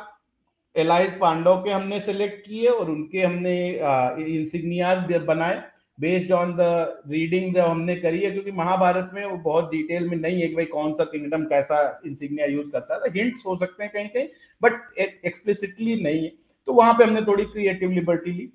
एलाइज 0.76 1.18
पांडव 1.20 1.56
के 1.58 1.70
हमने 1.70 2.00
सेलेक्ट 2.02 2.46
किए 2.48 2.68
और 2.68 2.90
उनके 2.92 3.22
हमने 3.22 3.58
इंसिग्नियाज 4.30 5.14
बनाए। 5.26 5.62
बेस्ड 6.00 6.32
ऑन 6.32 6.54
द 6.58 6.62
रीडिंग 7.10 7.58
हमने 7.58 7.96
करी 7.96 8.20
है, 8.20 8.32
क्योंकि 8.32 8.52
महाभारत 8.52 9.10
में 9.14 9.24
वो 9.26 9.38
बहुत 9.40 9.72
डिटेल 9.72 10.08
में 10.10 10.18
नहीं 10.18 10.42
है 10.42 10.48
कि 10.48 10.56
भाई 10.56 10.66
कौन 10.68 10.94
सा 10.94 11.04
किंगडम 11.06 11.44
कैसा 11.46 11.80
इंसिग्निया 12.06 12.46
यूज़ 12.48 12.70
करता 12.72 12.96
है। 12.96 13.12
हिंट्स 13.14 13.46
हो 13.46 13.56
सकते 13.58 13.84
हैं 13.84 13.92
कहीं 13.94 14.08
कहीं 14.10 14.28
बट 14.62 15.00
एक्सप्लिसिटली 15.00 16.02
नहीं 16.04 16.24
है। 16.24 16.32
तो 16.68 16.74
वहाँ 16.74 16.94
पे 16.94 17.04
हमने 17.04 17.22
थोड़ी 17.22 17.44
क्रिएटिव 17.46 17.92
लिबर्टी 17.92 18.32
ली। 18.32 18.50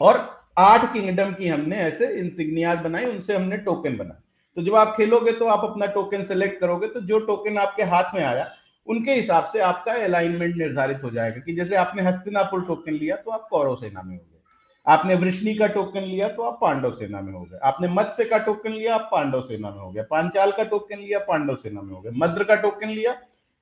और 0.00 0.18
आठ 0.58 0.92
किंगडम 0.92 1.32
की 1.32 1.48
हमने 1.48 1.76
ऐसे 1.78 2.06
इंसिग्नियाज 2.18 2.78
बनाई, 2.78 3.04
उनसे 3.06 3.36
हमने 3.36 3.56
टोकन 3.58 3.96
बनाए 3.96 4.18
तो 4.56 4.62
जब 4.62 4.74
आप 4.74 4.94
खेलोगे 4.96 5.32
तो 5.32 5.46
आप 5.46 5.64
अपना 5.64 5.86
टोकन 5.88 6.24
सेलेक्ट 6.24 6.60
करोगे 6.60 6.86
तो 6.86 7.00
जो 7.02 7.18
टोकन 7.20 7.58
आपके 7.58 7.82
हाथ 7.84 8.14
में 8.14 8.22
आया, 8.24 8.50
उनके 8.86 9.14
हिसाब 9.14 9.44
से 9.44 9.60
आपका 9.60 9.92
अलाइनमेंट 10.04 10.56
निर्धारित 10.56 11.04
हो 11.04 11.10
जाएगा 11.10 11.40
कि 11.40 11.54
जैसे 11.56 11.76
आपने 11.76 12.02
हस्तिनापुर 12.02 12.64
टोकन 12.64 12.92
लिया 12.92 13.16
तो 13.16 13.30
आप 13.30 13.46
कौरव 13.50 13.76
सेना 13.76 14.02
में 14.02 14.14
हो 14.16 14.20
गए। 14.20 14.38
आपने 14.86 15.14
वृष्णि 15.14 15.54
का 15.54 15.66
टोकन 15.66 16.00
लिया 16.00 16.28
तो 16.28 16.42
आप 16.42 16.58
पांडव 16.60 16.92
सेना 16.92 17.20
में 17.20 17.32
हो 17.32 17.42
गए। 17.42 17.58
आपने 17.62 17.88
मत्स्य 17.88 18.24
का 18.24 18.38
टोकन 18.38 18.72
लिया, 18.72 18.94
आप 18.94 19.08
पांडव 19.12 19.40
सेना 19.40 19.70
में 19.70 19.78
हो 19.78 19.90
गए। 19.90 20.02
पांचाल 20.02 20.52
का 20.52 20.64
टोकन 20.64 20.98
लिया, 20.98 21.18
पांडव 21.18 21.56
सेना 21.56 21.80
में 21.80 21.94
हो 21.94 22.00
गए। 22.00 22.10
मद्र 22.14 22.44
का 22.44 22.54
टोकन 22.54 22.88
लिया, 22.88 23.12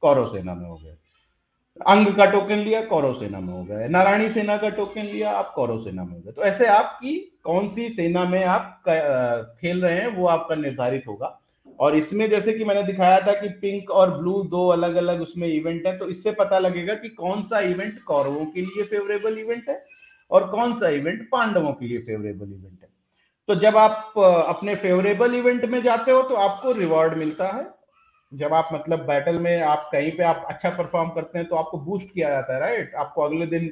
कौरव 0.03 0.27
सेना 0.27 0.55
में 0.55 0.69
हो 0.69 0.77
गए। 0.77 0.97
अंग 1.81 2.07
का 2.17 2.25
टोकन 2.27 2.59
लिया, 2.59 2.81
कौरव 2.83 3.13
सेना 3.15 3.41
में 3.41 3.53
हो 3.53 3.63
गए 3.65 3.89
नारायणी 3.89 4.29
सेना 4.31 4.57
का 4.57 4.69
टोकन 4.71 5.03
लिया, 5.03 5.31
आप 5.33 5.53
कौरव 5.55 5.79
सेना 5.79 6.05
में 6.05 6.13
हो 6.13 6.21
गए। 6.21 6.33
तो 6.33 6.43
ऐसे 6.43 6.67
आपकी 6.69 7.15
कौन 7.45 7.69
सी 7.69 7.89
सेना 7.91 8.25
में 8.25 8.45
आप 8.45 8.83
खेल 9.61 9.83
रहे 9.83 9.95
हैं, 9.95 10.09
वो 10.09 10.27
आपका 10.29 10.55
निर्धारित 10.55 11.05
होगा। 11.09 11.39
और 11.79 11.97
इसमें 11.97 12.29
जैसे 12.31 12.53
कि 12.53 12.65
मैंने 12.65 12.83
दिखाया 12.83 13.21
था 13.21 13.33
कि 13.33 13.49
पिंक 13.61 13.91
और 13.91 14.11
ब्लू 14.19 14.43
दो 14.51 14.67
अलग 14.69 14.95
अलग 14.97 15.21
उसमें 15.23 15.47
इवेंट 15.49 15.87
है 15.87 15.97
तो 15.99 16.09
इससे 16.11 16.31
पता 16.33 16.59
लगेगा 16.59 16.95
कि 16.95 17.09
कौन 17.11 17.43
सा 17.43 17.61
इवेंट 17.63 18.03
कौरवों 18.05 18.45
के 18.47 18.61
लिए 18.61 18.85
फेवरेबल 18.85 19.39
इवेंट 19.39 19.69
है 19.69 19.83
और 20.31 20.47
कौन 20.51 20.73
सा 20.75 20.89
इवेंट 20.91 21.29
पांडवों 21.33 21.73
के 21.73 21.87
लिए 21.87 21.99
फेवरेबल 21.99 22.47
इवेंट 22.47 22.79
है। 22.83 22.89
तो 23.49 23.55
जब 23.57 23.77
आप 23.77 24.19
अपने 24.19 24.75
फेवरेबल 24.77 25.35
इवेंट 25.35 25.65
में 25.65 25.83
जाते 25.83 26.13
हो 26.13 26.23
तो 26.23 26.35
आपको 26.37 26.73
रिवॉर्ड 26.73 27.17
मिलता 27.19 27.47
है। 27.49 27.67
जब 28.33 28.55
आप 28.55 28.69
मतलब 28.73 29.07
बैटल 29.07 29.39
में 29.39 29.61
आप 29.63 29.89
कहीं 29.93 30.11
पे 30.17 30.23
आप 30.25 30.47
अच्छा 30.51 30.71
परफॉर्म 30.71 31.11
करते 31.11 31.39
हैं 31.39 31.47
तो 31.49 31.57
आपको 31.57 31.79
बूस्ट 31.81 32.13
किया 32.15 32.31
जाता 32.31 32.55
है 32.55 32.61
राइट 32.61 32.95
आपको 32.97 33.23
अगले 33.23 33.47
दिन 33.49 33.71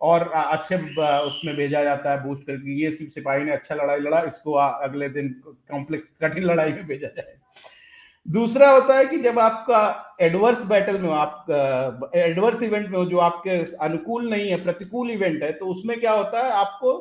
और 0.00 0.28
अच्छे 0.28 0.76
उसमें 0.76 1.54
भेजा 1.56 1.82
जाता 1.84 2.10
है 2.10 2.22
बूस्ट 2.24 2.46
करके 2.46 2.72
ये 2.74 2.90
सिपाही 2.92 3.44
ने 3.44 3.52
अच्छा 3.52 3.74
लड़ाई 3.74 4.00
लड़ा, 4.00 4.20
इसको 4.22 4.52
अगले 4.52 5.08
दिन 5.08 5.28
कॉम्प्लेक्स 5.70 6.08
कठिन 6.22 6.44
लड़ाई 6.44 6.72
में 6.72 6.86
भेजा 6.86 7.08
जाए। 7.08 7.36
दूसरा 8.26 8.70
होता 8.70 8.96
है 8.96 9.04
कि 9.06 9.16
जब 9.18 9.38
आपका 9.38 10.16
एडवर्स 10.20 10.64
बैटल 10.66 10.98
में 10.98 11.08
हो, 11.08 11.14
आप 11.14 12.10
एडवर्स 12.16 12.62
इवेंट 12.62 12.88
में 12.88 12.98
हो, 12.98 13.04
जो 13.04 13.18
आपके 13.18 13.50
अनुकूल 13.84 14.28
नहीं 14.30 14.50
है, 14.50 14.62
प्रतिकूल 14.64 15.10
इवेंट 15.10 15.42
है 15.42 15.52
तो 15.52 15.66
उसमें 15.66 15.98
क्या 16.00 16.12
होता 16.12 16.44
है, 16.44 16.52
आपको, 16.52 16.92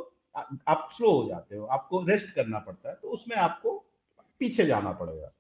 आप 0.68 0.88
स्लो 0.92 1.12
हो 1.12 1.28
जाते 1.30 1.56
हो, 1.56 1.66
आपको 1.66 2.04
रेस्ट 2.08 2.34
करना 2.36 2.60
पड़ता 2.60 2.90
है 2.90 2.96
तो 2.96 3.08
उसमें 3.10 3.36
आपको 3.40 3.78
पीछे 4.42 4.66
जाना 4.66 4.92
पड़ेगा। 4.94 5.32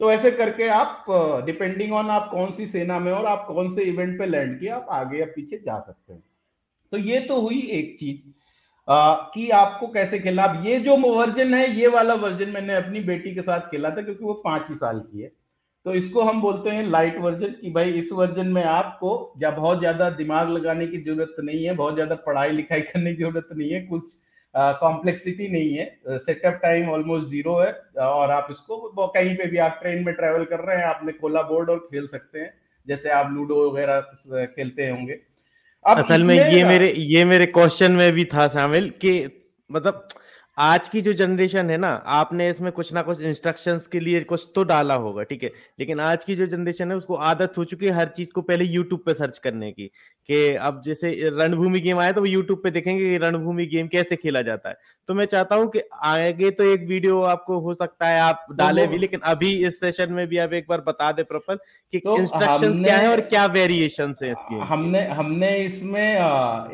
तो 0.00 0.10
ऐसे 0.10 0.30
करके 0.30 0.68
आप 0.68 1.04
डिपेंडिंग 1.46 1.92
ऑन 1.92 2.10
आप 2.10 2.28
कौन 2.30 2.52
सी 2.52 2.66
सेना 2.66 2.98
में 2.98 3.12
और 3.12 3.26
आप 3.26 3.44
कौन 3.48 3.70
से 3.70 3.82
इवेंट 3.84 4.18
पे 4.18 4.26
लैंड 4.26 4.58
किए 4.60 4.68
आप 4.70 4.86
आगे 4.92 5.18
या 5.18 5.26
पीछे 5.26 5.56
जा 5.56 5.78
सकते 5.80 6.12
हैं। 6.12 6.22
तो 6.92 6.98
ये 6.98 7.20
तो 7.20 7.40
हुई 7.40 7.60
एक 7.72 7.96
चीज़। 7.98 8.18
कि 8.88 9.48
आपको 9.50 9.86
कैसे 9.88 10.18
खेलना। 10.18 10.42
अब 10.42 10.66
ये 10.66 10.78
जो 10.80 10.96
वर्जन 10.96 11.54
है, 11.54 11.70
ये 11.70 11.86
वाला 11.86 12.14
वर्जन 12.16 12.50
मैंने 12.50 12.74
अपनी 12.74 13.00
बेटी 13.00 13.34
के 13.34 13.42
साथ 13.42 13.60
खेला 13.70 13.90
था 13.90 14.02
क्योंकि 14.02 14.24
वो 14.24 14.34
पाँच 14.44 14.68
ही 14.70 14.74
साल 14.74 15.00
की 15.00 15.22
है। 15.22 15.30
तो 15.86 15.94
इसको 15.94 16.22
हम 16.22 16.40
बोलते 16.40 16.70
हैं 16.70 16.82
लाइट 16.84 17.18
वर्जन 17.20 17.52
कि 17.52 17.70
भाई 17.70 17.90
इस 17.92 18.08
वर्जन 18.12 18.46
में 18.48 18.62
आपको 18.64 19.10
या 19.42 19.50
बहुत 19.50 19.78
ज़्यादा 19.78 20.10
दिमाग 20.12 20.50
लगाने 20.50 20.86
की 20.86 20.98
ज़रूरत 20.98 21.36
नहीं 21.40 21.64
है, 21.64 21.74
बहुत 21.74 21.94
ज़्यादा 21.94 22.14
पढ़ाई 22.26 22.50
लिखाई 22.52 22.80
करने 22.82 23.14
की 23.14 23.22
ज़रूरत 23.22 23.48
नहीं 23.52 23.70
है, 23.70 23.80
कुछ 23.82 24.12
कॉम्प्लेक्सिटी 24.56 25.48
नहीं 25.48 25.74
है। 25.74 26.18
सेटअप 26.18 26.58
टाइम 26.62 26.88
ऑलमोस्ट 26.90 27.28
ज़ीरो 27.28 27.58
है। 27.58 27.72
और 28.02 28.30
आप 28.30 28.48
इसको 28.50 29.06
कहीं 29.08 29.34
पे 29.36 29.46
भी 29.46 29.58
आप 29.58 29.78
ट्रेन 29.82 30.04
में 30.04 30.14
ट्रेवल 30.14 30.44
कर 30.44 30.60
रहे 30.60 30.76
हैं 30.76 30.84
आपने 30.86 31.12
खोला 31.12 31.42
बोर्ड 31.44 31.70
और 31.70 31.78
खेल 31.90 32.06
सकते 32.08 32.38
हैं 32.38 32.52
जैसे 32.86 33.10
आप 33.12 33.32
लूडो 33.32 33.70
वगैरह 33.70 34.46
खेलते 34.46 34.88
होंगे। 34.88 35.18
असल 35.84 36.22
में 36.22 36.34
ये 36.34 36.64
मेरे 36.64 36.92
ये 36.98 37.24
मेरे 37.24 37.46
क्वेश्चन 37.48 37.92
में 37.92 38.12
भी 38.12 38.24
था 38.24 38.46
शामिल 38.48 38.88
कि 39.00 39.12
मतलब 39.70 40.08
आज 40.58 40.88
की 40.88 41.00
जो 41.02 41.12
जनरेशन 41.12 41.70
है 41.70 41.76
ना 41.76 41.88
आपने 42.12 42.48
इसमें 42.50 42.70
कुछ 42.72 42.92
ना 42.92 43.02
कुछ 43.02 43.20
इंस्ट्रक्शंस 43.20 43.86
के 43.86 44.00
लिए 44.00 44.20
कुछ 44.24 44.48
तो 44.54 44.62
डाला 44.64 44.94
होगा 44.96 45.22
ठीक 45.22 45.42
है? 45.42 45.50
लेकिन 45.80 46.00
आज 46.00 46.24
की 46.24 46.36
जो 46.36 46.46
जनरेशन 46.46 46.90
है 46.90 46.96
उसको 46.96 47.14
आदत 47.24 47.58
हो 47.58 47.64
चुकी 47.64 47.86
है 47.86 47.92
हर 47.92 48.08
चीज़ 48.16 48.30
को 48.34 48.42
पहले 48.42 48.64
यूट्यूब 48.64 49.00
पे 49.06 49.14
सर्च 49.14 49.38
करने 49.38 49.70
की। 49.72 49.90
कि 50.28 50.54
अब 50.58 50.80
जैसे 50.84 51.10
रणभूमि 51.32 51.80
गेम 51.80 51.98
आया 51.98 52.12
तो 52.12 52.20
वो 52.20 52.26
यूट्यूब 52.26 52.60
पे 52.62 52.70
देखेंगे 52.70 53.02
कि 53.02 53.16
रणभूमि 53.24 53.66
गेम 53.66 53.86
कैसे 53.88 54.16
खेला 54.16 54.42
जाता 54.42 54.68
है। 54.68 54.76
तो 55.08 55.14
मैं 55.14 55.24
चाहता 55.26 55.56
हूँ 55.56 55.68
कि 55.70 55.80
आगे 56.04 56.50
तो 56.50 56.64
एक 56.64 56.86
वीडियो 56.88 57.20
आपको 57.24 57.58
हो 57.60 57.74
सकता 57.74 58.08
है 58.08 58.20
आप 58.20 58.46
डाले 58.54 58.86
भी 58.86 58.98
लेकिन 58.98 59.20
अभी 59.24 59.52
इस 59.66 59.78
सेशन 59.80 60.12
में 60.12 60.26
भी 60.28 60.38
आप 60.38 60.52
एक 60.52 60.66
बार 60.68 60.80
बता 60.86 61.10
दे 61.12 61.22
प्रॉपर 61.24 61.56
कि 61.92 61.98
तो 61.98 62.16
इंस्ट्रक्शन 62.18 62.82
क्या 62.84 62.96
है 62.96 63.10
और 63.10 63.20
क्या 63.26 63.44
वेरिएशन 63.52 64.14
है 64.22 64.30
इसकी 64.30 64.60
हमने 64.68 65.04
हमने 65.10 65.56
इसमें 65.58 66.02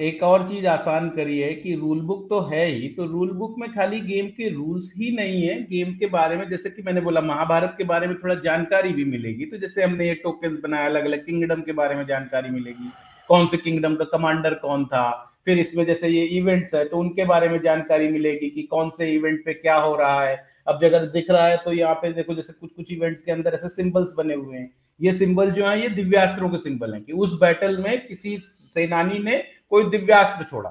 एक 0.03 0.22
और 0.22 0.48
चीज़ 0.48 0.66
आसान 0.68 1.09
करी 1.11 1.38
है 1.38 1.53
कि 1.55 1.74
रूल 1.74 2.00
बुक 2.03 2.26
तो 2.30 2.40
है 2.46 2.64
ही 2.66 2.88
तो 2.88 3.07
रूल 3.07 3.30
बुक 3.36 3.55
में 3.59 3.68
खाली 3.72 4.00
गेम 4.03 4.26
के 4.30 4.48
रूल्स 4.48 4.92
ही 4.96 5.14
नहीं 5.16 5.42
है। 5.42 5.61
गेम 5.64 5.92
के 5.94 6.07
बारे 6.09 6.36
में 6.36 6.48
जैसे 6.48 6.70
कि 6.70 6.82
मैंने 6.82 7.00
बोला 7.00 7.20
महाभारत 7.22 7.74
के 7.78 7.84
बारे 7.84 8.07
में 8.07 8.16
थोड़ा 8.16 8.34
जानकारी 8.42 8.92
भी 8.92 9.05
मिलेगी। 9.07 9.44
तो 9.44 9.59
जैसे 9.59 9.82
हमने 9.84 10.09
ये 10.09 10.14
टोकन 10.24 10.59
बनाया 10.62 10.86
अलग 10.86 11.05
अलग 11.05 11.24
किंगडम 11.26 11.61
के 11.61 11.72
बारे 11.74 11.94
में 11.94 12.07
जानकारी 12.07 12.50
मिलेगी। 12.50 12.90
कौन 13.33 13.47
से 13.47 13.57
किंगडम 13.57 13.95
का 13.97 14.05
कमांडर 14.07 14.55
कौन 14.57 14.85
था? 14.87 15.11
फिर 15.45 15.59
इसमें 15.59 15.85
जैसे 15.87 16.09
ये 16.09 16.24
इवेंट्स 16.37 16.74
है 16.74 16.85
तो 16.85 16.99
उनके 16.99 17.24
बारे 17.24 17.49
में 17.49 17.61
जानकारी 17.62 18.09
मिलेगी 18.09 18.49
कि 18.51 18.62
कौन 18.64 18.91
से 18.91 19.11
इवेंट 19.12 19.45
पे 19.45 19.55
क्या 19.55 19.76
हो 19.76 19.95
रहा 19.97 20.22
है। 20.22 20.37
अब 20.68 20.85
अगर 20.85 21.07
दिख 21.09 21.30
रहा 21.30 21.47
है 21.47 21.57
तो 21.64 21.72
यहाँ 21.72 21.95
पे 21.95 22.12
देखो 22.12 22.35
जैसे 22.35 22.53
कुछ 22.53 22.70
कुछ 22.72 22.93
इवेंट्स 22.93 23.22
के 23.22 23.33
अंदर 23.33 23.55
ऐसे 23.55 23.68
सिंबल्स 23.70 24.12
बने 24.16 24.35
हुए 24.35 24.57
हैं। 24.57 24.70
ये 25.01 25.12
सिंबल 25.14 25.51
जो 25.51 25.66
है, 25.66 25.80
ये 25.83 25.89
दिव्यास्त्रों 25.91 26.49
के 26.51 26.59
सिंबल 26.59 26.93
हैं 26.95 27.03
कि 27.05 27.12
उस 27.14 27.33
बैटल 27.41 27.76
में 27.78 28.07
किसी 28.07 28.37
सेनानी 28.41 29.18
ने 29.20 29.37
कोई 29.70 29.85
दिव्यास्त्र 29.91 30.45
छोड़ा। 30.45 30.70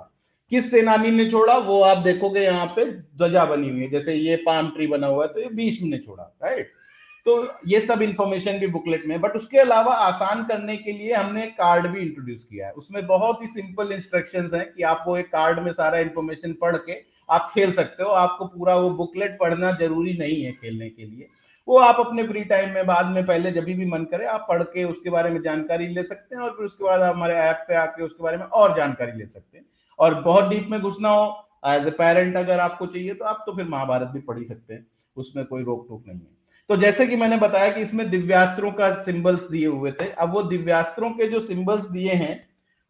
किस 0.51 0.69
सेनानी 0.71 1.11
ने 1.11 1.29
छोड़ा? 1.29 1.57
वो 1.57 1.81
आप 1.83 1.97
देखोगे 1.99 2.41
यहाँ 2.41 2.65
पे 2.75 2.85
ध्वजा 2.85 3.45
बनी 3.45 3.69
हुई 3.69 3.81
है। 3.81 3.89
जैसे 3.89 4.13
ये 4.15 4.35
पाम 4.45 4.69
ट्री 4.69 4.87
बना 4.87 5.07
हुआ 5.07 5.25
है 5.25 5.33
तो 5.33 5.41
ये 5.41 5.49
भीष्म 5.55 5.87
ने 5.87 5.97
छोड़ा 5.97 6.23
राइट 6.43 6.71
तो 7.25 7.33
ये 7.67 7.79
सब 7.81 8.01
इंफॉर्मेशन 8.01 8.57
भी 8.59 8.67
बुकलेट 8.67 9.05
में 9.07 9.19
बट 9.21 9.35
उसके 9.35 9.57
अलावा 9.57 9.93
आसान 9.95 10.43
करने 10.45 10.77
के 10.77 10.91
लिए 10.91 11.13
हमने 11.13 11.45
कार्ड 11.57 11.87
भी 11.87 11.99
इंट्रोड्यूस 12.01 12.43
किया 12.43 12.67
है। 12.67 12.73
उसमें 12.73 13.05
बहुत 13.07 13.41
ही 13.43 13.47
सिंपल 13.49 13.91
इंस्ट्रक्शन 13.91 14.49
है 14.53 14.63
कि 14.65 14.83
आप 14.83 15.03
वो 15.07 15.17
एक 15.17 15.27
कार्ड 15.27 15.59
में 15.59 15.71
सारा 15.73 15.99
इंफॉर्मेशन 15.99 16.53
पढ़ 16.61 16.77
के 16.77 16.99
आप 17.29 17.51
खेल 17.53 17.71
सकते 17.71 18.03
हो। 18.03 18.09
आपको 18.11 18.45
पूरा 18.47 18.75
वो 18.75 18.89
बुकलेट 18.95 19.37
पढ़ना 19.39 19.71
ज़रूरी 19.71 20.17
नहीं 20.17 20.41
है 20.43 20.51
खेलने 20.51 20.89
के 20.89 21.05
लिए। 21.05 21.27
वो 21.67 21.77
आप 21.79 21.99
अपने 21.99 22.23
फ्री 22.23 22.43
टाइम 22.43 22.69
में, 22.69 22.85
बाद 22.85 23.05
में, 23.05 23.25
पहले 23.25 23.51
जब 23.51 23.63
भी 23.63 23.85
मन 23.85 24.03
करे 24.05 24.25
आप 24.25 24.45
पढ़ 24.49 24.63
के 24.63 24.83
उसके 24.83 25.09
बारे 25.09 25.29
में 25.29 25.41
जानकारी 25.41 25.87
ले 25.87 26.03
सकते 26.03 26.35
हैं 26.35 26.43
और 26.43 26.51
फिर 26.51 26.65
उसके 26.65 26.83
बाद 26.83 27.01
हमारे 27.01 27.35
ऐप 27.35 27.65
पे 27.67 27.75
आके 27.75 28.03
उसके 28.03 28.23
बारे 28.23 28.37
में 28.37 28.45
और 28.45 28.75
जानकारी 28.77 29.17
ले 29.19 29.25
सकते 29.27 29.57
हैं। 29.57 29.65
और 29.99 30.21
बहुत 30.23 30.49
डीप 30.49 30.67
में 30.71 30.79
घुसना 30.81 31.09
हो 31.09 31.31
एज 31.67 31.87
ए 31.87 31.91
पेरेंट 31.93 32.35
अगर 32.37 32.59
आपको 32.59 32.85
चाहिए 32.87 33.13
तो 33.13 33.25
आप 33.25 33.43
तो 33.45 33.55
फिर 33.55 33.67
महाभारत 33.67 34.07
भी 34.07 34.19
पढ़ 34.21 34.39
ही 34.39 34.45
सकते 34.45 34.73
हैं। 34.73 34.85
उसमें 35.17 35.45
कोई 35.45 35.63
रोक 35.63 35.85
टोक 35.89 36.03
नहीं 36.07 36.19
है। 36.19 36.40
तो 36.71 36.75
जैसे 36.77 37.05
कि 37.07 37.15
मैंने 37.15 37.37
बताया 37.37 37.71
कि 37.71 37.81
इसमें 37.81 38.09
दिव्यास्त्रों 38.09 38.71
का 38.71 38.89
सिंबल्स 39.03 39.49
दिए 39.49 39.67
हुए 39.67 39.91
थे, 39.91 40.05
अब 40.05 40.33
वो 40.33 40.41
दिव्यास्त्रों 40.43 41.09
के 41.11 41.27
जो 41.29 41.39
सिंबल्स 41.39 41.85
दिए 41.87 42.11
हैं 42.11 42.35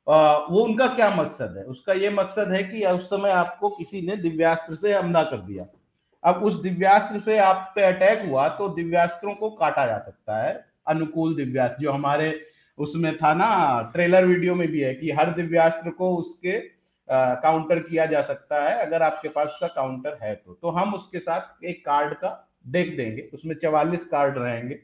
वो 0.07 0.63
उनका 0.63 0.87
क्या 0.87 1.09
मकसद 1.15 1.55
है? 1.57 1.63
उसका 1.65 1.93
ये 1.93 2.09
मकसद 2.09 2.51
है 2.53 2.61
कि 2.63 2.83
उस 2.85 3.05
समय 3.05 3.31
आपको 3.31 3.69
किसी 3.69 4.01
ने 4.01 4.15
दिव्यास्त्र 4.17 4.75
से 4.75 4.93
हमला 4.93 5.23
कर 5.23 5.37
दिया। 5.37 5.65
अब 6.23 6.43
उस 6.43 6.61
दिव्यास्त्र 6.61 7.19
से 7.19 7.37
आप 7.39 7.71
पे 7.75 7.83
अटैक 7.83 8.21
हुआ 8.25 8.47
तो 8.51 8.67
दिव्यास्त्रों 8.69 9.33
को 9.35 9.49
काटा 9.51 9.85
जा 9.85 9.97
सकता 9.99 10.37
है। 10.43 10.53
अनुकूल 10.87 11.35
दिव्यास्त्र, 11.35 11.81
जो 11.83 11.91
हमारे 11.91 12.29
उसमें 12.77 13.15
था 13.17 13.33
ना, 13.33 13.81
ट्रेलर 13.93 14.25
वीडियो 14.25 14.55
में 14.55 14.67
भी 14.67 14.81
है 14.81 14.93
कि 14.95 15.11
हर 15.11 15.33
दिव्यास्त्र 15.33 15.89
को 15.91 16.15
उसके 16.17 16.59
काउंटर 17.09 17.79
किया 17.79 18.05
जा 18.05 18.21
सकता 18.21 18.63
है, 18.63 18.77
अगर 18.77 19.01
आपके 19.01 19.29
पास 19.29 19.47
उसका 19.47 19.67
काउंटर 19.73 20.17
है 20.23 20.35
तो। 20.35 20.53
तो 20.53 20.69
हम 20.69 20.93
उसके 20.93 21.19
साथ 21.19 21.65
एक 21.65 21.85
कार्ड 21.85 22.13
का 22.13 22.37
देख 22.67 22.97
देंगे 22.97 23.29
उसमें 23.33 23.55
चवालीस 23.55 24.05
कार्ड 24.05 24.37
रहेंगे। 24.37 24.79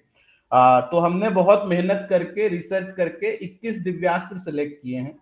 आ, 0.53 0.81
तो 0.81 0.99
हमने 0.99 1.29
बहुत 1.29 1.63
मेहनत 1.65 2.07
करके 2.09 2.47
रिसर्च 2.47 2.91
करके 2.91 3.31
21 3.45 3.79
दिव्यास्त्र 3.79 4.37
सेलेक्ट 4.37 4.81
किए 4.83 4.99
हैं। 4.99 5.17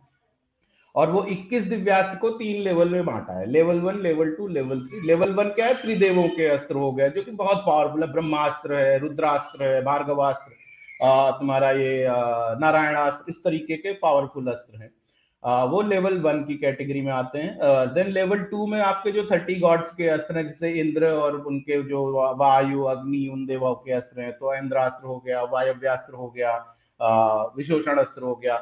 और 0.96 1.12
वो 1.12 1.24
21 1.24 1.64
दिव्यास्त्र 1.64 2.18
को 2.18 2.30
तीन 2.30 2.62
लेवल 2.64 2.90
में 2.90 3.06
बांटा 3.06 3.40
है। 3.40 3.46
Level 3.46 3.80
one 3.80 4.00
level 4.00 4.32
two 4.32 4.48
level 4.48 4.82
three 4.82 5.02
level 5.08 5.34
one 5.34 5.50
क्या 5.50 5.66
है? 5.66 5.74
त्रिदेवों 5.74 6.28
के 6.28 6.46
अस्त्र 6.46 6.76
हो 6.76 6.92
गए 6.92 7.10
जो 7.10 7.22
कि 7.22 7.32
बहुत 7.32 7.58
पावरफुल 7.58 8.04
है। 8.04 8.12
ब्रह्मास्त्र 8.12 8.76
है 8.76 8.98
रुद्रास्त्र 9.00 9.64
है 9.64 9.84
भार्गवास्त्र 9.84 10.54
तुम्हारा 11.40 11.72
ये 11.72 12.06
नारायणास्त्र 12.60 13.26
इस 13.30 13.44
तरीके 13.44 13.78
के 13.78 13.94
पावरफुल 13.94 14.48
अस्त्र 14.48 14.82
हैं। 14.82 14.92
वो 15.46 15.82
लेवल 15.84 16.18
वन 16.20 16.44
की 16.44 16.56
कैटेगरी 16.58 17.02
में 17.02 17.12
आते 17.14 17.40
हैं। 17.40 17.94
देन 17.94 18.08
लेवल 18.12 18.40
टू 18.46 18.68
में 18.68 18.80
आपके 18.82 19.12
जो 19.12 19.24
थर्टी 19.26 19.56
गॉड्स 19.60 19.92
के 19.94 20.08
अस्त्र 20.10 20.38
हैं, 20.38 20.46
जैसे 20.48 20.72
इंद्र 20.74 21.12
और 21.14 21.36
उनके 21.38 21.82
जो 21.90 22.06
वायु, 22.38 22.84
अग्नि 22.86 23.28
उन 23.34 23.46
देवों 23.46 23.74
के 23.76 23.92
अस्त्र 23.94 24.22
हैं 24.22 24.32
तो 24.34 24.54
इंद्रास्त्र 24.56 25.08
हो 25.08 25.18
गया 25.26 25.42
वायव्यास्त्र 25.52 26.14
हो 26.16 26.30
गया 26.30 26.54
विशोषण 27.58 27.98
अस्त्र 27.98 28.24
हो 28.24 28.36
गया 28.36 28.58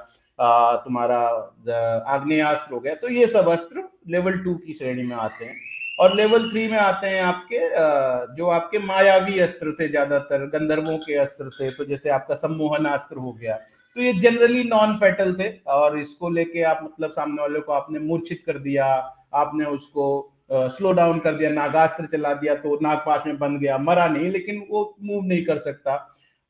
तुम्हारा 0.79 1.19
आग्नेयास्त्र 2.09 2.73
हो 2.73 2.79
गया। 2.79 2.95
तो 2.95 3.09
ये 3.09 3.27
सब 3.27 3.47
अस्त्र 3.49 3.83
लेवल 4.09 4.37
टू 4.39 4.53
की 4.57 4.73
श्रेणी 4.73 5.03
में 5.03 5.15
आते 5.17 5.45
हैं। 5.45 5.55
और 5.99 6.15
लेवल 6.15 6.49
थ्री 6.49 6.67
में 6.67 6.77
आते 6.77 7.07
हैं 7.07 7.21
आपके 7.23 7.59
जो 8.35 8.47
आपके 8.49 8.79
मायावी 8.81 9.39
अस्त्र 9.39 9.71
थे 9.71 9.87
ज़्यादातर, 9.87 10.45
गंधर्वों 10.49 10.97
के 10.99 11.15
अस्त्र 11.17 11.49
थे 11.51 11.69
तो 11.71 11.85
जैसे 11.85 12.09
आपका 12.11 12.35
सम्मोहन 12.37 12.85
अस्त्र 12.87 13.17
हो 13.17 13.31
गया 13.33 13.59
तो 13.95 14.01
ये 14.01 14.13
जनरली 14.13 14.63
नॉन 14.63 14.95
फेटल 14.97 15.33
थे 15.33 15.49
और 15.67 15.97
इसको 15.99 16.29
लेके 16.29 16.61
आप 16.63 16.79
मतलब 16.83 17.11
सामने 17.11 17.41
वाले 17.41 17.59
को 17.59 17.71
आपने 17.71 17.99
मूर्छित 17.99 18.43
कर 18.45 18.57
दिया 18.57 18.85
आपने 19.33 19.65
उसको 19.65 20.29
स्लो 20.51 20.89
uh, 20.89 20.95
डाउन 20.95 21.19
कर 21.19 21.33
दिया 21.33 21.49
नागास्त्र 21.49 22.05
चला 22.05 22.33
दिया 22.33 22.55
तो 22.55 22.79
नागपाश 22.81 23.23
में 23.27 23.37
बन 23.39 23.57
गया 23.59 23.77
मरा 23.77 24.07
नहीं 24.07 24.29
लेकिन 24.29 24.65
वो 24.71 24.95
मूव 25.01 25.23
नहीं 25.25 25.45
कर 25.45 25.57
सकता। 25.57 25.93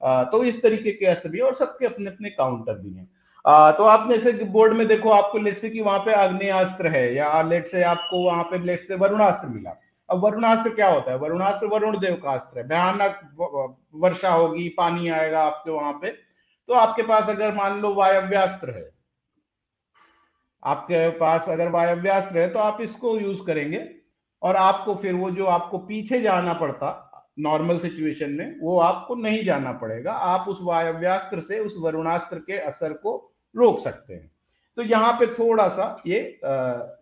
आ, 0.01 0.23
तो 0.23 0.43
इस 0.43 0.61
तरीके 0.63 0.91
के 0.91 1.05
अस्त्र 1.05 1.29
भी 1.29 1.39
और 1.39 1.53
सबके 1.55 1.85
अपने 1.85 2.09
अपने 2.09 2.29
काउंटर 2.29 2.73
भी 2.73 2.93
हैं। 2.93 3.07
आ, 3.45 3.71
तो 3.71 3.83
आपने 3.83 4.17
जैसे 4.17 4.45
बोर्ड 4.45 4.73
में 4.73 4.87
देखो 4.87 5.09
आपको 5.09 5.37
लेट 5.37 5.57
से 5.57 5.69
कि 5.69 5.81
वहाँ 5.81 5.99
पे 5.99 6.13
अग्नियास्त्र 6.13 6.87
है 6.87 7.15
या 7.15 7.41
लेट 7.41 7.67
से 7.67 7.83
आपको 7.83 8.23
वहाँ 8.25 8.43
पे 8.43 8.59
लेट 8.65 8.83
से 8.83 8.95
वरुणास्त्र 8.95 9.47
मिला। 9.47 9.79
अब 10.09 10.23
वरुणास्त्र 10.23 10.69
क्या 10.69 10.87
होता 10.87 11.11
है? 11.11 11.17
वरुणास्त्र 11.17 11.67
वरुण 11.67 11.97
देव 11.97 12.15
का 12.15 12.31
अस्त्र 12.31 12.59
है 12.59 12.67
भयानक 12.67 13.79
वर्षा 13.95 14.29
होगी 14.29 14.67
पानी 14.69 15.09
आएगा 15.09 15.43
आपके 15.43 15.71
वहाँ 15.71 15.93
पे। 15.93 16.15
तो 16.69 16.73
आपके 16.73 17.03
पास 17.03 17.29
अगर 17.29 17.53
मान 17.53 17.79
लो 17.81 17.93
वायव्यास्त्र 17.93 18.75
है 18.75 18.89
आपके 20.63 21.09
पास 21.09 21.49
अगर 21.49 21.69
वायव्यास्त्र 21.69 22.39
है 22.39 22.49
तो 22.49 22.59
आप 22.59 22.81
इसको 22.81 23.17
यूज़ 23.19 23.45
करेंगे 23.45 23.87
और 24.41 24.55
आपको 24.55 24.95
फिर 24.95 25.13
वो 25.13 25.31
जो 25.31 25.45
आपको 25.45 25.77
पीछे 25.77 26.21
जाना 26.21 26.53
पड़ता 26.53 26.99
नॉर्मल 27.39 27.79
सिचुएशन 27.79 28.31
में 28.31 28.59
वो 28.59 28.77
आपको 28.79 29.15
नहीं 29.15 29.43
जाना 29.43 29.71
पड़ेगा। 29.71 30.11
आप 30.11 30.47
उस 30.49 30.59
वायव्यास्त्र 30.61 31.41
से 31.41 31.59
उस 31.59 31.75
वरुणास्त्र 31.79 32.39
के 32.39 32.57
असर 32.59 32.93
को 32.93 33.15
रोक 33.55 33.79
सकते 33.79 34.13
हैं। 34.13 34.31
तो 34.77 34.81
यहाँ 34.81 35.13
पे 35.13 35.25
थोड़ा 35.27 35.67
सा 35.69 35.85
ये 36.07 36.19
आ, 36.45 36.51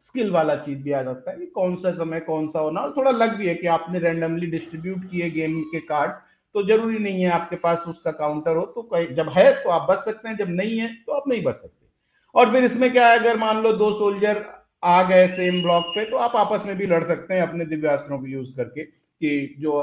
स्किल 0.01 0.32
वाला 0.32 0.55
चीज़ 0.55 0.80
भी 0.84 0.91
आ 0.91 1.01
जाता 1.03 1.32
है 1.32 1.38
कि 1.38 1.45
कौन 1.45 1.76
सा 1.76 1.91
समय 1.95 2.20
कौन 2.20 2.47
सा 2.47 2.59
होना 2.59 2.82
और 2.82 2.93
थोड़ा 2.97 3.12
लग 3.12 3.36
भी 3.36 3.47
है 3.47 3.55
कि 3.55 3.68
आपने 3.68 3.99
रैंडमली 3.99 4.47
डिस्ट्रीब्यूट 4.47 5.09
किए 5.12 5.30
गेम 5.30 5.62
के 5.72 5.80
कार्ड्स 5.80 6.22
तो 6.56 6.64
ज़रूरी 6.68 6.99
नहीं 6.99 7.22
है 7.22 7.30
आपके 7.32 7.56
पास 7.58 7.84
उसका 7.88 8.12
काउंटर 8.14 8.56
हो 8.56 8.66
तो 8.68 9.06
जब 9.16 9.30
है 9.30 9.52
तो 9.64 9.70
आप 9.70 9.89
बच 9.89 10.04
सकते 10.06 10.28
हैं, 10.30 10.36
जब 10.38 10.49
नहीं 10.52 10.78
है 10.78 10.88
तो 10.95 11.12
आप 11.12 11.28
नहीं 11.28 11.43
बच 11.43 11.56
सकते। 11.56 11.88
और 12.36 12.52
फिर 12.52 12.64
इसमें 12.64 12.91
क्या 12.91 13.08
है, 13.08 13.20
अगर 13.20 13.38
मान 13.38 13.62
लो 13.64 13.72
दो 13.74 13.91
सोल्जर 13.93 14.43
आ 14.84 15.02
गए 15.04 15.28
सेम 15.30 15.62
ब्लॉक 15.62 15.86
पे 15.95 16.06
तो 16.06 16.18
आप 16.18 16.36
आपस 16.38 16.66
में 16.66 16.76
भी 16.78 16.86
लड़ 16.88 17.04
सकते 17.04 17.34
हैं 17.34 17.41
अपने 17.41 17.66
दिव्यास्त्रों 17.66 18.20
को 18.20 18.28
यूज़ 18.28 18.56
करके, 18.58 18.84
कि 18.84 19.56
जो 19.60 19.82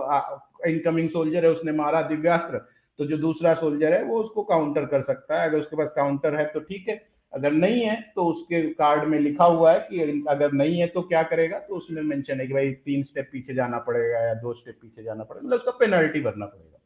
इनकमिंग 0.67 1.09
सोल्जर 1.11 1.45
है, 1.45 1.51
उसने 1.51 1.73
मारा 1.75 2.03
दिव्यास्त्र 2.05 2.59
तो 2.99 3.05
जो 3.07 3.17
दूसरा 3.19 3.55
सोल्जर 3.55 3.95
है, 3.95 4.03
वो 4.05 4.21
उसको 4.21 4.43
काउंटर 4.45 4.87
कर 4.87 5.03
सकता 5.03 5.41
है। 5.41 5.49
अगर 5.49 5.59
उसके 5.59 5.77
पास 5.77 5.93
काउंटर 5.97 6.35
है 6.35 6.45
तो 6.47 6.61
ठीक 6.63 6.89
है। 6.89 6.97
अगर 7.39 7.53
नहीं 7.55 7.83
है 7.83 7.97
तो 8.17 8.25
उसके 8.27 8.63
कार्ड 8.75 9.09
में 9.09 9.19
लिखा 9.21 9.45
हुआ 9.47 9.73
है 9.73 9.87
कि 9.91 10.25
अगर 10.29 10.53
नहीं 10.53 10.79
है 10.81 10.87
तो 10.87 11.03
क्या 11.03 11.23
करेगा? 11.25 11.59
तो 11.59 11.75
उसमें 11.75 12.03
मेंशन 12.05 12.41
है 12.41 12.47
कि 12.47 12.53
भाई 12.53 12.71
तीन 12.85 13.03
स्टेप 13.03 13.29
पीछे 13.33 13.55
जाना 13.55 13.79
पड़ेगा 13.81 14.27
या 14.27 14.35
दो 14.37 14.53
स्टेप 14.55 14.79
पीछे 14.83 15.03
जाना 15.03 15.25
पड़ेगा। 15.25 15.47
मतलब 15.47 15.59
उसका 15.59 15.71
पेनल्टी 15.81 16.21
भरना 16.21 16.47
पड़ेगा। 16.47 16.79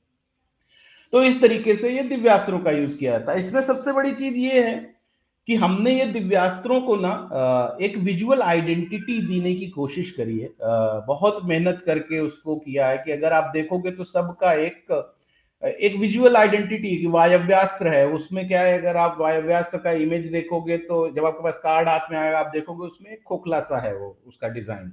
तो 1.12 1.22
इस 1.22 1.40
तरीके 1.40 1.74
से 1.76 1.90
ये 1.90 2.02
दिव्यास्त्रों 2.02 2.58
का 2.58 2.70
यूज़ 2.70 2.96
किया 2.96 3.12
जाता 3.12 3.32
है। 3.32 3.40
इसमें 3.40 3.62
सबसे 3.62 3.92
बड़ी 3.92 4.12
चीज़ 4.12 4.34
ये 4.36 4.62
है 4.62 4.74
कि 5.48 5.54
हमने 5.56 5.92
ये 5.92 6.04
दिव्यास्त्रों 6.06 6.80
को 6.80 6.96
ना 6.96 7.10
एक 7.82 7.96
विजुअल 8.00 8.42
आइडेंटिटी 8.42 9.18
देने 9.26 9.54
की 9.54 9.66
कोशिश 9.70 10.10
करी 10.10 10.38
है। 10.38 10.48
बहुत 11.06 11.40
मेहनत 11.44 11.82
करके 11.86 12.20
उसको 12.20 12.56
किया 12.56 12.88
है 12.88 12.98
कि 12.98 13.12
अगर 13.12 13.32
आप 13.32 13.50
देखोगे 13.54 13.90
तो 13.90 14.04
सबका 14.04 14.52
एक 14.62 14.92
एक 15.62 15.96
विजुअल 15.96 16.36
आइडेंटिटी 16.36 16.96
की 16.96 17.06
वायव्यास्त्र 17.08 17.88
है, 17.88 18.06
उसमें 18.08 18.46
क्या 18.48 18.62
है, 18.62 18.78
अगर 18.78 18.96
आप 18.96 19.16
वायव्यास्त्र 19.20 19.78
का 19.78 19.90
इमेज 19.98 20.26
देखोगे 20.26 20.76
तो 20.78 21.08
जब 21.10 21.24
आपके 21.24 21.42
पास 21.42 21.60
कार्ड 21.64 21.88
हाथ 21.88 22.10
में 22.10 22.18
आएगा, 22.18 22.38
आप 22.38 22.50
देखोगे 22.52 22.86
उसमें 22.86 23.16
खोखला 23.26 23.60
सा 23.60 23.80
है 23.80 23.94
वो, 23.96 24.16
उसका 24.26 24.48
डिज़ाइन 24.48 24.92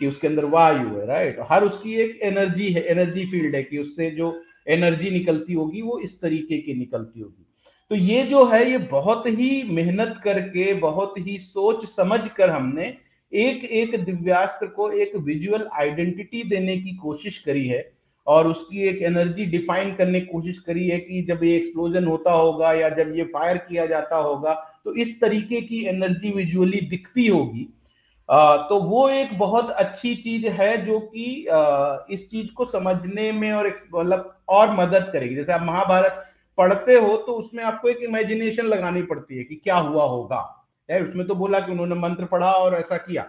कि 0.00 0.06
उसके 0.06 0.26
अंदर 0.28 0.44
वायु 0.46 0.88
है 0.88 1.06
राइट 1.06 1.38
हर 1.50 1.64
उसकी 1.64 1.94
एक 1.94 2.18
एनर्जी 2.22 2.70
है 2.72 2.82
एनर्जी 2.86 3.24
फ़ील्ड 3.26 3.54
है 3.54 3.62
कि 3.62 3.78
उससे 3.78 4.10
जो 4.10 4.34
एनर्जी 4.68 5.10
निकलती 5.10 5.52
होगी, 5.52 5.82
वो 5.82 5.98
इस 5.98 6.20
तरीके 6.20 6.58
की 6.58 6.74
निकलती 6.74 7.20
होगी। 7.20 7.46
तो 7.90 7.96
ये 7.96 8.22
जो 8.22 8.44
है, 8.44 8.70
ये 8.70 8.78
बहुत 8.78 9.26
ही 9.28 9.62
मेहनत 9.70 10.20
करके, 10.24 10.72
बहुत 10.74 11.14
ही 11.18 11.38
सोच 11.38 11.84
समझ 11.86 12.20
कर 12.28 12.50
हमने 12.50 12.84
एक 13.32 13.64
एक 13.64 14.04
दिव्यास्त्र 14.04 14.66
को 14.66 14.90
एक 14.92 15.16
विजुअल 15.16 15.68
आइडेंटिटी 15.72 16.42
देने 16.48 16.76
की 16.76 16.94
कोशिश 16.96 17.38
करी 17.38 17.66
है। 17.68 17.80
और 18.26 18.46
उसकी 18.46 18.82
एक 18.88 19.02
एनर्जी 19.02 19.44
डिफाइन 19.46 19.94
करने 19.94 20.20
की 20.20 20.26
कोशिश 20.26 20.58
करी 20.58 20.86
है 20.88 20.98
कि 20.98 21.22
जब 21.22 21.44
ये 21.44 21.56
एक्सप्लोजन 21.56 22.04
होता 22.04 22.32
होगा 22.32 22.72
या 22.72 22.88
जब 22.88 23.12
ये 23.16 23.24
फायर 23.24 23.56
किया 23.58 23.86
जाता 23.86 24.16
होगा 24.16 24.52
तो 24.84 24.94
इस 24.94 25.20
तरीके 25.20 25.60
की 25.60 25.84
एनर्जी 25.86 26.30
विजुअली 26.30 26.80
दिखती 26.80 27.26
होगी। 27.26 27.68
तो 28.68 28.80
वो 28.80 29.08
एक 29.08 29.38
बहुत 29.38 29.70
अच्छी 29.70 30.14
चीज़ 30.16 30.46
है 30.48 30.84
जो 30.84 30.98
कि 31.14 31.24
इस 32.14 32.28
चीज़ 32.30 32.52
को 32.52 32.64
समझने 32.64 33.30
में 33.32 33.50
और 33.52 33.66
मतलब 33.94 34.34
और 34.48 34.70
मदद 34.76 35.10
करेगी। 35.12 35.34
जैसे 35.34 35.52
आप 35.52 35.62
महाभारत 35.62 36.24
पढ़ते 36.58 36.94
हो 36.94 37.16
तो 37.16 37.32
उसमें 37.32 37.62
आपको 37.64 37.88
एक 37.88 37.98
इमेजिनेशन 38.02 38.66
लगानी 38.66 39.02
पड़ती 39.02 39.38
है 39.38 39.44
कि 39.44 39.54
क्या 39.54 39.76
हुआ 39.76 40.04
होगा। 40.04 40.40
है, 40.88 41.02
उसमें 41.02 41.26
तो 41.26 41.34
बोला 41.34 41.60
कि 41.60 41.72
उन्होंने 41.72 41.94
मंत्र 41.94 42.24
पढ़ा 42.24 42.52
और 42.52 42.74
ऐसा 42.74 42.96
किया। 42.96 43.26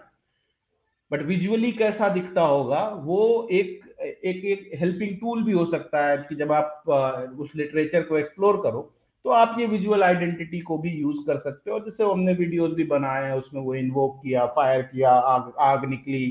बट 1.11 1.21
विजुअली 1.21 1.71
कैसा 1.71 2.09
दिखता 2.09 2.41
होगा, 2.41 2.83
वो 2.95 3.47
एक 3.51 3.82
एक 4.03 4.45
एक 4.45 4.69
हेल्पिंग 4.79 5.15
टूल 5.17 5.43
भी 5.43 5.51
हो 5.51 5.65
सकता 5.65 6.05
है 6.07 6.17
कि 6.19 6.35
जब 6.35 6.51
आप 6.51 6.83
उस 7.39 7.51
लिटरेचर 7.55 8.01
को 8.01 8.17
एक्सप्लोर 8.17 8.61
करो 8.63 8.81
तो 9.25 9.29
आप 9.31 9.55
ये 9.59 9.65
विजुअल 9.67 10.03
आइडेंटिटी 10.03 10.59
को 10.59 10.77
भी 10.77 10.89
यूज़ 10.91 11.17
कर 11.27 11.37
सकते 11.37 11.71
हो। 11.71 11.79
जैसे 11.79 12.03
हमने 12.03 12.33
वीडियोस 12.33 12.71
भी 12.71 12.83
बनाए 12.83 13.23
हैं, 13.25 13.35
उसमें 13.35 13.61
वो 13.61 13.75
इन्वोक 13.75 14.19
किया 14.23 14.45
फायर 14.55 14.81
किया, 14.83 15.09
आग 15.09 15.53
आग 15.59 15.89
निकली 15.89 16.25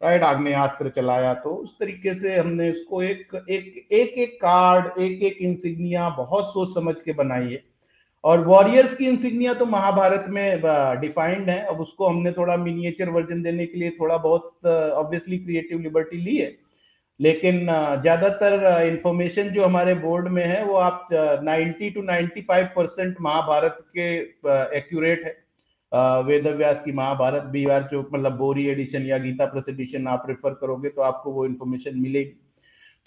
राइट 0.00 0.22
आग्नेयास्त्र 0.22 0.88
चलाया। 0.88 1.34
तो 1.34 1.50
उस 1.54 1.78
तरीके 1.78 2.14
से 2.14 2.36
हमने 2.36 2.70
उसको 2.70 3.02
एक 3.02 3.34
एक 3.50 3.86
एक 3.92 4.14
एक 4.18 4.34
कार्ड 4.36 5.00
एक 5.00 5.22
एक 5.22 5.36
इंसिग्निया 5.40 6.08
बहुत 6.18 6.48
सोच 6.52 6.74
समझ 6.74 7.00
के 7.00 7.12
बनाई 7.12 7.50
है। 7.50 7.62
और 8.24 8.44
वॉरियर्स 8.46 8.94
की 8.94 9.06
इंसिग्निया 9.06 9.54
तो 9.54 9.66
महाभारत 9.66 10.24
में 10.28 10.60
डिफाइंड 11.00 11.48
है। 11.50 11.58
अब 11.64 11.80
उसको 11.80 12.08
हमने 12.08 12.32
थोड़ा 12.32 12.56
मिनिएचर 12.56 13.10
वर्जन 13.10 13.42
देने 13.42 13.66
के 13.66 13.78
लिए 13.78 13.90
थोड़ा 13.90 14.16
बहुत 14.18 14.66
ऑब्वियसली 14.66 15.38
क्रिएटिव 15.38 15.80
लिबर्टी 15.80 16.16
ली 16.16 16.36
है। 16.36 16.50
लेकिन 17.22 17.60
ज़्यादातर 18.02 18.64
इंफॉर्मेशन 18.84 19.48
जो 19.50 19.64
हमारे 19.64 19.94
बोर्ड 19.96 20.28
में 20.28 20.44
है 20.44 20.64
वो 20.64 20.74
आप 20.78 21.08
90 21.44 21.90
टू 21.94 22.02
95 22.04 22.66
परसेंट 22.76 23.16
महाभारत 23.20 23.76
के 23.96 24.08
एक्यूरेट 24.78 25.24
है। 25.26 25.40
वेद 26.26 26.46
व्यास 26.56 26.82
की 26.84 26.92
महाभारत 26.92 27.42
बी 27.52 27.64
आर 27.70 27.82
चौक 27.90 28.08
मतलब 28.12 28.36
बोरी 28.36 28.66
एडिशन 28.68 29.06
या 29.06 29.18
गीता 29.18 29.46
प्लस 29.46 29.68
एडिशन 29.68 30.06
आप 30.08 30.24
रेफर 30.28 30.54
करोगे 30.60 30.88
तो 30.88 31.02
आपको 31.02 31.32
वो 31.32 31.44
इन्फॉर्मेशन 31.46 31.98
मिलेगी। 31.98 32.38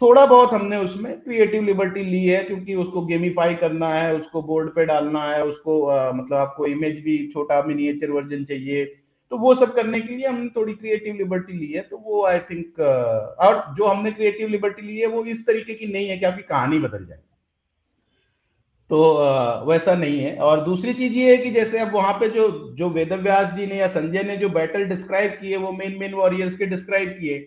थोड़ा 0.01 0.25
बहुत 0.25 0.53
हमने 0.53 0.77
उसमें 0.77 1.19
क्रिएटिव 1.21 1.63
लिबर्टी 1.63 2.03
ली 2.03 2.23
है 2.25 2.43
क्योंकि 2.43 2.75
उसको 2.75 3.05
गेमिफाई 3.05 3.55
करना 3.55 3.93
है 3.93 4.13
उसको 4.15 4.41
बोर्ड 4.43 4.69
पे 4.69 4.85
डालना 4.85 5.23
है 5.23 5.43
उसको 5.45 5.85
आ, 5.85 6.11
मतलब 6.11 6.37
आपको 6.37 6.65
इमेज 6.67 6.99
भी 7.03 7.17
छोटा 7.33 7.61
मिनिएचर 7.63 8.11
वर्जन 8.11 8.43
चाहिए 8.45 8.85
तो 9.35 9.39
वो 9.39 9.53
सब 9.55 9.73
करने 9.73 9.99
के 10.01 10.15
लिए 10.15 10.27
हमने 10.27 10.49
थोड़ी 10.55 10.73
क्रिएटिव 10.73 11.15
लिबर्टी 11.15 11.53
ली 11.53 11.71
है 11.71 11.81
तो 11.81 11.97
वो 11.97 12.23
आई 12.25 12.39
थिंक 12.39 12.79
और 13.39 13.55
जो 13.75 13.85
हमने 13.85 14.11
क्रिएटिव 14.11 14.49
लिबर्टी 14.49 14.81
ली 14.81 14.99
है 14.99 15.07
वो 15.07 15.23
इस 15.25 15.45
तरीके 15.47 15.73
की 15.73 15.87
नहीं 15.93 16.07
है 16.09 16.17
कि 16.17 16.25
आपकी 16.25 16.43
कहानी 16.43 16.79
बदल 16.79 17.05
जाए। 17.05 17.17
तो 18.89 18.99
वैसा 19.67 19.95
नहीं 19.95 20.19
है। 20.19 20.35
और 20.39 20.61
दूसरी 20.61 20.93
चीज़ 20.93 21.13
ये 21.13 21.31
है 21.31 21.37
कि 21.37 21.51
जैसे 21.51 21.79
अब 21.79 21.93
वहाँ 21.93 22.13
पे 22.13 22.29
जो 22.29 22.47
जो 22.77 22.89
वेदव्यास 22.89 23.51
जी 23.53 23.65
ने 23.65 23.75
या 23.75 23.87
संजय 23.87 24.23
ने 24.23 24.37
जो 24.37 24.49
बैटल 24.49 24.85
डिस्क्राइब 24.85 25.31
किए 25.31 25.57
वो 25.57 25.71
मेन 25.71 25.97
मेन 25.99 26.13
वॉरियर्स 26.13 26.57
के 26.57 26.65
डिस्क्राइब 26.65 27.09
किए 27.09 27.37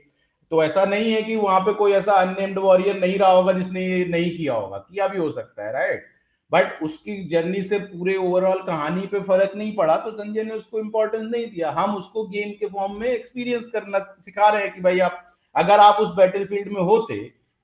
तो 0.51 0.63
ऐसा 0.65 0.85
नहीं 0.85 1.13
है 1.13 1.23
कि 1.23 1.37
वहाँ 1.37 1.61
पे 1.61 1.73
कोई 1.75 1.93
ऐसा 1.93 2.13
अननेम्ड 2.13 2.59
वॉरियर 2.59 3.01
नहीं 3.01 3.19
रहा 3.19 3.31
होगा 3.31 3.53
जिसने 3.53 3.87
ये 3.87 4.05
नहीं 4.09 4.37
किया 4.37 4.55
होगा। 4.55 4.79
किया 4.79 5.09
भी 5.09 5.19
हो 5.19 5.31
सकता 5.33 5.67
है 5.67 5.73
राइट 5.73 6.07
बट 6.53 6.83
उसकी 6.83 7.17
जर्नी 7.29 7.63
से 7.63 7.79
पूरे 7.79 8.15
ओवरऑल 8.17 8.63
कहानी 8.63 9.07
पे 9.07 9.21
फ़र्क 9.23 9.57
नहीं 9.57 9.75
पड़ा 9.77 9.97
तो 9.97 10.11
संजय 10.13 10.45
ने 10.45 10.55
उसको 10.55 10.81
इंपॉर्टेंस 10.81 11.23
नहीं 11.25 11.47
दिया। 11.47 11.71
हम 11.71 11.97
उसको 11.97 12.27
गेम 12.27 12.51
के 12.51 12.67
फॉर्म 12.69 13.01
में 13.01 13.09
एक्सपीरियंस 13.09 13.67
करना 13.67 13.99
सिखा 14.21 14.49
रहे 14.49 14.63
हैं 14.63 14.75
कि 14.75 14.81
भाई 14.81 14.99
आप, 15.01 15.25
अगर 15.55 15.81
आप 15.81 16.01
उस 16.01 16.15
बैटलफील्ड 16.17 16.73
में 16.73 16.83
होते 16.83 17.19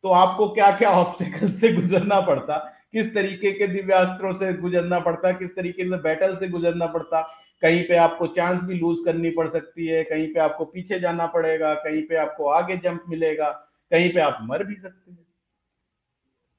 तो 0.04 0.10
आपको 0.12 0.48
क्या 0.48 0.70
क्या 0.76 0.90
ऑब्स्टिकल 0.92 1.48
से 1.50 1.72
गुजरना 1.72 2.20
पड़ता? 2.20 2.56
किस 2.92 3.14
तरीके 3.14 3.50
के 3.52 3.66
दिव्यास्त्रों 3.66 4.32
से 4.32 4.52
गुजरना 4.54 4.98
पड़ता? 5.00 5.32
किस 5.32 5.54
तरीके 5.56 5.88
से 5.90 5.96
बैटल 5.98 6.36
से 6.36 6.48
गुजरना 6.48 6.86
पड़ता? 6.86 7.22
कहीं 7.62 7.82
पे 7.82 7.96
आपको 7.96 8.26
चांस 8.28 8.62
भी 8.62 8.74
लूज 8.74 8.98
करनी 9.04 9.30
पड़ 9.30 9.48
सकती 9.48 9.86
है, 9.86 10.02
कहीं 10.04 10.26
पे 10.34 10.40
आपको 10.40 10.64
पीछे 10.64 10.98
जाना 11.00 11.26
पड़ेगा, 11.26 11.74
कहीं 11.74 12.02
पे 12.02 12.16
आपको 12.16 12.48
आगे 12.50 12.76
जंप 12.76 13.04
मिलेगा, 13.08 13.50
कहीं 13.92 14.12
पे 14.12 14.20
आप 14.20 14.38
मर 14.42 14.64
भी 14.64 14.74
सकते 14.74 15.10
हैं। 15.10 15.26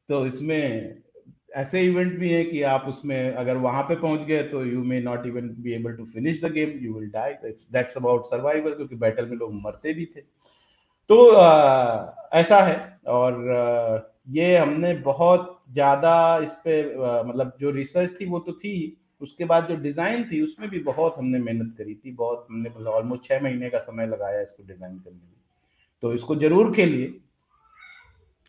तो 0.10 0.26
इसमें 0.28 0.98
ऐसे 1.56 1.82
इवेंट 1.82 2.18
भी 2.20 2.30
है 2.32 2.44
कि 2.46 2.62
आप 2.70 2.86
उसमें 2.88 3.34
अगर 3.34 3.58
वहाँ 3.58 3.84
पे 3.84 3.96
पहुँच 3.96 4.22
गए 4.28 4.42
तो 4.44 4.64
you 4.66 4.84
may 4.84 5.00
not 5.02 5.26
even 5.26 5.48
be 5.60 5.74
able 5.74 5.94
to 5.94 6.06
finish 6.06 6.42
the 6.44 6.52
game 6.54 6.72
you 6.86 6.94
will 6.94 7.10
die 7.10 7.34
that's 7.44 7.98
about 7.98 8.26
survival 8.26 8.74
क्योंकि 8.74 8.96
बैटल 8.98 9.26
में 9.26 9.38
लोग 9.38 9.54
मरते 9.56 9.94
भी 9.94 10.06
थे। 10.06 10.22
तो 11.10 11.30
आ, 11.30 12.14
ऐसा 12.34 12.60
है 12.64 12.78
और 13.08 13.50
आ, 13.52 14.00
ये 14.32 14.58
हमने 14.58 14.94
बहुत 15.02 15.52
ज़्यादा 15.74 16.16
इस 16.44 16.56
पे 16.66 16.82
मतलब 17.24 17.54
जो 17.60 17.72
रिसर्च 17.72 18.20
थी 18.22 18.26
वो 18.26 18.40
तो 18.40 18.54
थी 18.54 18.76
उसके 19.22 19.46
बाद 19.46 19.68
जो 19.68 19.76
डिज़ाइन 19.82 20.24
थी 20.24 20.42
उसमें 20.42 20.70
भी 20.70 20.80
बहुत 20.84 21.16
हमने 21.18 21.40
मेहनत 21.40 21.76
करी 21.78 21.94
थी 21.96 22.12
बहुत 22.14 22.48
हमने 22.50 22.70
मतलब 22.70 22.88
ऑलमोस्ट 22.90 23.24
छह 23.24 23.40
महीने 23.44 23.70
का 23.70 23.80
समय 23.80 24.08
लगाया 24.08 24.42
इसको 24.42 24.64
डिज़ाइन 24.64 24.98
करने 24.98 25.16
में। 25.16 25.34
तो 26.04 26.14
इसको 26.14 26.36
ज़रूर 26.36 26.74
खेलिए। 26.76 27.14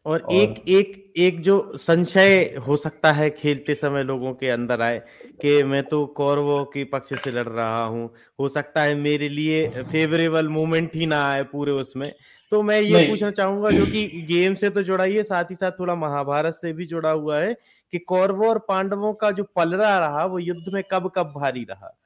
और, 0.07 0.21
और 0.21 0.35
एक 0.35 0.65
एक 0.69 1.13
एक 1.17 1.41
जो 1.41 1.77
संशय 1.77 2.55
हो 2.69 2.77
सकता 2.77 3.13
है 3.13 3.31
खेलते 3.31 3.75
समय 3.75 4.03
लोगों 4.03 4.33
के 4.35 4.49
अंदर 4.49 4.83
आए 4.83 4.99
कि 5.43 5.63
मैं 5.63 5.83
तो 5.83 6.07
कौरवों 6.07 6.65
के 6.65 6.85
पक्ष 6.85 7.15
से 7.25 7.31
लड़ 7.31 7.49
रहा 7.49 7.85
हूँ। 7.85 8.11
हो 8.41 8.49
सकता 8.49 8.83
है 8.83 8.95
मेरे 8.95 9.29
लिए 9.29 9.69
फेवरेबल 9.69 10.49
मोमेंट 10.49 10.95
ही 10.95 11.07
ना 11.07 11.31
आए 11.31 11.43
पूरे 11.43 11.73
उसमें। 11.73 12.13
तो 12.53 12.63
मैं 12.63 12.81
ये 12.81 13.09
पूछना 13.09 13.31
चाहूँगा 13.31 13.71
जो 13.71 13.87
कि 13.87 14.07
गेम 14.29 14.55
से 14.55 14.71
तो 14.71 14.83
जुड़ा 14.83 15.05
ही 15.05 15.17
है 15.17 15.23
साथ 15.23 15.45
ही 15.45 15.55
साथ 15.55 15.73
थोड़ा 15.73 15.95
महाभारत 15.95 16.55
से 16.55 16.73
भी 16.73 16.87
जुड़ा 16.87 17.11
हुआ 17.11 17.39
है 17.39 17.55
कि 17.93 17.99
कौरवों 17.99 18.49
और 18.49 18.59
पांडवों 18.59 19.13
का 19.13 19.31
जो 19.31 19.45
पलरा 19.57 19.99
रहा 19.99 20.25
वो 20.25 20.39
युद्ध 20.39 20.73
में 20.75 20.83
कब 20.91 21.13
कब 21.17 21.33
भारी 21.37 21.65
रहा? 21.65 21.97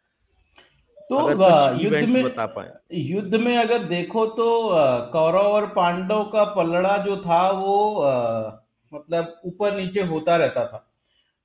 तो 1.10 1.18
युद्ध 1.78 2.08
में 2.08 2.22
बता 2.24 2.44
पाए। 2.46 2.72
युद्ध 2.94 3.34
में 3.36 3.56
अगर 3.58 3.84
देखो 3.84 4.24
तो 4.26 4.46
कौरव 5.12 5.46
और 5.46 5.66
पांडव 5.66 6.22
का 6.24 6.44
पलड़ा 6.54 6.96
जो 6.98 7.16
था 7.16 7.50
वो 7.50 7.94
आ, 7.96 8.50
मतलब 8.92 9.40
ऊपर 9.44 9.74
नीचे 9.76 10.02
होता 10.02 10.36
रहता 10.36 10.64
था। 10.66 10.86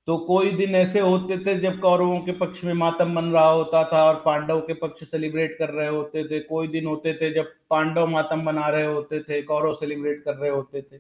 तो 0.08 0.18
कोई 0.18 0.52
दिन 0.52 0.76
ऐसे 0.76 1.00
होते 1.00 1.38
थे 1.38 1.58
जब 1.60 1.80
कौरवों 1.80 2.20
के 2.20 2.32
पक्ष 2.32 2.64
में 2.64 2.74
मातम 2.74 3.12
मन 3.12 3.32
रहा 3.32 3.50
होता 3.50 3.84
था 3.84 4.04
और 4.04 4.22
पांडव 4.26 4.60
के 4.60 4.74
पक्ष 4.74 5.04
सेलिब्रेट 5.04 5.58
कर 5.60 5.70
रहे 5.70 5.88
होते 5.88 6.24
थे। 6.24 6.40
कोई 6.40 6.68
दिन 6.68 6.86
होते 6.86 7.14
थे 7.14 7.34
जब 7.34 7.52
पांडव 7.70 8.08
मातम 8.08 8.44
मना 8.44 8.68
रहे 8.68 8.86
होते 8.86 9.20
थे 9.20 9.42
कौरव 9.42 9.74
सेलिब्रेट 9.74 10.24
कर 10.24 10.36
रहे 10.36 10.50
होते 10.50 10.82
थे। 10.82 10.98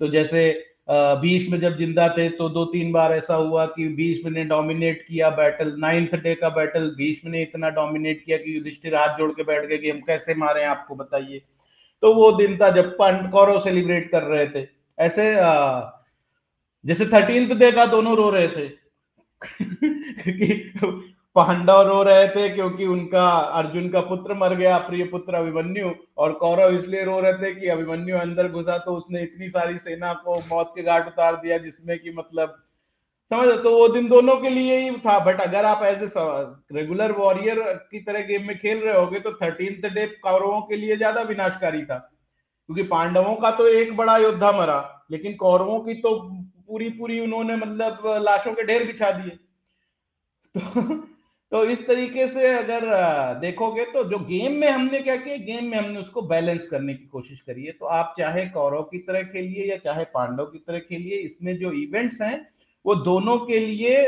तो 0.00 0.08
जैसे 0.08 0.52
भीष्म 0.88 1.56
जब 1.56 1.76
ज़िंदा 1.76 2.08
थे 2.08 2.28
तो 2.28 2.48
दो 2.48 2.64
तीन 2.64 2.92
बार 2.92 3.12
ऐसा 3.12 3.34
हुआ 3.34 3.66
कि 3.66 3.88
भीष्म 3.88 4.32
ने 4.32 4.44
डोमिनेट 4.44 5.04
किया 5.08 5.30
बैटल 5.30 5.74
नाइन्थ 5.78 6.14
डे 6.14 6.34
का 6.34 6.48
बैटल 6.48 6.88
भीष्म 6.90 7.30
ने 7.30 7.42
इतना 7.42 7.68
डोमिनेट 7.70 8.24
किया 8.24 8.36
कि 8.36 8.56
युधिष्ठिर 8.56 8.94
हाथ 8.94 9.18
जोड़ 9.18 9.30
के 9.32 9.42
बैठ 9.42 9.66
गए 9.66 9.78
कि 9.78 9.90
हम 9.90 10.00
कैसे 10.00 10.34
मारे 10.34 10.64
आपको 10.64 10.94
बताइए। 10.94 11.42
तो 12.02 12.14
वो 12.14 12.32
दिन 12.32 12.56
था 12.56 12.70
जब 12.70 12.90
पंड 12.92 13.30
कौरव 13.30 13.60
सेलिब्रेट 13.60 14.10
कर 14.10 14.22
रहे 14.22 14.46
थे। 14.48 14.68
ऐसे 14.98 15.34
आ, 15.40 15.80
जैसे 16.84 17.06
थर्टींथ 17.06 17.56
डे 17.56 17.72
का 17.72 17.86
दोनों 17.86 18.16
रो 18.16 18.30
रहे 18.30 18.48
थे। 18.48 18.68
क्योंकि 20.22 20.70
पांडव 21.36 21.80
रो 21.82 22.02
रहे 22.02 22.26
थे 22.28 22.48
क्योंकि 22.48 22.86
उनका 22.86 23.26
अर्जुन 23.58 23.88
का 23.90 24.00
पुत्र 24.02 24.34
मर 24.34 24.54
गया, 24.54 24.78
प्रिय 24.78 25.04
पुत्र 25.06 25.34
अभिमन्यु, 25.34 25.90
और 26.18 26.32
कौरव 26.34 26.74
इसलिए 26.74 27.04
रो 27.04 27.18
रहे 27.20 27.32
थे 27.34 27.54
कि 27.54 27.68
अभिमन्यु 27.70 28.16
अंदर 28.18 28.48
घुसा 28.50 28.76
तो 28.78 28.94
उसने 28.96 29.22
इतनी 29.22 29.48
सारी 29.50 29.78
सेना 29.80 30.12
को 30.16 30.38
मौत 30.48 30.72
के 30.74 30.82
घाट 30.82 31.06
उतार 31.08 31.36
दिया, 31.36 31.58
जिसमें 31.60 31.98
कि 31.98 32.10
मतलब 32.12 32.58
समझ 33.30 33.48
तो 33.58 33.70
वो 33.70 33.86
दिन 33.88 34.08
दोनों 34.08 34.34
के 34.36 34.50
लिए 34.50 34.76
ही 34.78 34.90
था 35.00 35.18
बट 35.24 35.40
अगर 35.40 35.64
आप 35.64 35.82
एज 35.84 36.02
ए 36.02 36.08
रेगुलर 36.72 37.12
वॉरियर 37.14 37.60
की 37.90 38.00
तरह 38.00 38.26
गेम 38.26 38.46
में 38.46 38.56
खेल 38.58 38.78
रहे 38.78 38.96
होगे 38.96 39.20
तो 39.20 39.32
थर्टींथ 39.34 39.88
डे 39.90 40.06
कौरवों 40.22 40.60
के 40.62 40.76
लिए 40.76 40.96
ज़्यादा 40.96 41.22
विनाशकारी 41.24 41.82
था, 41.82 41.96
क्योंकि 41.98 42.82
पांडवों 42.88 43.34
का 43.36 43.50
तो 43.52 43.68
एक 43.70 43.96
बड़ा 43.96 44.16
योद्धा 44.18 44.50
मरा, 44.52 45.06
लेकिन 45.10 45.34
कौरवों 45.36 45.78
की 45.80 45.94
तो 45.96 46.14
पूरी 46.66 46.88
पूरी 46.90 47.20
उन्होंने 47.20 47.56
मतलब 47.56 48.02
लाशों 48.22 48.52
के 48.52 48.64
ढेर 48.64 48.86
बिछा 48.86 49.10
दिए। 49.12 49.38
तो 50.54 50.92
तो 51.52 51.64
इस 51.64 51.86
तरीके 51.86 52.26
से 52.28 52.46
अगर 52.48 52.84
देखोगे 53.40 53.84
तो 53.86 54.02
जो 54.10 54.18
गेम 54.18 54.52
में 54.52 54.68
हमने 54.68 54.98
क्या 55.00 55.16
किया, 55.16 55.36
गेम 55.38 55.64
में 55.64 55.76
हमने 55.78 55.98
उसको 56.00 56.22
बैलेंस 56.22 56.66
करने 56.66 56.94
की 56.94 57.06
कोशिश 57.06 57.40
करी 57.40 57.64
है। 57.64 57.72
तो 57.72 57.86
आप 57.86 58.14
चाहे 58.18 58.44
कौरव 58.50 58.82
की 58.82 58.98
तरह 58.98 59.22
खेलिए 59.24 59.64
या 59.70 59.76
चाहे 59.78 60.04
पांडव 60.14 60.44
की 60.44 60.58
तरह 60.58 60.78
खेलिए, 60.78 61.16
इसमें 61.16 61.56
जो 61.58 61.72
इवेंट्स 61.72 62.20
हैं, 62.22 62.46
वो 62.84 62.94
दोनों 62.94 63.36
के 63.40 63.58
लिए 63.58 63.98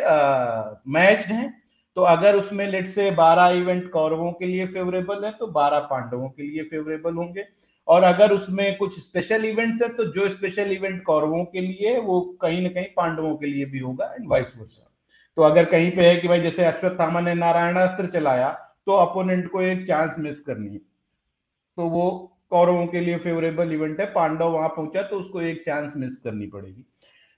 मैच 0.90 1.26
हैं। 1.26 1.52
तो 1.96 2.02
अगर 2.04 2.36
उसमें 2.36 2.66
लेट 2.68 2.86
से 2.86 3.10
12 3.12 3.50
इवेंट 3.56 3.90
कौरवों 3.90 4.30
के 4.32 4.46
लिए 4.46 4.66
फेवरेबल 4.68 5.24
है 5.24 5.32
तो 5.32 5.46
12 5.52 5.80
पांडवों 5.90 6.28
के 6.28 6.42
लिए 6.42 6.62
फेवरेबल 6.62 7.14
होंगे। 7.14 7.46
और 7.88 8.02
अगर 8.04 8.32
उसमें 8.32 8.76
कुछ 8.76 8.98
स्पेशल 9.00 9.44
इवेंट्स 9.44 9.82
है 9.82 9.88
तो 9.94 10.04
जो 10.12 10.28
स्पेशल 10.30 10.72
इवेंट 10.72 11.02
कौरवों 11.02 11.44
के 11.44 11.60
लिए 11.60 11.98
वो 12.00 12.20
कहीं 12.42 12.62
ना 12.62 12.68
कहीं 12.70 12.86
पांडवों 12.96 13.36
के 13.36 13.46
लिए 13.46 13.64
भी 13.66 13.78
होगा 13.78 14.12
एंड 14.14 14.28
वाइस 14.28 14.52
वर्सा 14.58 14.90
तो 15.36 15.42
अगर 15.42 15.64
कहीं 15.64 15.90
पे 15.90 16.08
है 16.08 16.16
कि 16.16 16.28
भाई 16.28 16.40
जैसे 16.40 16.64
अश्वत्थामा 16.64 17.20
ने 17.20 17.34
नारायणास्त्र 17.34 18.06
चलाया 18.06 18.50
तो 18.86 18.92
अपोनेंट 18.92 19.50
को 19.50 19.60
एक 19.60 19.86
चांस 19.86 20.16
मिस 20.18 20.40
करनी 20.40 20.72
है। 20.72 20.78
तो 20.78 21.88
वो 21.88 22.10
कौरवों 22.50 22.86
के 22.86 23.00
लिए 23.00 23.18
फेवरेबल 23.18 23.72
इवेंट 23.72 24.00
है, 24.00 24.06
पांडव 24.06 24.48
वहाँ 24.48 24.68
पहुँचा 24.68 25.02
तो 25.02 25.16
उसको 25.16 25.40
एक 25.40 25.62
चांस 25.66 25.92
मिस 25.96 26.18
करनी 26.18 26.46
पड़ेगी। 26.46 26.84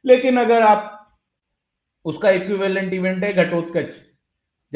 लेकिन 0.05 0.41
अगर 0.41 0.63
आप, 0.63 0.93
उसका 2.05 2.31
इक्विवेलेंट 2.31 2.93
इवेंट 2.93 3.25
है 3.25 3.33
घटोत्कच। 3.33 3.95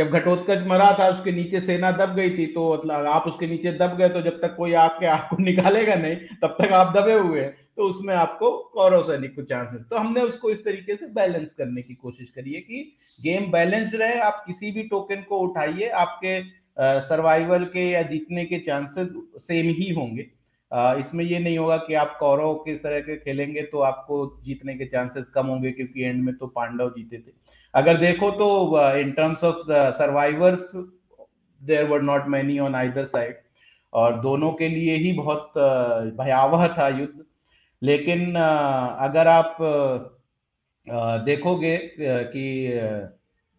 जब 0.01 0.11
घटोत्कच 0.11 0.67
मरा 0.67 0.93
था, 0.99 1.09
उसके 1.09 1.33
नीचे 1.33 1.61
सेना 1.63 1.91
दब 1.95 2.15
गई 2.15 2.31
थी 2.37 2.47
तो 2.49 2.73
मतलब 2.75 3.07
आप 3.09 3.25
उसके 3.27 3.47
नीचे 3.47 3.73
दब 3.75 3.97
गए 3.97 4.09
तो 4.11 4.23
जब 4.23 4.41
तक 4.43 4.55
कोई 4.57 4.73
आपके, 4.83 5.07
आपको 5.09 5.37
निकालेगा 5.43 5.95
नहीं, 5.97 6.17
तब 6.43 6.57
तक 6.61 6.73
आप 6.75 6.97
दबे 6.97 7.13
हुए 7.15 7.41
हैं। 7.41 7.57
तो 7.77 7.83
उसमें 7.85 8.15
आपको 8.15 8.51
कौरव 8.75 9.03
सैनिक 9.03 9.35
को 9.35 9.43
चांसेस 9.45 9.85
तो 9.91 9.97
हमने 9.97 10.21
उसको 10.23 10.51
इस 10.51 10.65
तरीके 10.65 10.97
से 10.97 11.07
बैलेंस 11.13 11.53
करने 11.55 11.83
की 11.83 11.95
कोशिश 11.97 12.31
करी 12.31 12.53
है 12.53 12.61
कि 12.61 12.97
गेम 13.19 13.51
बैलेंस्ड 13.53 13.95
रहे, 13.95 14.19
आप 14.21 14.43
किसी 14.47 14.71
भी 14.73 14.83
टोकन 14.85 15.23
को 15.29 15.39
उठाइए, 15.41 15.89
आपके 15.89 16.41
सर्वाइवल 17.03 17.65
के 17.73 17.89
या 17.91 18.03
जीतने 18.05 18.45
के 18.45 18.59
चांसेस 18.61 19.09
सेम 19.39 19.67
ही 19.75 19.91
होंगे। 19.95 20.27
इसमें 21.01 21.25
ये 21.25 21.39
नहीं 21.39 21.59
होगा 21.59 21.77
कि 21.79 21.95
आप 21.97 22.17
कौरव 22.21 22.55
किस 22.65 22.83
तरह 22.83 23.01
के 23.01 23.17
खेलेंगे 23.19 23.63
तो 23.63 23.79
आपको 23.83 24.19
जीतने 24.45 24.75
के 24.75 24.87
चांसेस 24.87 25.27
कम 25.35 25.47
होंगे, 25.47 25.71
क्योंकि 25.73 26.03
एंड 26.03 26.23
में 26.25 26.35
तो 26.35 26.47
पांडव 26.49 26.91
जीते 26.91 27.19
थे। 27.19 27.33
अगर 27.75 27.97
देखो 27.97 28.31
तो 28.31 28.49
in 28.99 29.11
terms 29.13 29.45
of 29.45 29.57
the 29.69 29.93
survivors 29.99 30.71
there 31.61 31.85
were 31.89 32.03
not 32.03 32.27
many 32.29 32.59
on 32.59 32.75
either 32.75 33.05
side 33.05 33.37
और 33.93 34.21
दोनों 34.21 34.53
के 34.53 34.69
लिए 34.69 34.97
ही 34.97 35.13
बहुत 35.13 35.53
भयावह 36.19 36.67
था 36.69 36.89
युद्ध। 36.89 37.25
लेकिन 37.83 38.35
अगर 38.37 39.29
आप 39.29 39.57
देखोगे 41.27 41.77
कि 42.01 42.45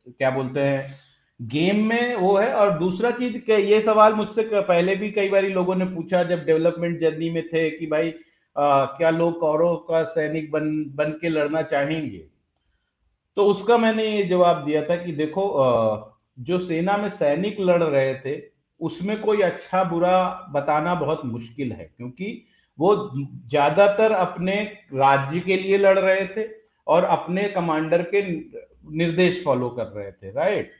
क्या 0.07 0.30
बोलते 0.32 0.59
हैं 0.59 0.93
गेम 1.39 1.86
में 1.88 2.16
वो 2.16 2.36
है। 2.38 2.53
और 2.53 2.78
दूसरा 2.80 3.12
चीज़ 3.12 3.51
ये 3.51 3.82
सवाल 3.82 4.14
मुझसे 4.14 4.43
पहले 4.53 4.95
भी 4.95 5.12
कई 5.12 5.30
बार 5.30 5.43
लोगों 5.49 5.76
ने 5.76 5.86
पूछा 5.86 6.24
जब 6.24 6.43
डेवलपमेंट 6.45 6.99
जर्नी 6.99 7.30
में 7.30 7.43
थे 7.47 7.70
कि 7.70 7.88
भाई 7.88 8.14
आ, 8.55 8.86
क्या 8.86 9.09
लोग 9.09 9.39
कौरव 9.39 9.76
का 9.89 10.03
सैनिक 10.09 10.51
बन 10.51 10.70
बन 10.95 11.12
के 11.22 11.30
लड़ना 11.30 11.62
चाहेंगे? 11.64 12.26
तो 13.38 13.45
उसका 13.45 13.77
मैंने 13.77 14.05
ये 14.05 14.23
जवाब 14.23 14.63
दिया 14.65 14.84
था 14.86 14.95
कि 14.95 15.11
देखो 15.13 15.43
जो 16.39 16.57
सेना 16.59 16.97
में 16.97 17.09
सैनिक 17.09 17.59
लड़ 17.59 17.84
रहे 17.84 18.13
थे, 18.15 18.41
उसमें 18.82 19.19
कोई 19.21 19.41
अच्छा 19.41 19.84
बुरा 19.84 20.49
बताना 20.51 20.93
बहुत 20.95 21.25
मुश्किल 21.25 21.71
है, 21.71 21.91
क्योंकि 21.97 22.45
वो 22.79 22.95
ज़्यादातर 23.49 24.11
अपने 24.11 24.55
राज्य 24.93 25.39
के 25.39 25.57
लिए 25.57 25.77
लड़ 25.77 25.97
रहे 25.99 26.25
थे 26.27 26.47
और 26.88 27.03
अपने 27.05 27.47
कमांडर 27.49 28.01
के 28.13 28.21
निर्देश 28.97 29.43
फॉलो 29.43 29.69
कर 29.69 29.88
रहे 29.88 30.11
थे, 30.11 30.32
राइट? 30.32 30.71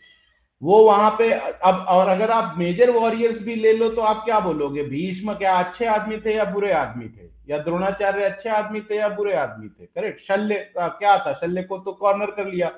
वो 0.62 0.84
वहाँ 0.86 1.10
पे, 1.12 1.32
अब, 1.32 1.86
और 1.90 2.08
अगर 2.08 2.32
आप 2.32 2.56
मेजर 2.58 2.90
वॉरियर्स 2.90 3.42
भी 3.44 3.56
ले 3.56 3.72
लो 3.74 3.90
तो 3.90 4.02
आप 4.02 4.22
क्या 4.26 4.40
बोलोगे? 4.40 4.84
भीष्म 4.84 5.34
क्या 5.34 5.54
अच्छे 5.56 5.86
आदमी 5.86 6.18
थे 6.18 6.36
या 6.36 6.46
बुरे 6.46 6.72
आदमी 6.72 7.06
थे? 7.06 7.30
या 7.50 7.58
द्रोणाचार्य 7.58 8.24
अच्छे 8.24 8.50
आदमी 8.50 8.82
थे 8.82 8.98
या 8.98 9.10
बुरे 9.10 9.34
आदमी 9.34 9.68
थे? 9.70 9.86
करेक्ट 9.86 10.20
शल्य 10.20 10.56
क्या 10.78 11.18
था? 11.18 11.34
शल्य 11.34 11.64
को 11.64 11.78
तो 11.78 11.92
कॉर्नर 11.94 12.32
कर 12.32 12.48
लिया। 12.48 12.72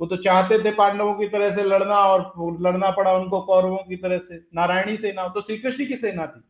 वो 0.00 0.06
तो 0.06 0.16
चाहते 0.16 0.58
थे 0.58 0.70
पांडवों 0.70 1.14
की 1.14 1.26
तरह 1.28 1.50
से 1.50 1.62
लड़ना 1.62 1.96
और 1.96 2.32
लड़ना 2.60 2.90
पड़ा 2.90 3.12
उनको 3.12 3.40
कौरवों 3.40 3.76
की 3.78 3.96
तरह 3.96 4.18
से। 4.18 4.36
नारायणी 4.54 4.96
सेना 4.96 5.26
तो 5.28 5.40
श्री 5.40 5.56
कृष्ण 5.58 5.86
की 5.86 5.96
सेना 5.96 6.26
थी। 6.26 6.42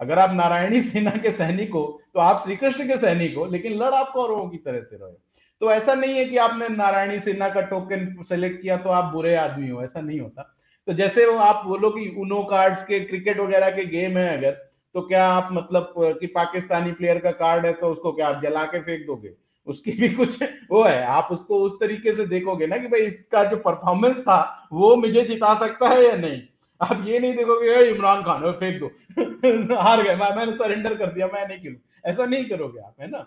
अगर 0.00 0.18
आप 0.18 0.32
नारायणी 0.34 0.82
सेना 0.82 1.10
के 1.12 1.30
सैनिक 1.30 1.72
हो 1.72 1.82
तो 2.14 2.20
आप 2.20 2.42
श्री 2.44 2.56
कृष्ण 2.56 2.86
के 2.88 2.96
सैनिक 2.96 3.36
हो, 3.36 3.44
लेकिन 3.46 3.74
लड़ 3.74 3.90
आप 3.90 4.10
कौरवों 4.12 4.48
की 4.48 4.56
तरह 4.56 4.80
से 4.80 4.96
रहे। 4.96 5.12
तो 5.60 5.70
ऐसा 5.70 5.94
नहीं 5.94 6.14
है 6.14 6.24
कि 6.24 6.36
आपने 6.36 6.68
नारायणी 6.68 7.18
सिन्हा 7.18 7.48
का 7.48 7.60
टोकन 7.60 8.24
सेलेक्ट 8.28 8.62
किया 8.62 8.76
तो 8.76 8.90
आप 8.90 9.12
बुरे 9.12 9.34
आदमी 9.34 9.68
हो, 9.68 9.82
ऐसा 9.84 10.00
नहीं 10.00 10.20
होता। 10.20 10.42
तो 10.86 10.92
जैसे 10.92 11.26
वो 11.26 11.36
आप 11.38 11.64
बोलो 11.66 11.90
कि 11.90 12.08
उनो 12.18 12.42
कार्ड्स 12.42 12.84
के 12.84 13.00
क्रिकेट 13.00 13.40
वगैरह 13.40 13.70
के 13.70 13.84
गेम 13.84 14.16
है 14.18 14.36
अगर 14.38 14.50
तो 14.94 15.00
क्या 15.00 15.26
आप 15.26 15.48
मतलब 15.52 15.94
कि 16.20 16.26
पाकिस्तानी 16.26 16.92
प्लेयर 16.92 17.18
का 17.18 17.30
कार्ड 17.30 17.66
है 17.66 17.72
तो 17.72 17.88
उसको 17.88 18.12
क्या 18.12 18.28
आप 18.28 18.42
जला 18.42 18.64
के 18.64 18.80
फेंक 18.80 19.06
दोगे? 19.06 19.30
उसकी 19.66 19.92
भी 19.92 20.08
कुछ 20.08 20.42
वो 20.42 20.82
है, 20.84 21.04
आप 21.04 21.28
उसको 21.32 21.58
उस 21.58 21.74
तरीके 21.80 22.14
से 22.14 22.26
देखोगे 22.26 22.66
ना 22.66 22.76
कि 22.76 22.88
भाई 22.88 23.00
इसका 23.00 23.44
जो 23.44 23.56
परफॉर्मेंस 23.56 24.16
था, 24.16 24.68
वो 24.72 24.96
मुझे 24.96 25.22
जिता 25.22 25.54
सकता 25.54 25.88
है 25.88 26.02
या 26.04 26.16
नहीं? 26.16 26.42
आप 26.80 27.04
ये 27.06 27.18
नहीं 27.18 27.34
देखोगे 27.34 27.74
इमरान 27.84 28.22
खान 28.22 28.50
फेंक 28.52 28.80
दो। 28.80 28.86
हार 29.76 30.02
गए 30.02 30.16
मैंने 30.16 30.52
सरेंडर 30.52 30.94
कर 30.94 31.06
दिया, 31.06 31.26
मैं 31.26 31.48
नहीं 31.48 31.58
खेलू। 31.58 31.76
ऐसा 32.06 32.26
नहीं 32.26 32.44
करोगे 32.44 32.80
आप, 32.80 32.94
है 33.00 33.10
ना? 33.10 33.26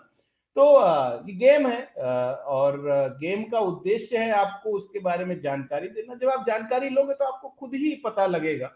तो 0.56 0.64
ये 1.28 1.34
गेम 1.36 1.66
है 1.66 1.82
और 2.48 2.76
गेम 3.20 3.42
का 3.44 3.58
उद्देश्य 3.60 4.18
है 4.18 4.30
आपको 4.32 4.70
उसके 4.70 4.98
बारे 5.00 5.24
में 5.24 5.38
जानकारी 5.40 5.88
देना। 5.88 6.14
जब 6.14 6.28
आप 6.30 6.44
जानकारी 6.46 6.88
लोगे 6.90 7.14
तो 7.14 7.24
आपको 7.24 7.48
खुद 7.50 7.74
ही 7.74 7.94
पता 8.04 8.26
लगेगा 8.26 8.66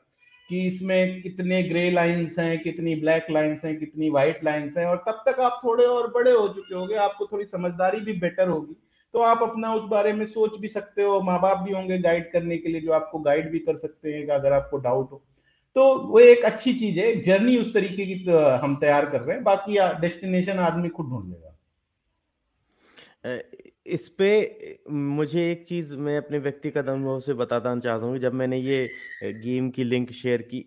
कि 0.51 0.67
इसमें 0.67 1.21
कितने 1.23 1.63
ग्रे 1.63 1.91
लाइंस 1.91 2.39
हैं, 2.39 2.59
कितनी 2.59 2.95
ब्लैक 2.97 3.27
लाइंस 3.31 3.65
हैं, 3.65 3.79
कितनी 3.79 4.09
व्हाइट 4.11 4.45
लाइंस 4.45 4.77
हैं, 4.79 4.87
और 4.87 5.03
तब 5.09 5.23
तक 5.27 5.41
आप 5.41 5.61
थोड़े 5.65 5.85
और 5.87 6.11
बड़े 6.13 6.31
हो 6.31 6.47
चुके 6.49 6.75
होंगे, 6.75 6.95
आपको 6.97 7.27
थोड़ी 7.27 7.45
समझदारी 7.45 8.01
भी 8.01 8.13
बेटर 8.21 8.49
होगी। 8.49 8.77
तो 9.15 9.21
आप 9.23 9.43
अपना 9.43 9.73
उस 9.75 9.85
बारे 9.85 10.13
में 10.13 10.25
सोच 10.27 10.59
भी 10.61 10.69
सकते 10.69 11.03
हो 11.03 11.21
माँ 11.21 11.41
बाप 11.41 11.59
भी 11.59 11.73
होंगे 11.73 11.99
गाइड 11.99 12.31
करने 12.33 12.57
के 12.59 12.69
लिए 12.69 12.81
जो 12.81 12.93
आपको 12.93 13.19
गाइड 13.19 13.51
भी 13.53 13.59
कर 13.59 13.77
सकते 13.77 14.13
हैं, 14.13 14.27
अगर 14.29 14.53
आपको 14.53 14.77
डाउट 14.79 15.13
हो। 15.13 15.23
तो 15.77 15.83
वो 16.03 16.19
एक 16.21 16.45
अच्छी 16.45 16.73
चीज़ 16.75 16.99
है, 17.01 17.15
जर्नी 17.23 17.57
उस 17.57 17.73
तरीके 17.75 18.07
की 18.07 18.25
हम 18.63 18.77
तैयार 18.77 19.07
कर 19.07 19.21
रहे 19.21 19.37
हैं, 19.37 19.45
बाकी 19.45 19.79
डेस्टिनेशन 20.01 20.59
आदमी 20.61 20.89
खुद 20.89 21.07
ढूंढ 21.07 21.31
लेगा। 21.31 21.55
इस 23.25 24.09
पे 24.19 24.79
मुझे 24.91 25.51
एक 25.51 25.67
चीज़ 25.67 25.95
मैं 25.97 26.17
अपने 26.19 26.39
व्यक्तिगत 26.39 26.89
अनुभव 26.89 27.21
से 27.21 27.35
बताना 27.35 27.79
चाहता 27.81 28.07
हूँ, 28.07 28.19
जब 28.19 28.35
मैंने 28.35 28.59
ये 28.59 28.89
गेम 29.25 29.71
की 29.71 29.85
लिंक 29.85 30.13
शेयर 30.13 30.43
की 30.43 30.65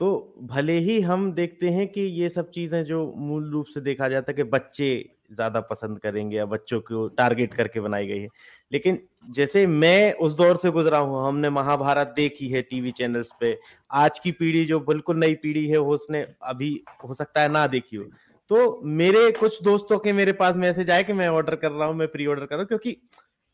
तो 0.00 0.36
भले 0.42 0.78
ही 0.78 1.00
हम 1.00 1.32
देखते 1.32 1.70
हैं 1.70 1.86
कि 1.88 2.00
ये 2.00 2.28
सब 2.28 2.50
चीज़ें 2.50 2.82
जो 2.84 3.04
मूल 3.18 3.50
रूप 3.52 3.66
से 3.66 3.80
देखा 3.80 4.08
जाता 4.08 4.32
है 4.32 4.36
कि 4.36 4.42
बच्चे 4.50 4.88
ज़्यादा 5.32 5.60
पसंद 5.62 5.98
करेंगे 5.98 6.36
या 6.36 6.44
बच्चों 6.46 6.80
को 6.80 7.06
टारगेट 7.08 7.54
करके 7.54 7.80
बनाई 7.80 8.06
गई 8.06 8.20
है, 8.20 8.28
लेकिन 8.72 8.98
जैसे 9.30 9.66
मैं 9.66 10.12
उस 10.14 10.36
दौर 10.36 10.56
से 10.56 10.70
गुजरा 10.70 10.98
हूँ, 10.98 11.26
हमने 11.26 11.50
महाभारत 11.50 12.12
देखी 12.16 12.48
है 12.48 12.62
टीवी 12.62 12.90
चैनल्स 12.92 13.30
पे, 13.40 13.56
आज 13.90 14.18
की 14.18 14.32
पीढ़ी 14.32 14.64
जो 14.64 14.80
बिल्कुल 14.82 15.16
नई 15.18 15.34
पीढ़ी 15.34 15.66
है, 15.68 15.78
उसने 15.78 16.26
अभी 16.42 16.72
हो 17.04 17.14
सकता 17.14 17.42
है 17.42 17.52
ना 17.52 17.66
देखी 17.68 17.96
हो 17.96 18.04
तो 18.50 18.80
मेरे 18.84 19.30
कुछ 19.30 19.62
दोस्तों 19.62 19.98
के 19.98 20.12
मेरे 20.12 20.32
पास 20.32 20.56
मैसेज 20.56 20.90
आए 20.90 21.02
कि 21.04 21.12
मैं 21.12 21.28
ऑर्डर 21.28 21.54
कर 21.54 21.70
रहा 21.70 21.88
हूँ 21.88 21.94
मैं 21.96 22.08
प्री 22.08 22.26
ऑर्डर 22.26 22.46
कर 22.46 22.54
रहा 22.54 22.60
हूँ 22.60 22.68
क्योंकि 22.68 22.96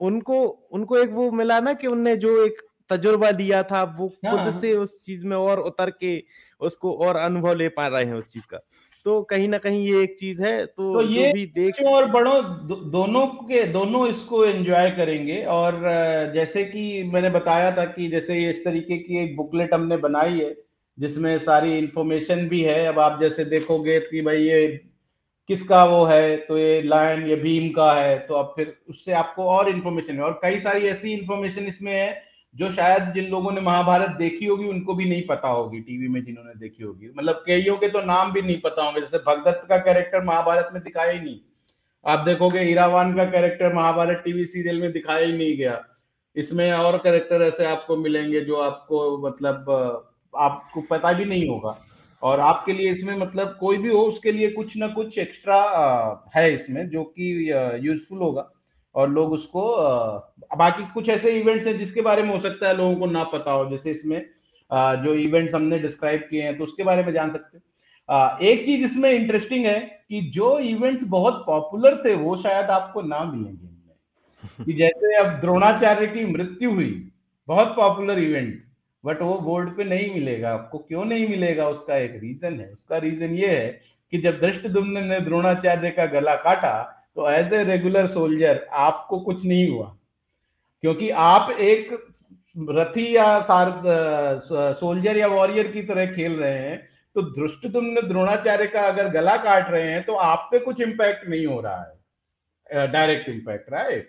उनको 0.01 0.39
उनको 0.73 0.99
एक 0.99 1.11
वो 1.11 1.31
मिला 1.31 1.59
ना 1.61 1.73
कि 1.73 1.87
उनने 1.87 2.17
जो 2.17 2.31
एक 2.45 2.63
तजुर्बा 2.91 3.31
लिया 3.31 3.63
था 3.63 3.83
वो 3.99 4.07
हाँ। 4.27 4.33
खुद 4.33 4.61
से 4.61 4.73
उस 4.75 5.05
चीज़ 5.05 5.27
में 5.27 5.37
और 5.37 5.61
उतर 5.61 5.91
के 5.91 6.23
उसको 6.61 6.93
और 6.99 7.17
अनुभव 7.17 7.55
ले 7.55 7.69
पा 7.69 7.87
रहे 7.87 8.05
हैं 8.05 8.15
उस 8.15 8.27
चीज़ 8.27 8.47
का 8.51 8.61
तो 9.07 9.21
कहीं 9.23 9.49
ना 9.49 9.59
कहीं 9.59 9.87
ये 9.87 10.03
एक 10.03 10.17
चीज़ 10.19 10.43
है 10.43 10.55
तो, 10.67 10.95
तो 10.95 11.03
ये 11.03 11.33
भी 11.33 11.45
देख 11.47 11.83
और 11.87 12.11
बड़ों 12.11 12.43
दो, 12.67 12.75
दोनों 12.75 13.27
के 13.27 13.63
दोनों 13.73 14.07
इसको 14.09 14.45
एंजॉय 14.45 14.91
करेंगे 14.91 15.43
और 15.51 15.81
जैसे 16.35 16.65
कि 16.65 17.03
मैंने 17.13 17.31
बताया 17.31 17.71
था 17.77 17.85
कि 17.85 18.09
जैसे 18.09 18.39
इस 18.51 18.65
तरीके 18.65 18.99
की 18.99 19.19
एक 19.19 19.37
बुकलेट 19.37 19.75
हमने 19.75 19.97
बनाई 19.97 20.39
है 20.39 20.55
जिसमें 20.99 21.39
सारी 21.41 21.77
इंफॉर्मेशन 21.79 22.47
भी 22.49 22.61
है। 22.63 22.85
अब 22.87 22.99
आप 22.99 23.21
जैसे 23.21 23.45
देखोगे 23.47 23.99
कि 24.01 24.23
भाई 24.23 24.43
ये 24.43 24.67
किसका 25.49 25.85
वो 25.85 26.05
है 26.05 26.37
तो 26.39 26.59
ये 26.59 26.81
लायन 26.83 27.27
ये 27.27 27.37
भीम 27.37 27.69
का 27.73 27.93
है 27.95 28.19
तो 28.19 28.35
अब 28.35 28.53
फिर 28.57 28.77
उससे 28.89 29.13
आपको 29.15 29.45
और 29.49 29.69
इन्फॉर्मेशन 29.71 30.15
है। 30.15 30.23
और 30.23 30.39
कई 30.43 30.61
सारी 30.61 30.87
ऐसी 30.89 31.13
इन्फॉर्मेशन 31.13 31.67
इसमें 31.67 31.93
है 31.93 32.25
जो 32.55 32.71
शायद 32.73 33.13
जिन 33.15 33.27
लोगों 33.31 33.51
ने 33.53 33.61
महाभारत 33.61 34.17
देखी 34.19 34.47
होगी, 34.47 34.67
उनको 34.67 34.95
भी 34.95 35.05
नहीं 35.05 35.23
पता 35.27 35.49
होगी 35.49 35.81
टीवी 35.81 36.09
में 36.09 36.25
जिन्होंने 36.25 36.53
देखी 36.59 36.85
होगी। 36.85 37.11
मतलब 37.17 37.43
कईयों 37.47 37.77
के 37.77 37.89
तो 37.89 38.01
नाम 38.03 38.33
भी 38.33 38.43
नहीं 38.43 38.61
पता 38.61 38.85
होंगे, 38.85 39.01
जैसे 39.01 39.19
भगदत्त 39.19 39.67
का 39.69 39.77
कैरेक्टर 39.79 40.23
महाभारत 40.25 40.71
में 40.75 40.83
दिखाया 40.83 41.13
ही 41.13 41.21
नहीं। 41.21 41.39
आप 42.05 42.25
देखोगे 42.25 42.61
हीरावान 42.61 43.15
का 43.17 43.25
कैरेक्टर 43.27 43.73
महाभारत 43.75 44.23
टीवी 44.25 44.45
सीरियल 44.47 44.81
में 44.81 44.93
दिखाया 44.93 45.27
ही 45.27 45.33
नहीं 45.33 45.57
गया। 45.57 45.83
इसमें 46.37 46.71
और 46.73 46.97
कैरेक्टर 46.99 47.43
ऐसे 47.43 47.65
आपको 47.67 47.97
मिलेंगे 47.97 48.41
जो 48.41 48.57
आपको 48.63 49.19
मतलब 49.21 49.65
आपको 50.39 50.81
पता 50.91 51.13
भी 51.13 51.25
नहीं 51.25 51.49
होगा। 51.49 51.79
और 52.23 52.41
आपके 52.41 52.73
लिए 52.73 52.91
इसमें 52.93 53.17
मतलब 53.17 53.57
कोई 53.61 53.77
भी 53.77 53.89
हो, 53.89 53.99
उसके 53.99 54.33
लिए 54.33 54.51
कुछ 54.51 54.77
ना 54.77 54.89
कुछ 54.89 55.19
एक्स्ट्रा 55.19 55.61
है 56.37 56.55
इसमें 56.55 56.89
जो 56.91 57.05
कि 57.05 57.51
यूजफुल 57.83 58.19
होगा। 58.19 58.51
और 58.95 59.11
लोग 59.11 59.33
उसको 59.33 59.63
बाकी 60.57 60.85
कुछ 60.93 61.09
ऐसे 61.09 61.31
इवेंट्स 61.41 61.67
हैं 61.67 61.77
जिसके 61.79 62.01
बारे 62.01 62.23
में 62.23 62.31
हो 62.31 62.39
सकता 62.41 62.69
है 62.69 62.77
लोगों 62.77 62.95
को 62.97 63.07
ना 63.07 63.25
पता 63.25 63.53
हो। 63.53 63.69
जैसे 63.71 63.91
इसमें 63.91 64.19
जो 65.05 65.15
इवेंट्स 65.15 65.55
हमने 65.55 65.79
डिस्क्राइब 65.79 66.21
किए 66.31 66.43
हैं 66.43 66.57
तो 66.59 66.65
उसके 66.65 66.83
बारे 66.83 67.05
में 67.05 67.13
जान 67.13 67.31
सकते 67.31 67.57
हैं। 67.57 68.39
एक 68.43 68.65
चीज़ 68.67 68.85
इसमें 68.85 69.11
इंटरेस्टिंग 69.11 69.67
है 69.67 69.79
कि 70.09 70.21
जो 70.35 70.59
इवेंट्स 70.59 71.05
बहुत 71.07 71.43
पॉपुलर 71.47 72.03
थे, 72.05 72.15
वो 72.15 72.37
शायद 72.37 72.67
आपको 72.71 73.03
ना 73.03 73.25
मिलेंगे। 73.25 73.75
कि 74.65 74.73
जैसे 74.73 75.15
अब 75.17 75.27
द्रोणाचार्य 75.41 76.07
की 76.07 76.25
मृत्यु 76.27 76.71
हुई, 76.71 77.11
बहुत 77.49 77.75
पॉपुलर 77.77 78.19
इवेंट 78.19 78.63
बट 79.07 79.23
वो 79.23 79.39
बोर्ड 79.41 79.77
पे 79.77 79.85
नहीं 79.85 80.13
मिलेगा, 80.15 80.51
आपको 80.51 80.79
क्यों 80.79 81.05
नहीं 81.05 81.29
मिलेगा? 81.29 81.69
उसका 81.69 81.97
एक 81.97 82.15
रीजन 82.17 82.61
है। 82.61 82.71
उसका 82.71 82.99
रीजन 82.99 83.35
ये 83.35 83.49
है 83.49 83.69
कि 84.13 84.19
जब 84.21 84.41
दृष्ट 84.41 84.67
ने 84.79 85.21
द्रोणाचार्य 85.21 85.91
का 85.91 86.07
गला 86.09 86.35
काटा 86.39 86.83
तो 87.17 87.31
एज 87.31 87.53
ए 87.53 87.63
रेगुलर 87.65 88.07
सोल्जर 88.07 88.67
आपको 88.75 89.19
कुछ 89.21 89.45
नहीं 89.45 89.69
हुआ। 89.69 89.87
क्योंकि 90.85 91.11
आप 91.11 91.51
एक 91.53 91.93
रथी 92.71 93.15
या 93.17 93.41
सोल्जर 94.75 95.17
या 95.17 95.27
वॉरियर 95.29 95.67
की 95.73 95.83
तरह 95.83 96.07
खेल 96.07 96.33
रहे 96.33 96.59
हैं 96.59 96.79
तो 97.17 97.23
दृष्ट 97.23 97.67
द्रोणाचार्य 97.67 98.67
का 98.67 98.81
अगर 98.83 99.09
गला 99.11 99.37
काट 99.39 99.71
रहे 99.71 99.91
हैं 99.91 100.03
तो 100.05 100.15
आप 100.23 100.49
पे 100.53 100.59
कुछ 100.59 100.81
इम्पैक्ट 100.81 101.29
नहीं 101.29 101.47
हो 101.47 101.61
रहा 101.61 101.81
है। 101.81 102.87
डायरेक्ट 102.89 103.29
इंपैक्ट 103.29 103.71
राइट 103.73 104.09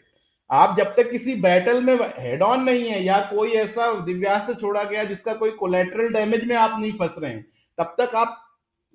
आप 0.50 0.76
जब 0.78 0.94
तक 0.96 1.10
किसी 1.12 1.36
बैटल 1.36 1.82
में 1.84 1.96
हेड 2.18 2.44
ऑन 2.44 2.64
नहीं 2.64 2.88
है 2.90 3.04
या 3.04 3.20
कोई 3.32 3.52
ऐसा 3.58 3.92
दिव्यास्त्र 4.02 4.54
छोड़ा 4.54 4.84
गया 4.84 5.04
जिसका 5.04 5.34
कोई 5.34 5.50
कोलेट्रल 5.54 6.14
डैमेज 6.14 6.48
में 6.48 6.56
आप 6.56 6.80
नहीं 6.80 6.92
फंस 6.92 7.16
रहे 7.20 7.32
हैं, 7.32 7.46
तब 7.78 7.96
तक 8.00 8.16
आप 8.16 8.38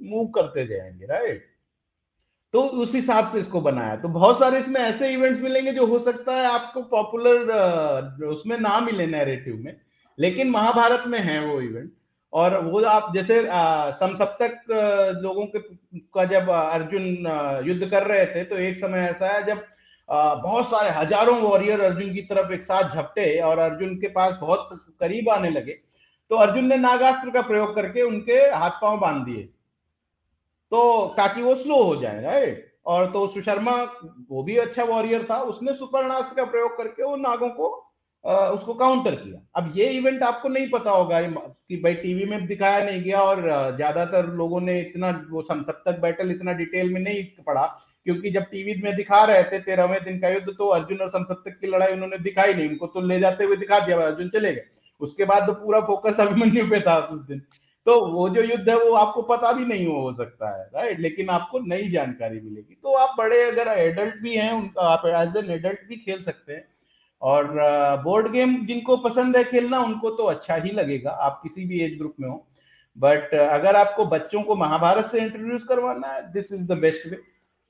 मूव 0.00 0.26
करते 0.26 0.66
जाएँगे 0.66 1.06
राइट 1.06 1.50
तो 2.54 2.62
उस 2.62 2.94
हिसाब 2.94 3.28
से 3.30 3.38
इसको 3.40 3.60
बनाया। 3.60 3.96
तो 3.96 4.08
बहुत 4.08 4.38
सारे 4.38 4.58
इसमें 4.58 4.80
ऐसे 4.80 5.08
इवेंट्स 5.12 5.40
मिलेंगे 5.40 5.72
जो 5.72 5.86
हो 5.86 5.98
सकता 5.98 6.32
है 6.32 6.46
आपको 6.46 6.82
पॉपुलर 6.84 8.24
उसमें 8.26 8.58
ना 8.58 8.78
मिले 8.80 9.06
नैरेटिव 9.06 9.56
में, 9.56 9.76
लेकिन 10.18 10.50
महाभारत 10.50 11.04
में 11.06 11.18
है 11.18 11.38
वो 11.46 11.60
इवेंट 11.60 11.90
और 12.32 12.56
वो 12.64 12.82
आप 12.84 13.12
जैसे 13.14 13.40
समसप्तक 13.42 14.60
लोगों 15.22 15.46
के, 15.46 15.58
का 15.58 16.24
जब 16.24 16.50
अर्जुन 16.50 17.04
युद्ध 17.66 17.90
कर 17.90 18.06
रहे 18.06 18.26
थे 18.26 18.44
तो 18.44 18.56
एक 18.58 18.78
समय 18.78 19.08
ऐसा 19.08 19.28
है 19.28 19.44
जब 19.46 19.64
बहुत 20.08 20.66
सारे 20.66 20.90
हज़ारों 20.90 21.38
वॉरियर 21.40 21.80
अर्जुन 21.80 22.12
की 22.14 22.22
तरफ़ 22.22 22.52
एक 22.52 22.62
साथ 22.62 22.94
झपटे 22.94 23.38
और 23.40 23.58
अर्जुन 23.60 23.94
के 23.96 24.08
पास 24.10 24.34
बहुत 24.40 24.68
करीब 25.00 25.28
आने 25.30 25.50
लगे। 25.50 25.72
तो 26.30 26.36
अर्जुन 26.36 26.66
ने 26.66 26.76
नागास्त्र 26.78 27.30
का 27.30 27.40
प्रयोग 27.42 27.74
करके 27.74 28.02
उनके 28.02 28.34
हाथ 28.34 28.80
पाँव 28.82 28.98
बाँध 29.00 29.24
दिए। 29.24 29.42
तो 30.72 31.14
ताकि 31.16 31.42
वो 31.42 31.54
स्लो 31.56 31.82
हो 31.84 31.96
जाए 31.96 32.22
राइट 32.22 32.68
और 32.86 33.10
तो 33.12 33.26
सुशर्मा, 33.28 33.72
वो 34.30 34.42
भी 34.42 34.56
अच्छा 34.58 34.84
वॉरियर 34.84 35.26
था, 35.30 35.40
उसने 35.42 35.74
सुपर्णास्त्र 35.74 36.34
का 36.36 36.44
प्रयोग 36.44 36.76
करके 36.76 37.02
वो 37.04 37.16
नागों 37.18 37.48
को 37.50 37.68
उसको 38.24 38.74
काउंटर 38.74 39.14
किया। 39.14 39.40
अब 39.56 39.72
ये 39.76 39.88
इवेंट 39.90 40.22
आपको 40.22 40.48
नहीं 40.48 40.68
पता 40.70 40.90
होगा 40.90 41.20
कि 41.20 41.76
भाई 41.76 41.94
टीवी 41.94 42.24
में 42.24 42.46
दिखाया 42.46 42.84
नहीं 42.84 43.02
गया 43.02 43.20
और 43.20 43.40
ज़्यादातर 43.76 44.26
लोगों 44.32 44.60
ने 44.60 44.80
इतना, 44.80 45.10
वो 45.30 45.42
सप्तक 45.42 45.98
बैटल 46.00 46.30
इतना 46.30 46.52
डिटेल 46.52 46.92
में 46.92 47.00
नहीं 47.00 47.24
पढ़ा। 47.46 47.64
क्योंकि 48.06 48.30
जब 48.30 48.42
टीवी 48.42 48.74
में 48.82 48.94
दिखा 48.96 49.22
रहे 49.24 49.42
थे 49.42 49.58
तेरहवें 49.60 50.02
दिन 50.04 50.18
का 50.20 50.28
युद्ध 50.28 50.48
तो 50.48 50.66
अर्जुन 50.68 50.98
और 50.98 51.08
समसप्तक 51.10 51.58
की 51.60 51.66
लड़ाई 51.66 51.92
उन्होंने 51.92 52.18
दिखाई 52.20 52.54
नहीं। 52.54 52.68
उनको 52.68 52.86
तो 52.86 53.00
ले 53.02 53.18
जाते 53.20 53.44
हुए 53.44 53.56
दिखा 53.56 53.78
दिया, 53.80 53.98
अर्जुन 53.98 54.28
चले 54.28 54.52
गए। 54.52 54.64
उसके 55.00 55.24
बाद 55.24 55.46
तो 55.46 55.52
पूरा 55.54 55.80
फोकस 55.80 56.20
अभिमन्यु 56.20 56.64
पे 56.66 56.80
था 56.80 56.96
उस 57.04 57.18
दिन। 57.20 57.42
तो 57.86 57.94
वो 58.06 58.28
जो 58.28 58.42
युद्ध 58.42 58.68
है, 58.68 58.76
वो 58.78 58.92
आपको 58.94 59.22
पता 59.24 59.52
भी 59.52 59.64
नहीं 59.64 59.86
हो 59.86 60.12
सकता 60.14 60.50
है 60.50 60.64
राइट 60.74 61.00
लेकिन 61.00 61.28
आपको 61.30 61.58
नई 61.60 61.88
जानकारी 61.90 62.40
मिलेगी। 62.40 62.74
तो 62.82 62.94
आप 62.96 63.14
बड़े 63.18 63.42
अगर 63.42 63.68
एडल्ट 63.70 64.22
भी 64.22 64.34
हैं 64.34 64.52
आप 64.80 65.06
एज 65.06 65.36
एन 65.36 65.50
एडल्ट 65.50 65.88
भी 65.88 65.96
खेल 65.96 66.22
सकते 66.22 66.52
हैं। 66.52 66.64
और 67.22 67.48
बोर्ड 68.04 68.30
गेम 68.32 68.54
जिनको 68.66 68.96
पसंद 68.98 69.36
है 69.36 69.42
खेलना, 69.44 69.78
उनको 69.80 70.10
तो 70.10 70.24
अच्छा 70.24 70.54
ही 70.54 70.70
लगेगा। 70.70 71.10
आप 71.10 71.40
किसी 71.42 71.64
भी 71.64 71.80
एज 71.80 71.98
ग्रुप 71.98 72.14
में 72.20 72.28
हो। 72.28 72.46
बट 72.96 73.34
अगर 73.34 73.76
आपको 73.76 74.06
बच्चों 74.06 74.42
को 74.42 74.56
महाभारत 74.56 75.04
से 75.04 75.20
इंट्रोड्यूस 75.20 75.64
करवाना 75.64 76.08
है 76.08 76.22
this 76.32 76.52
is 76.52 76.66
the 76.68 76.78
best 76.78 77.06
way 77.06 77.18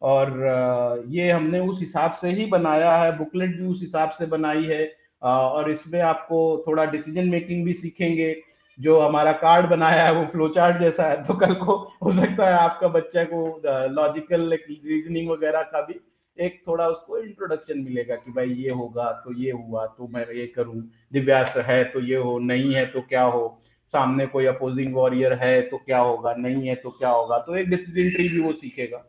और 0.03 1.05
ये 1.09 1.31
हमने 1.31 1.59
उस 1.61 1.81
हिसाब 1.81 2.13
से 2.13 2.31
ही 2.31 2.47
बनाया 2.47 2.95
है 2.97 3.17
बुकलेट 3.19 3.57
भी 3.59 3.67
उस 3.67 3.81
हिसाब 3.81 4.11
से 4.11 4.27
बनाई 4.27 4.65
है 4.65 4.85
और 5.23 5.71
इसमें 5.71 6.01
आपको 6.03 6.39
थोड़ा 6.67 6.85
डिसीज़न 6.87 7.29
मेकिंग 7.29 7.65
भी 7.65 7.73
सीखेंगे। 7.75 8.35
जो 8.79 8.99
हमारा 9.01 9.33
कार्ड 9.39 9.67
बनाया 9.71 10.05
है, 10.05 10.13
वो 10.13 10.25
फ्लो 10.27 10.49
चार्ट 10.49 10.79
जैसा 10.79 11.05
है 11.05 11.23
तो 11.23 11.35
कल 11.35 11.53
को 11.57 11.77
हो 12.05 12.13
सकता 12.13 12.47
है 12.47 12.55
आपका 12.55 12.89
बच्चा 12.91 13.25
को 13.25 13.45
लॉजिकल 13.93 14.53
रीजनिंग 14.53 15.31
वगैरह 15.31 15.63
का 15.65 15.81
भी 15.83 16.01
एक 16.37 16.61
थोड़ा 16.69 16.87
उसको 16.89 17.19
इंट्रोडक्शन 17.19 17.79
मिलेगा 17.81 18.15
कि 18.17 18.33
भाई 18.33 18.51
ये 18.59 18.71
होगा 18.71 19.11
तो 19.25 19.33
ये 19.39 19.51
हुआ 19.53 19.85
तो 19.89 20.09
मैं 20.09 20.27
ये 20.35 20.47
करूँ। 20.57 20.83
दिव्यास्त्र 21.13 21.61
है 21.63 21.83
तो 21.85 22.01
ये 22.01 22.17
हो, 22.17 22.39
नहीं 22.39 22.75
है 22.75 22.85
तो 22.87 23.01
क्या 23.01 23.23
हो? 23.25 23.59
सामने 23.95 24.27
कोई 24.27 24.47
अपोजिंग 24.47 24.95
वॉरियर 24.95 25.33
है 25.43 25.61
तो 25.63 25.77
क्या 25.79 25.99
होगा? 26.01 26.35
नहीं 26.39 26.69
है 26.69 26.75
तो 26.75 26.91
क्या 26.91 27.11
होगा? 27.11 27.39
तो 27.39 27.57
एक 27.57 27.69
डिसिजन 27.71 28.11
ट्री 28.11 28.29
भी 28.29 28.41
वो 28.41 28.53
सीखेगा। 28.53 29.05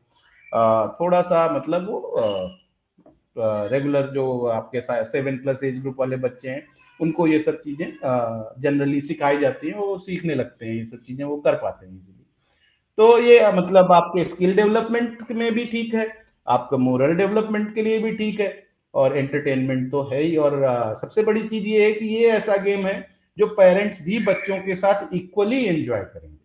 थोड़ा 0.99 1.21
सा 1.23 1.47
मतलब 1.53 1.87
वो 1.89 1.99
रेगुलर 3.69 4.07
जो 4.13 4.25
आपके 4.49 4.81
सेवन 4.81 5.37
प्लस 5.37 5.63
एज 5.63 5.79
ग्रुप 5.81 5.99
वाले 5.99 6.15
बच्चे 6.17 6.49
हैं, 6.49 6.65
उनको 6.99 7.27
ये 7.27 7.39
सब 7.39 7.59
चीज़ें 7.61 7.87
जनरली 8.61 8.99
सिखाई 9.03 9.39
जाती 9.39 9.67
हैं, 9.67 9.75
वो 9.75 9.97
सीखने 9.99 10.35
लगते 10.35 10.65
हैं, 10.65 10.73
ये 10.73 10.85
सब 10.85 11.03
चीज़ें 11.03 11.23
वो 11.25 11.37
कर 11.37 11.55
पाते 11.55 11.85
हैं 11.85 11.93
इजीली 11.93 12.21
तो 12.97 13.17
ये 13.21 13.51
मतलब 13.53 13.91
आपके 13.91 14.23
स्किल 14.25 14.55
डेवलपमेंट 14.55 15.31
में 15.31 15.51
भी 15.53 15.65
ठीक 15.65 15.93
है, 15.95 16.07
आपका 16.47 16.77
मोरल 16.77 17.15
डेवलपमेंट 17.17 17.73
के 17.75 17.83
लिए 17.83 17.99
भी 17.99 18.11
ठीक 18.17 18.39
है, 18.39 18.51
और 18.93 19.17
एंटरटेनमेंट 19.17 19.89
तो 19.91 20.03
है 20.11 20.21
ही, 20.21 20.35
और 20.37 20.97
सबसे 21.01 21.23
बड़ी 21.23 21.41
चीज़ 21.43 21.67
ये 21.67 21.85
है 21.85 21.91
कि 21.93 22.05
ये 22.07 22.29
ऐसा 22.31 22.57
गेम 22.63 22.85
है, 22.87 22.95
जो 23.37 23.47
पेरेंट्स 23.55 24.01
भी 24.05 24.19
बच्चों 24.25 24.57
के 24.61 24.75
साथ 24.75 25.13
इक्वली 25.15 25.63
एंजॉय 25.65 25.99
करेंगे। 25.99 26.37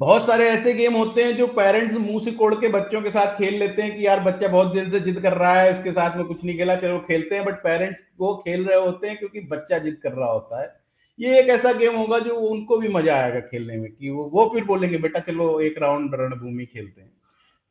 बहुत 0.00 0.26
सारे 0.26 0.46
ऐसे 0.46 0.72
गेम 0.74 0.94
होते 0.94 1.22
हैं 1.24 1.36
जो 1.36 1.46
पेरेंट्स 1.48 1.94
मुँह 1.96 2.18
से 2.20 2.32
कोड़ 2.32 2.54
के 2.54 2.68
बच्चों 2.68 3.00
के 3.02 3.10
साथ 3.10 3.36
खेल 3.36 3.54
लेते 3.58 3.82
हैं 3.82 3.96
कि 3.96 4.06
यार 4.06 4.20
बच्चा 4.20 4.48
बहुत 4.48 4.72
दिन 4.74 4.90
से 4.90 5.00
जिद 5.00 5.20
कर 5.20 5.32
रहा 5.34 5.60
है, 5.60 5.70
इसके 5.70 5.92
साथ 5.92 6.16
में 6.16 6.24
कुछ 6.26 6.44
नहीं 6.44 6.56
खेला, 6.58 6.76
चलो 6.76 6.98
खेलते 6.98 7.34
हैं 7.34 7.44
बट 7.44 7.54
पेरेंट्स 7.62 8.02
वो 8.20 8.34
खेल 8.38 8.66
रहे 8.66 8.80
होते 8.80 9.08
हैं 9.08 9.16
क्योंकि 9.18 9.40
बच्चा 9.50 9.78
जिद 9.78 9.96
कर 10.02 10.12
रहा 10.12 10.30
होता 10.30 10.62
है। 10.62 10.74
ये 11.18 11.38
एक 11.40 11.48
ऐसा 11.48 11.72
गेम 11.72 11.94
होगा 11.96 12.18
जो 12.18 12.34
उनको 12.48 12.76
भी 12.78 12.88
मज़ा 12.88 13.14
आएगा 13.14 13.40
खेलने 13.42 13.76
में 13.76 13.90
कि 13.92 14.10
वो 14.10 14.24
वो 14.24 14.50
फिर 14.54 14.64
बोलेंगे, 14.64 14.98
बेटा 14.98 15.20
चलो 15.20 15.60
एक 15.60 15.78
राउंड 15.78 16.14
रणभूमि 16.14 16.64
खेलते 16.66 17.00
हैं। 17.00 17.12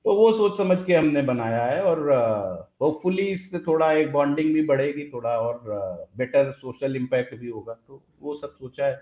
तो 0.05 0.15
वो 0.15 0.32
सोच 0.34 0.57
समझ 0.57 0.84
के 0.84 0.93
हमने 0.93 1.21
बनाया 1.23 1.63
है 1.65 1.84
और 1.84 1.99
होपफुली 2.82 3.26
इससे 3.28 3.59
थोड़ा 3.59 3.91
एक 3.93 4.11
बॉन्डिंग 4.11 4.53
भी 4.53 4.61
बढ़ेगी, 4.65 5.09
थोड़ा 5.13 5.38
और 5.39 6.09
बेटर 6.17 6.51
सोशल 6.53 6.95
इम्पैक्ट 6.95 7.36
भी 7.36 7.49
होगा। 7.49 7.73
तो 7.88 8.01
वो 8.21 8.36
सब 8.38 8.53
सोचा 8.53 8.86
है। 8.86 8.99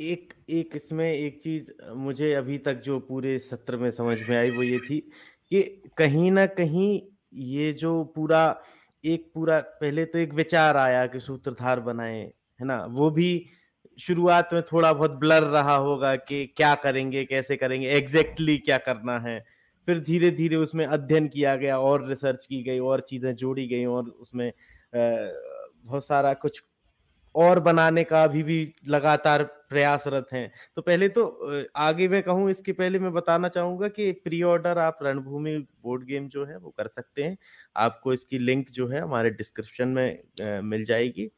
एक 0.00 0.32
एक 0.50 0.70
इसमें 0.76 1.12
एक 1.12 1.40
चीज़, 1.42 1.70
मुझे 1.94 2.32
अभी 2.34 2.58
तक 2.58 2.80
जो 2.80 2.98
पूरे 3.00 3.38
सत्र 3.38 3.76
में 3.76 3.90
समझ 3.90 4.18
में 4.28 4.36
आई 4.36 4.50
वो 4.50 4.62
ये 4.62 4.78
थी 4.78 4.98
कि 5.52 5.62
कहीं 5.98 6.30
ना 6.30 6.46
कहीं 6.46 7.00
ये 7.34 7.72
जो 7.72 8.02
पूरा, 8.04 8.60
एक 9.04 9.30
पूरा, 9.34 9.58
पहले 9.60 10.04
तो 10.04 10.18
एक 10.18 10.32
विचार 10.34 10.76
आया 10.76 11.06
कि 11.06 11.20
सूत्रधार 11.20 11.80
बनाए, 11.80 12.20
है 12.60 12.66
ना? 12.66 12.84
वो 12.84 13.10
भी 13.10 13.46
शुरुआत 13.98 14.50
में 14.52 14.62
थोड़ा 14.62 14.92
बहुत 14.92 15.10
ब्लर 15.10 15.42
रहा 15.42 15.74
होगा 15.74 16.16
कि 16.16 16.44
क्या 16.56 16.74
करेंगे, 16.74 17.24
कैसे 17.24 17.56
करेंगे 17.56 17.88
एग्जैक्टली 17.88 18.52
exactly 18.52 18.64
क्या 18.64 18.78
करना 18.78 19.18
है। 19.18 19.38
फिर 19.86 20.00
धीरे 20.00 20.30
धीरे 20.30 20.56
उसमें 20.56 20.84
अध्ययन 20.86 21.28
किया 21.28 21.56
गया, 21.56 21.78
और 21.78 22.08
रिसर्च 22.08 22.46
की 22.46 22.62
गई, 22.62 22.78
और 22.78 23.00
चीज़ें 23.00 23.34
जोड़ी 23.34 23.66
गई, 23.68 23.84
और 23.84 24.04
उसमें 24.04 24.52
बहुत 24.94 26.06
सारा 26.06 26.34
कुछ 26.34 26.62
और 27.34 27.60
बनाने 27.60 28.04
का 28.04 28.24
अभी 28.24 28.42
भी 28.42 28.74
लगातार 28.88 29.59
प्रयासरत 29.70 30.26
हैं। 30.32 30.50
तो 30.76 30.82
पहले 30.82 31.08
तो 31.08 31.24
आगे 31.78 32.08
मैं 32.08 32.22
कहूँ, 32.22 32.50
इसके 32.50 32.72
पहले 32.72 32.98
मैं 32.98 33.12
बताना 33.12 33.48
चाहूँगा 33.50 33.88
कि 33.90 34.10
प्री 34.14 34.42
ऑर्डर 34.44 34.78
आप 34.78 34.98
रणभूमि 35.02 35.56
बोर्ड 35.82 36.04
गेम 36.04 36.28
जो 36.28 36.44
है, 36.44 36.56
वो 36.58 36.70
कर 36.70 36.88
सकते 36.88 37.22
हैं। 37.22 37.36
आपको 37.76 38.12
इसकी 38.12 38.38
लिंक 38.38 38.70
जो 38.70 38.88
है, 38.88 39.00
हमारे 39.00 39.30
डिस्क्रिप्शन 39.32 39.88
में 39.90 40.60
मिल 40.62 40.84
जाएगी। 40.84 41.30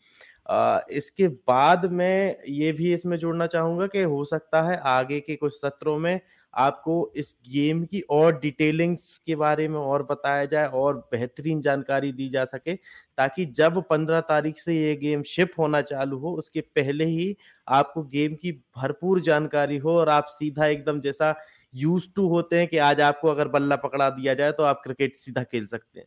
इसके 0.90 1.28
बाद 1.28 1.84
मैं 1.92 2.36
ये 2.50 2.72
भी 2.72 2.92
इसमें 2.94 3.16
जोड़ना 3.18 3.46
चाहूँगा 3.48 3.86
कि 3.86 4.02
हो 4.02 4.24
सकता 4.24 4.62
है 4.62 4.76
आगे 4.88 5.20
के 5.20 5.36
कुछ 5.36 5.54
सत्रों 5.54 5.98
में 5.98 6.20
आपको 6.54 7.12
इस 7.16 7.34
गेम 7.48 7.84
की 7.84 8.00
और 8.10 8.38
डिटेलिंग्स 8.40 9.16
के 9.26 9.34
बारे 9.36 9.66
में 9.68 9.78
और 9.78 10.02
बताया 10.02 10.44
जाए 10.44 10.66
और 10.66 10.96
बेहतरीन 11.12 11.60
जानकारी 11.60 12.12
दी 12.12 12.28
जा 12.28 12.44
सके, 12.44 12.74
ताकि 12.74 13.44
जब 13.46 13.82
पंद्रह 13.90 14.20
तारीख 14.22 14.58
से 14.58 14.74
ये 14.74 14.94
गेम 14.96 15.22
शिप 15.22 15.52
होना 15.58 15.80
चालू 15.82 16.18
हो, 16.18 16.32
उसके 16.32 16.60
पहले 16.60 17.04
ही 17.04 17.36
आपको 17.68 18.02
गेम 18.04 18.34
की 18.34 18.52
भरपूर 18.76 19.20
जानकारी 19.20 19.76
हो 19.76 19.92
और 19.92 20.08
आप 20.08 20.26
सीधा 20.30 20.66
एकदम 20.66 21.00
जैसा 21.00 21.34
यूज़ 21.74 22.06
टू 22.16 22.26
होते 22.28 22.58
हैं 22.58 22.66
कि 22.68 22.78
आज 22.78 23.00
आपको 23.00 23.28
अगर 23.28 23.48
बल्ला 23.48 23.76
पकड़ा 23.76 24.08
दिया 24.10 24.34
जाए 24.34 24.52
तो 24.52 24.62
आप 24.62 24.80
क्रिकेट 24.84 25.16
सीधा 25.18 25.42
खेल 25.42 25.66
सकते 25.66 26.00
हैं। 26.00 26.06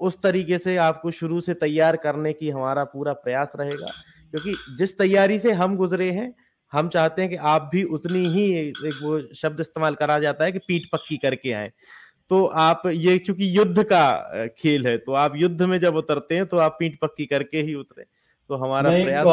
उस 0.00 0.20
तरीके 0.22 0.58
से 0.58 0.76
आपको 0.76 1.10
शुरू 1.10 1.40
से 1.40 1.54
तैयार 1.54 1.96
करने 1.96 2.32
की 2.32 2.50
हमारा 2.50 2.84
पूरा 2.84 3.12
प्रयास 3.14 3.52
रहेगा, 3.56 3.92
क्योंकि 4.32 4.54
जिस 4.76 4.96
तैयारी 4.98 5.38
से 5.38 5.52
हम 5.52 5.76
गुजरे 5.76 6.10
हैं 6.10 6.32
हम 6.72 6.88
चाहते 6.88 7.22
हैं 7.22 7.30
कि 7.30 7.36
आप 7.36 7.68
भी 7.72 7.82
उतनी 7.90 8.26
ही 8.28 8.50
एक 8.58 8.98
वो 9.02 9.20
शब्द 9.34 9.60
इस्तेमाल 9.60 9.94
करा 9.94 10.18
जाता 10.18 10.44
है 10.44 10.52
कि 10.52 10.58
पीठ 10.58 10.82
पक्की 10.92 11.16
करके 11.16 11.52
आए। 11.52 11.70
तो 12.30 12.44
आप 12.44 12.82
ये 12.86 13.18
चूँकि 13.18 13.56
युद्ध 13.58 13.82
का 13.82 14.48
खेल 14.58 14.86
है 14.86 14.96
तो 14.98 15.12
आप 15.14 15.36
युद्ध 15.36 15.62
में 15.62 15.78
जब 15.80 15.96
उतरते 15.96 16.34
हैं 16.34 16.46
तो 16.46 16.58
आप 16.58 16.76
पीठ 16.80 16.98
पक्की 17.02 17.26
करके 17.26 17.62
ही 17.62 17.74
उतरे। 17.74 18.04
तो 18.50 18.56
हमारा 18.56 18.90
प्रयास 18.90 19.26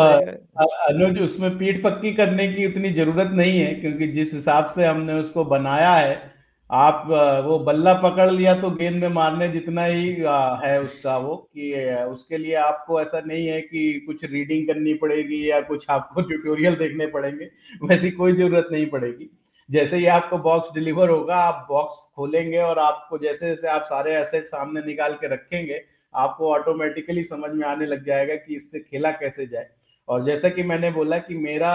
अनुज 0.90 1.20
उसमें 1.22 1.58
पीठ 1.58 1.84
पक्की 1.84 2.14
करने 2.14 2.48
की 2.48 2.66
उतनी 2.68 2.92
ज़रूरत 2.94 3.32
नहीं 3.34 3.60
है 3.60 3.74
क्योंकि 3.74 4.08
जिस 4.08 4.34
हिसाब 4.34 4.70
से 4.72 4.86
हमने 4.86 5.14
उसको 5.14 5.46
बनाया 5.46 5.92
है 5.92 6.16
आप 6.70 7.03
वो 7.45 7.57
बल्ला 7.59 7.93
पकड़ 8.01 8.30
लिया 8.32 8.53
तो 8.61 8.70
गेंद 8.72 8.95
में 9.01 9.07
मारने 9.09 9.47
जितना 9.47 9.84
ही 9.86 10.07
है 10.63 10.82
उसका 10.84 11.18
वो 11.18 11.36
कि 11.36 11.74
उसके 12.05 12.38
लिए 12.38 12.53
आपको 12.57 12.99
ऐसा 13.01 13.20
नहीं 13.20 13.45
है 13.47 13.59
कि 13.61 14.03
कुछ 14.07 14.24
रीडिंग 14.24 14.68
करनी 14.68 14.93
पड़ेगी 14.95 15.49
या 15.49 15.59
कुछ 15.61 15.86
आपको 15.89 16.22
ट्यूटोरियल 16.22 16.76
देखने 16.76 17.07
पड़ेंगे, 17.07 17.49
वैसी 17.84 18.11
कोई 18.11 18.34
ज़रूरत 18.34 18.70
नहीं 18.72 18.86
पड़ेगी। 18.88 19.30
जैसे 19.70 19.97
ही 19.97 20.05
आपको 20.07 20.38
बॉक्स 20.39 20.74
डिलीवर 20.74 21.09
होगा, 21.09 21.36
आप 21.36 21.66
बॉक्स 21.70 21.95
खोलेंगे 22.16 22.57
और 22.59 22.80
आपको 22.80 23.18
जैसे 23.18 23.49
जैसे 23.49 23.68
आप 23.68 23.82
सारे 23.84 24.16
एसेट 24.16 24.45
सामने 24.45 24.82
निकाल 24.82 25.13
के 25.13 25.28
रखेंगे, 25.28 25.82
आपको 26.13 26.51
ऑटोमेटिकली 26.51 27.24
समझ 27.24 27.51
में 27.51 27.66
आने 27.68 27.86
लग 27.86 28.05
जाएगा 28.05 28.36
कि 28.36 28.55
इससे 28.55 28.80
खेला 28.82 29.11
कैसे 29.13 29.45
जाए। 29.47 29.70
और 30.07 30.26
जैसा 30.26 30.49
कि 30.49 30.63
मैंने 30.63 30.91
बोला 30.91 31.18
कि 31.20 31.36
मेरा 31.36 31.72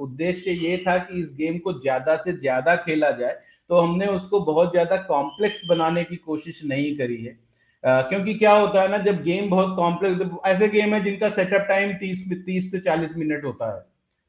उद्देश्य 0.00 0.50
ये 0.52 0.76
था 0.86 0.96
कि 1.00 1.20
इस 1.20 1.34
गेम 1.36 1.58
को 1.58 1.72
ज़्यादा 1.72 2.16
से 2.16 2.32
ज़्यादा 2.32 2.74
खेला 2.76 3.10
जाए 3.12 3.36
तो 3.70 3.76
हमने 3.76 4.06
उसको 4.08 4.40
बहुत 4.42 4.70
ज़्यादा 4.70 4.96
कॉम्प्लेक्स 5.04 5.62
बनाने 5.68 6.04
की 6.04 6.16
कोशिश 6.18 6.60
नहीं 6.64 6.96
करी 6.96 7.22
है। 7.24 7.32
uh, 7.32 8.08
क्योंकि 8.08 8.34
क्या 8.34 8.52
होता 8.52 8.82
है 8.82 8.90
ना 8.90 8.98
जब 9.00 9.22
गेम 9.22 9.48
बहुत 9.50 9.74
कॉम्प्लेक्स 9.76 10.36
ऐसे 10.46 10.68
गेम 10.68 10.94
है 10.94 11.02
जिनका 11.04 11.30
सेटअप 11.30 11.66
टाइम 11.68 11.92
तीस 11.96 12.28
तीस 12.46 12.70
से 12.70 12.80
चालीस 12.80 13.16
मिनट 13.16 13.44
होता 13.44 13.74
है। 13.74 13.82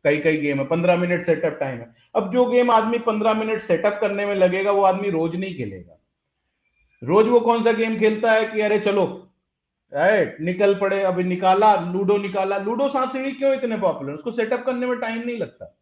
कई 0.06 0.18
कई 0.22 0.38
गेम 0.38 0.60
है 0.60 0.66
पंद्रह 0.68 0.98
मिनट 0.98 1.22
सेटअप 1.24 1.58
टाइम 1.60 1.78
है। 1.80 1.94
अब 2.16 2.32
जो 2.34 2.46
गेम 2.46 2.72
आदमी 2.72 2.98
पंद्रह 3.06 3.34
मिनट 3.34 3.62
सेटअप 3.62 3.98
करने 4.02 4.26
में 4.26 4.36
लगेगा 4.36 4.72
वो 4.72 4.84
आदमी 4.84 5.10
रोज 5.10 5.36
नहीं 5.36 5.56
खेलेगा। 5.56 6.00
रोज 7.02 7.28
वो 7.28 7.40
कौन 7.42 7.64
सा 7.64 7.72
गेम 7.74 7.98
खेलता 8.00 8.32
है 8.32 8.46
कि 8.48 8.62
अरे 8.62 8.80
चलो 8.80 9.06
राइट 9.92 10.38
निकल 10.42 10.76
पड़े 10.76 11.02
अभी 11.04 11.24
निकाला 11.24 11.76
लूडो 11.92 12.18
निकाला। 12.18 12.58
लूडो 12.60 12.88
सांप 12.90 13.12
सीढ़ी 13.12 13.32
क्यों 13.32 13.54
इतने 13.54 13.78
पॉपुलर 13.78 14.14
उसको 14.14 14.32
सेटअप 14.32 14.64
करने 14.66 14.86
में 14.86 15.00
टाइम 15.00 15.22
नहीं 15.26 15.38
लगता। 15.38 15.76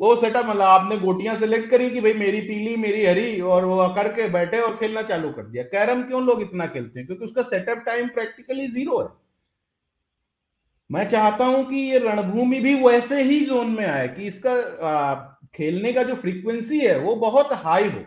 वो 0.00 0.16
सेटअप 0.16 0.46
मतलब 0.46 0.62
आपने 0.62 0.96
गोटियाँ 0.96 1.36
सेलेक्ट 1.36 1.70
करी 1.70 1.90
कि 1.90 2.00
भाई 2.00 2.12
मेरी 2.14 2.40
पीली 2.40 2.76
मेरी 2.76 3.06
हरी 3.06 3.40
और 3.40 3.64
वो 3.64 3.88
करके 3.88 4.28
बैठे 4.28 4.60
और 4.60 4.76
खेलना 4.76 5.02
चालू 5.02 5.30
कर 5.30 5.42
दिया। 5.42 5.62
कैरम 5.62 6.02
क्यों 6.02 6.22
लोग 6.22 6.42
इतना 6.42 6.66
खेलते 6.66 6.98
हैं? 7.00 7.06
क्योंकि 7.06 7.24
उसका 7.24 7.42
सेटअप 7.42 7.78
टाइम 7.78 8.08
प्रैक्टिकली 8.08 8.66
ज़ीरो 8.66 9.00
है। 9.00 9.08
मैं 10.90 11.08
चाहता 11.08 11.44
हूँ 11.44 11.64
कि 11.64 11.76
ये 11.76 11.98
रणभूमि 11.98 12.60
भी 12.60 12.74
वैसे 12.74 13.22
ही 13.22 13.40
जोन 13.40 13.70
में 13.70 13.86
आए 13.86 14.08
कि 14.08 14.26
इसका 14.26 14.52
आ, 14.88 15.14
खेलने 15.54 15.92
का 15.92 16.02
जो 16.02 16.14
फ्रीक्वेंसी 16.14 16.80
है 16.80 16.98
वो 16.98 17.14
बहुत 17.16 17.52
हाई 17.52 17.88
हो। 17.88 18.04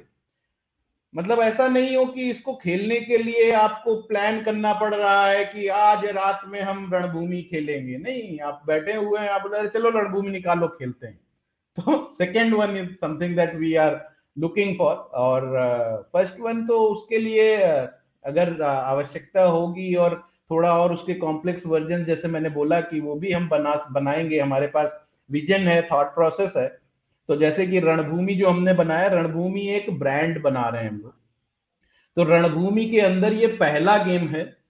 मतलब 1.15 1.39
ऐसा 1.39 1.67
नहीं 1.67 1.97
हो 1.97 2.05
कि 2.05 2.29
इसको 2.29 2.55
खेलने 2.55 2.99
के 2.99 3.17
लिए 3.17 3.51
आपको 3.51 3.95
प्लान 3.95 4.43
करना 4.43 4.73
पड़ 4.73 4.95
रहा 4.95 5.27
है 5.27 5.45
कि 5.45 5.67
आज 5.67 6.05
रात 6.05 6.41
में 6.47 6.61
हम 6.61 6.89
रणभूमि 6.93 7.41
खेलेंगे। 7.41 7.97
नहीं 7.97 8.39
आप 8.39 8.63
बैठे 8.67 8.93
हुए 8.93 9.19
हैं 9.19 9.29
आप 9.29 9.69
चलो 9.73 9.89
रणभूमि 9.89 10.29
निकालो 10.29 10.67
खेलते 10.67 11.07
हैं। 11.07 11.19
तो 11.79 12.13
second 12.13 12.53
one 12.53 12.77
is 12.77 12.89
something 12.89 13.35
that 13.35 13.55
we 13.55 13.75
are 13.75 14.09
looking 14.37 14.77
for 14.77 14.95
और 14.95 15.41
फ़र्स्ट 16.13 16.35
uh, 16.35 16.41
वन 16.41 16.67
तो 16.67 16.79
उसके 16.79 17.17
लिए 17.17 17.57
uh, 17.57 17.87
अगर 18.25 18.53
uh, 18.53 18.61
आवश्यकता 18.61 19.43
होगी 19.43 19.95
और 19.95 20.29
थोड़ा 20.51 20.79
और 20.79 20.93
उसके 20.93 21.13
कॉम्प्लेक्स 21.13 21.65
वर्जन 21.65 22.03
जैसे 22.03 22.27
मैंने 22.27 22.49
बोला 22.49 22.81
कि 22.81 22.99
वो 22.99 23.15
भी 23.15 23.31
हम 23.31 23.49
बना 23.49 23.87
बनाएँगे 23.91 24.39
हमारे 24.39 24.67
पास 24.67 25.07
विजन 25.31 25.59
है 25.59 25.89
थॉट 25.91 26.05
प्रोसेस 26.05 26.53
है 26.57 26.79
तो 27.27 27.35
जैसे 27.35 27.67
कि 27.67 27.79
रणभूमि 27.79 28.33
जो 28.35 28.49
हमने 28.49 28.73
बनाया 28.73 29.07
रणभूमि 29.07 29.61
एक 29.61 29.99
ब्रांड 29.99 30.41
बना 30.41 30.69
रहे 30.69 30.83
हैं 30.83 30.89
हम 30.89 30.97
लोग। 30.97 31.13
तो 32.15 32.23
रणभूमि 32.23 32.85
के 32.85 32.99
अंदर 32.99 33.33
ये 33.33 33.47
पहला 33.47 33.97
गेम 33.97 34.27
है 34.27 34.62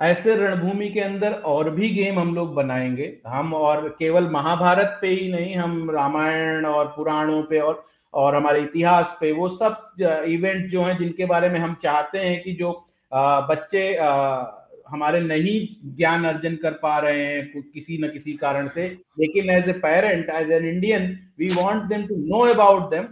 ऐसे 0.00 0.34
रणभूमि 0.36 0.88
के 0.90 1.00
अंदर 1.00 1.32
और 1.46 1.70
भी 1.70 1.88
गेम 1.90 2.18
हम 2.18 2.34
लोग 2.34 2.54
बनाएँगे। 2.54 3.12
हम 3.26 3.52
और 3.54 3.88
केवल 3.98 4.28
महाभारत 4.32 4.98
पे 5.00 5.08
ही 5.08 5.30
नहीं, 5.32 5.54
हम 5.54 5.90
रामायण 5.90 6.64
और 6.66 6.86
पुराणों 6.96 7.42
पे 7.42 7.58
और 7.60 7.84
और 8.14 8.34
हमारे 8.34 8.60
इतिहास 8.60 9.16
पे, 9.20 9.30
वो 9.32 9.48
सब 9.48 10.24
इवेंट 10.28 10.66
जो 10.70 10.82
हैं 10.82 10.96
जिनके 10.98 11.26
बारे 11.26 11.48
में 11.48 11.58
हम 11.60 11.74
चाहते 11.82 12.18
हैं 12.18 12.42
कि 12.42 12.52
जो 12.52 12.70
बच्चे 13.12 13.82
हमारे 14.90 15.20
नहीं 15.20 15.94
ज्ञान 15.96 16.24
अर्जन 16.24 16.54
कर 16.62 16.72
पा 16.82 16.98
रहे 16.98 17.24
हैं 17.24 17.62
किसी 17.64 17.98
न 18.02 18.08
किसी 18.08 18.32
कारण 18.34 18.68
से, 18.68 18.86
लेकिन 19.20 19.50
as 19.50 19.68
a 19.68 19.72
parent 19.78 20.30
as 20.30 20.50
an 20.52 20.64
Indian 20.68 21.06
we 21.38 21.48
want 21.50 21.82
them 21.84 22.06
to 22.06 22.16
know 22.26 22.40
about 22.46 22.90
them 22.90 23.04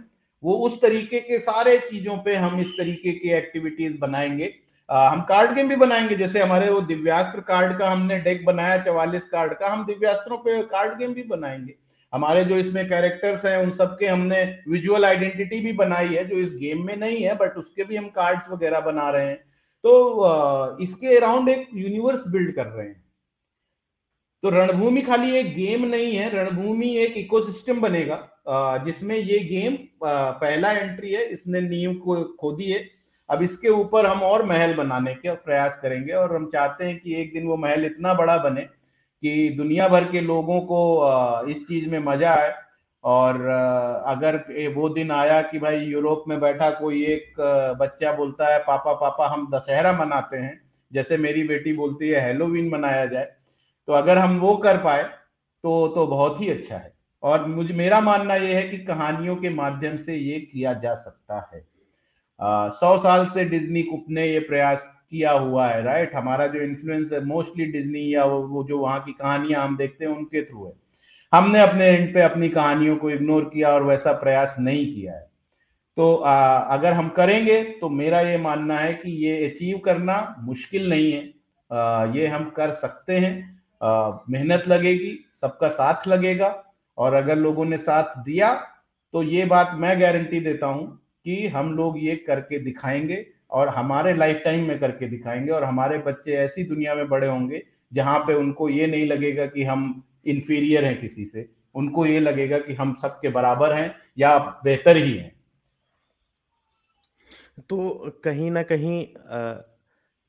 वो 0.43 0.55
उस 0.65 0.81
तरीके 0.81 1.19
के 1.19 1.39
सारे 1.39 1.77
चीज़ों 1.79 2.17
पे 2.25 2.35
हम 2.37 2.59
इस 2.61 2.69
तरीके 2.71 3.11
के 3.13 3.29
एक्टिविटीज़ 3.37 3.97
बनाएँगे। 3.99 4.53
हम 4.89 5.21
कार्ड 5.21 5.51
गेम 5.55 5.67
भी 5.69 5.75
बनाएँगे, 5.75 6.15
जैसे 6.15 6.41
हमारे 6.41 6.69
वो 6.69 6.79
दिव्यास्त्र 6.83 7.41
कार्ड 7.41 7.77
का 7.79 7.89
हमने 7.89 8.17
डेक 8.19 8.45
बनाया, 8.45 8.77
चवालीस 8.83 9.27
कार्ड 9.29 9.53
का, 9.53 9.67
हम 9.67 9.85
दिव्यास्त्रों 9.85 10.37
पे 10.37 10.61
कार्ड 10.65 10.97
गेम 10.99 11.13
भी 11.13 11.23
बनाएँगे। 11.25 11.75
हमारे 12.13 12.43
जो 12.45 12.55
इसमें 12.55 12.87
कैरेक्टर्स 12.89 13.45
हैं, 13.45 13.57
उन 13.57 13.71
सबके 13.71 14.07
हमने 14.07 14.43
विजुअल 14.69 15.05
आइडेंटिटी 15.05 15.59
भी 15.61 15.73
बनाई 15.73 16.07
है, 16.07 16.25
जो 16.25 16.35
इस 16.37 16.53
गेम 16.55 16.85
में 16.85 16.95
नहीं 16.97 17.21
है 17.23 17.35
बट 17.37 17.57
उसके 17.57 17.83
भी 17.83 17.95
हम 17.95 18.07
कार्ड्स 18.15 18.49
वगैरह 18.51 18.79
बना 18.81 19.09
रहे 19.09 19.27
हैं। 19.27 19.37
तो 19.83 20.77
इसके 20.81 21.15
अराउंड 21.17 21.49
एक 21.49 21.67
यूनिवर्स 21.75 22.27
बिल्ड 22.27 22.55
कर 22.55 22.65
रहे 22.67 22.87
हैं। 22.87 23.03
तो 24.43 24.49
रणभूमि 24.49 25.01
खाली 25.01 25.35
एक 25.37 25.55
गेम 25.55 25.85
नहीं 25.85 26.15
है, 26.15 26.29
रणभूमि 26.29 26.95
एक 26.97 27.17
इकोसिस्टम 27.17 27.81
बनेगा 27.81 28.81
जिसमें 28.85 29.15
ये 29.15 29.39
गेम 29.45 29.77
पहला 30.03 30.71
एंट्री 30.71 31.11
है, 31.11 31.23
इसने 31.23 31.61
नींव 31.61 31.93
को 31.95 32.23
खोदी 32.39 32.71
है 32.71 32.79
अब 33.29 33.41
इसके 33.43 33.69
ऊपर 33.69 34.05
हम 34.05 34.21
और 34.23 34.43
महल 34.45 34.73
बनाने 34.75 35.13
के 35.15 35.33
प्रयास 35.37 35.79
करेंगे 35.81 36.13
और 36.13 36.35
हम 36.35 36.45
चाहते 36.53 36.85
हैं 36.85 36.99
कि 36.99 37.15
एक 37.21 37.33
दिन 37.33 37.47
वो 37.47 37.57
महल 37.57 37.85
इतना 37.85 38.13
बड़ा 38.13 38.37
बने 38.39 38.61
कि 38.61 39.49
दुनिया 39.57 39.87
भर 39.87 40.03
के 40.03 40.21
लोगों 40.21 40.59
को 40.61 41.47
इस 41.51 41.67
चीज़ 41.67 41.89
में 41.89 41.99
मज़ा 41.99 42.33
आए। 42.33 42.53
और 43.03 43.41
अगर 44.07 44.35
वो 44.75 44.89
दिन 44.89 45.11
आया 45.11 45.41
कि 45.41 45.59
भाई 45.59 45.79
यूरोप 45.79 46.23
में 46.27 46.39
बैठा 46.41 46.69
कोई 46.71 47.03
एक 47.05 47.35
बच्चा 47.79 48.11
बोलता 48.13 48.53
है, 48.53 48.59
पापा 48.59 48.93
पापा, 48.93 49.27
हम 49.27 49.49
दशहरा 49.53 49.91
मनाते 49.95 50.37
हैं। 50.37 50.59
जैसे 50.91 51.17
मेरी 51.17 51.43
बेटी 51.43 51.73
बोलती 51.73 52.09
है 52.09 52.25
हेलोवीन 52.25 52.69
मनाया 52.69 53.05
जाए। 53.05 53.31
तो 53.87 53.93
अगर 53.93 54.17
हम 54.17 54.37
वो 54.39 54.55
कर 54.57 54.77
पाए 54.77 55.03
तो 55.63 55.87
तो 55.87 56.07
बहुत 56.07 56.41
ही 56.41 56.49
अच्छा 56.49 56.75
है। 56.75 56.93
और 57.23 57.45
मुझे, 57.47 57.73
मेरा 57.73 57.99
मानना 58.01 58.35
यह 58.35 58.57
है 58.57 58.67
कि 58.69 58.77
कहानियों 58.85 59.35
के 59.35 59.49
माध्यम 59.51 59.97
से 59.97 60.15
ये 60.15 60.39
किया 60.41 60.73
जा 60.75 60.93
सकता 60.95 61.49
है। 61.53 61.65
सौ 62.39 62.97
साल 62.97 63.25
से 63.25 63.45
डिज्नी 63.45 63.81
कुप 63.83 64.05
ने 64.09 64.27
ये 64.27 64.39
प्रयास 64.39 64.87
किया 65.11 65.31
हुआ 65.31 65.67
है 65.67 65.81
राइट 65.83 66.13
हमारा 66.15 66.45
जो 66.47 66.59
इन्फ्लुएंस 66.61 67.11
है 67.13 67.23
मोस्टली 67.25 67.65
डिज्नी 67.71 68.13
या 68.13 68.25
वो, 68.25 68.41
वो 68.41 68.63
जो 68.63 68.77
वहाँ 68.79 68.99
की 69.03 69.11
कहानियाँ 69.11 69.63
हम 69.63 69.77
देखते 69.77 70.05
हैं 70.05 70.11
उनके 70.11 70.43
थ्रू 70.43 70.65
है। 70.65 70.73
हमने 71.33 71.59
अपने 71.61 71.85
एंड 71.85 72.13
पे 72.13 72.21
अपनी 72.21 72.49
कहानियों 72.49 72.95
को 72.97 73.09
इग्नोर 73.09 73.43
किया 73.53 73.69
और 73.69 73.83
वैसा 73.83 74.11
प्रयास 74.13 74.55
नहीं 74.59 74.85
किया 74.93 75.13
है। 75.13 75.27
तो 75.97 76.15
आ, 76.15 76.57
अगर 76.57 76.93
हम 76.93 77.09
करेंगे 77.09 77.61
तो 77.81 77.89
मेरा 77.89 78.21
ये 78.21 78.37
मानना 78.37 78.77
है 78.77 78.93
कि 78.93 79.11
ये 79.25 79.49
अचीव 79.49 79.77
करना 79.85 80.35
मुश्किल 80.39 80.89
नहीं 80.89 81.11
है। 81.11 81.23
आ, 81.71 82.05
ये 82.15 82.27
हम 82.27 82.49
कर 82.57 82.71
सकते 82.71 83.17
हैं। 83.17 83.33
मेहनत 84.29 84.67
लगेगी 84.67 85.13
सबका 85.41 85.69
साथ 85.69 86.07
लगेगा। 86.07 86.55
और 86.97 87.13
अगर 87.13 87.35
लोगों 87.37 87.65
ने 87.65 87.77
साथ 87.77 88.17
दिया 88.23 88.53
तो 89.13 89.21
ये 89.23 89.45
बात 89.45 89.71
मैं 89.75 89.99
गारंटी 90.01 90.39
देता 90.39 90.67
हूँ 90.67 90.99
कि 91.29 91.47
हम 91.47 91.73
लोग 91.73 91.97
ये 91.99 92.15
करके 92.15 92.59
दिखाएँगे 92.59 93.25
और 93.51 93.69
हमारे 93.69 94.13
लाइफ 94.13 94.41
टाइम 94.45 94.67
में 94.67 94.79
करके 94.79 95.07
दिखाएँगे 95.07 95.51
और 95.51 95.63
हमारे 95.63 95.97
बच्चे 95.97 96.33
ऐसी 96.33 96.63
दुनिया 96.63 96.95
में 96.95 97.07
बड़े 97.09 97.27
होंगे 97.27 97.61
जहाँ 97.91 98.19
पे 98.19 98.33
उनको 98.33 98.69
ये 98.69 98.87
नहीं 98.87 99.05
लगेगा 99.07 99.45
कि 99.45 99.63
हम 99.63 100.03
इंफीरियर 100.25 100.85
हैं 100.85 100.99
किसी 100.99 101.25
से। 101.25 101.47
उनको 101.75 102.05
ये 102.05 102.19
लगेगा 102.19 102.57
कि 102.59 102.73
हम 102.73 102.95
सबके 103.01 103.29
बराबर 103.29 103.73
हैं 103.73 103.95
या 104.17 104.37
बेहतर 104.63 104.97
ही 104.97 105.11
हैं। 105.11 105.31
तो 107.69 108.19
कहीं 108.23 108.51
ना 108.51 108.63
कहीं 108.63 109.01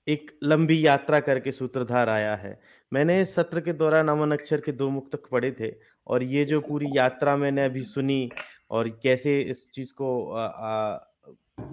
एक 0.07 0.31
लंबी 0.45 0.87
यात्रा 0.87 1.21
करके 1.21 1.53
सूत्रधार 1.53 2.09
आया 2.09 2.35
है। 2.37 2.59
मैंने 2.93 3.25
सत्र 3.25 3.61
के 3.61 3.73
दौरान 3.73 4.09
अमन 4.09 4.33
अक्षर 4.33 4.61
के 4.61 4.73
दो 4.73 4.91
मुक्तक 4.91 5.29
पढ़े 5.33 5.51
थे 5.61 5.73
और 6.07 6.23
ये 6.23 6.45
जो 6.45 6.61
पूरी 6.61 6.87
यात्रा 6.95 7.37
मैंने 7.37 7.65
अभी 7.65 7.83
सुनी 7.83 8.31
और 8.71 8.89
कैसे 8.89 9.41
इस 9.41 9.71
चीज़ 9.75 9.93
को 9.93 10.33
आ, 10.33 10.47
आ, 10.47 10.99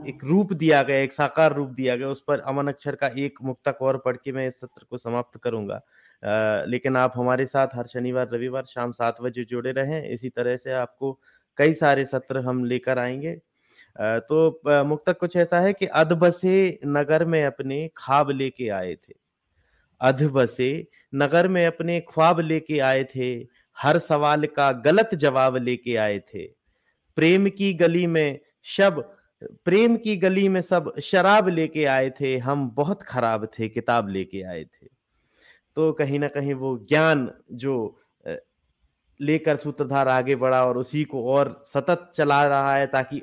एक 0.08 0.24
रूप 0.24 0.54
दिया 0.54 0.84
गया 0.84 0.98
एक 0.98 1.14
साकार 1.14 1.54
रूप 1.54 1.70
दिया 1.70 1.95
गया 1.95 2.10
उस 2.10 2.24
पर 2.28 2.39
अमन 2.39 2.68
अक्षर 2.68 2.95
का 2.95 3.08
एक 3.18 3.39
मुक्तक 3.43 3.78
और 3.82 3.98
पढ़ 3.98 4.18
के 4.18 4.32
मैं 4.32 4.48
इस 4.48 4.60
सत्र 4.60 4.86
को 4.89 4.98
समाप्त 4.98 5.39
करूँगा। 5.43 5.76
आ, 5.76 6.66
लेकिन 6.66 6.98
आप 6.98 7.14
हमारे 7.16 7.45
साथ 7.45 7.68
हर 7.74 7.88
शनिवार 7.88 8.30
रविवार 8.34 8.64
शाम 8.64 8.91
सात 8.91 9.22
बजे 9.22 9.43
जुड़े 9.43 9.72
रहें। 9.72 10.10
इसी 10.10 10.30
तरह 10.30 10.58
से 10.58 10.72
आपको 10.72 11.20
कई 11.58 11.74
सारे 11.74 12.06
सत्र 12.06 12.38
हम 12.38 12.66
लेकर 12.66 13.00
आएँगे। 13.00 13.41
आ, 14.02 14.20
तो 14.20 14.62
मुक्तक 14.68 15.18
कुछ 15.18 15.36
ऐसा 15.36 15.60
है 15.60 15.74
कि 15.74 15.86
अध 15.86 16.14
बसे 16.14 16.80
नगर 16.86 17.26
में 17.26 17.45
अपने 17.45 17.89
ख्वाब 17.98 18.30
लेके 18.30 18.70
आए 18.70 18.95
थे। 18.95 19.14
अध 20.02 20.24
बसे 20.24 20.88
नगर 21.16 21.48
में 21.48 21.66
अपने 21.68 22.00
ख्वाब 22.00 22.39
लेके 22.39 22.80
आए 22.80 23.04
थे। 23.04 23.48
हर 23.78 24.00
सवाल 24.00 24.45
का 24.45 24.72
गलत 24.72 25.16
जवाब 25.16 25.56
लेके 25.56 25.95
आए 25.95 26.20
थे। 26.20 26.57
प्रेम 27.18 27.47
की 27.49 27.74
गली 27.74 28.05
में 28.07 28.39
शब, 28.63 28.99
प्रेम 29.65 29.95
की 29.97 30.15
गली 30.18 30.47
में 30.49 30.61
सब 30.61 30.93
शराब 30.99 31.47
लेके 31.47 31.86
आए 31.86 32.09
थे, 32.09 32.38
हम 32.38 32.70
बहुत 32.70 33.03
खराब 33.03 33.45
थे, 33.59 33.70
किताब 33.70 34.09
लेके 34.09 34.41
आए 34.41 34.63
थे। 34.63 34.88
तो 35.78 35.91
कहीं 35.93 36.20
ना 36.20 36.28
कहीं 36.28 36.53
वो 36.53 36.78
ज्ञान 36.89 37.30
जो 37.51 37.76
लेकर 39.20 39.55
सूत्रधार 39.55 40.07
आगे 40.07 40.36
बढ़ा 40.36 40.63
और 40.65 40.78
उसी 40.78 41.03
को 41.03 41.24
और 41.28 41.63
सतत 41.68 42.11
चला 42.15 42.43
रहा 42.43 42.76
है 42.76 42.88
ताकि 42.88 43.22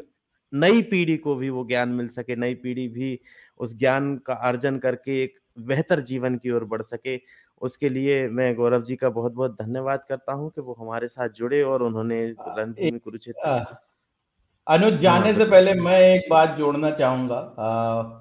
नई 0.53 0.83
पीढ़ी 0.83 1.17
को 1.17 1.35
भी 1.35 1.51
वो 1.51 1.65
ज्ञान 1.65 1.89
मिल 1.89 2.09
सके, 2.09 2.37
नई 2.37 2.55
पीढ़ी 2.55 2.89
भी 2.89 3.19
उस 3.59 3.77
ज्ञान 3.79 4.17
का 4.17 4.35
अर्जन 4.35 4.79
करके 4.79 5.23
एक 5.23 5.39
बेहतर 5.59 6.01
जीवन 6.01 6.37
की 6.39 6.51
ओर 6.51 6.65
बढ़ 6.65 6.83
सके। 6.83 7.17
उसके 7.65 7.89
लिए 7.89 8.29
मैं 8.29 8.55
गौरव 8.55 8.83
जी 8.83 8.97
का 8.97 9.09
बहुत 9.09 9.33
बहुत 9.33 9.53
धन्यवाद 9.63 10.05
करता 10.09 10.33
हूँ 10.33 10.51
कि 10.51 10.61
वो 10.61 10.77
हमारे 10.81 11.09
साथ 11.09 11.29
जुड़े 11.29 11.63
और 11.63 11.83
उन्होंने 11.83 12.27
रणभूमि 12.49 12.99
कुरुक्षेत्र 12.99 13.77
अनुज 14.69 14.95
जाने 15.01 15.31
हाँ, 15.31 15.39
से 15.39 15.45
पहले 15.45 15.73
मैं 15.75 16.01
एक 16.01 16.31
बात 16.31 16.57
जोड़ना 16.59 16.91
चाहूँगा 16.91 17.37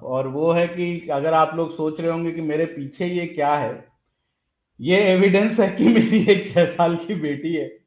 और 0.04 0.28
वो 0.28 0.50
है 0.52 0.68
कि 0.68 1.08
अगर 1.12 1.34
आप 1.34 1.54
लोग 1.54 1.76
सोच 1.76 2.00
रहे 2.00 2.10
होंगे 2.10 2.32
कि 2.32 2.40
मेरे 2.40 2.64
पीछे 2.64 3.06
ये 3.06 3.26
क्या 3.26 3.54
है 3.54 3.94
ये 4.80 4.98
एविडेंस 4.98 5.60
है 5.60 5.68
कि 5.76 5.88
मेरी 5.94 6.24
एक 6.32 6.54
छह 6.54 6.66
साल 6.66 6.96
की 6.96 7.14
बेटी 7.14 7.54
है। 7.54 7.78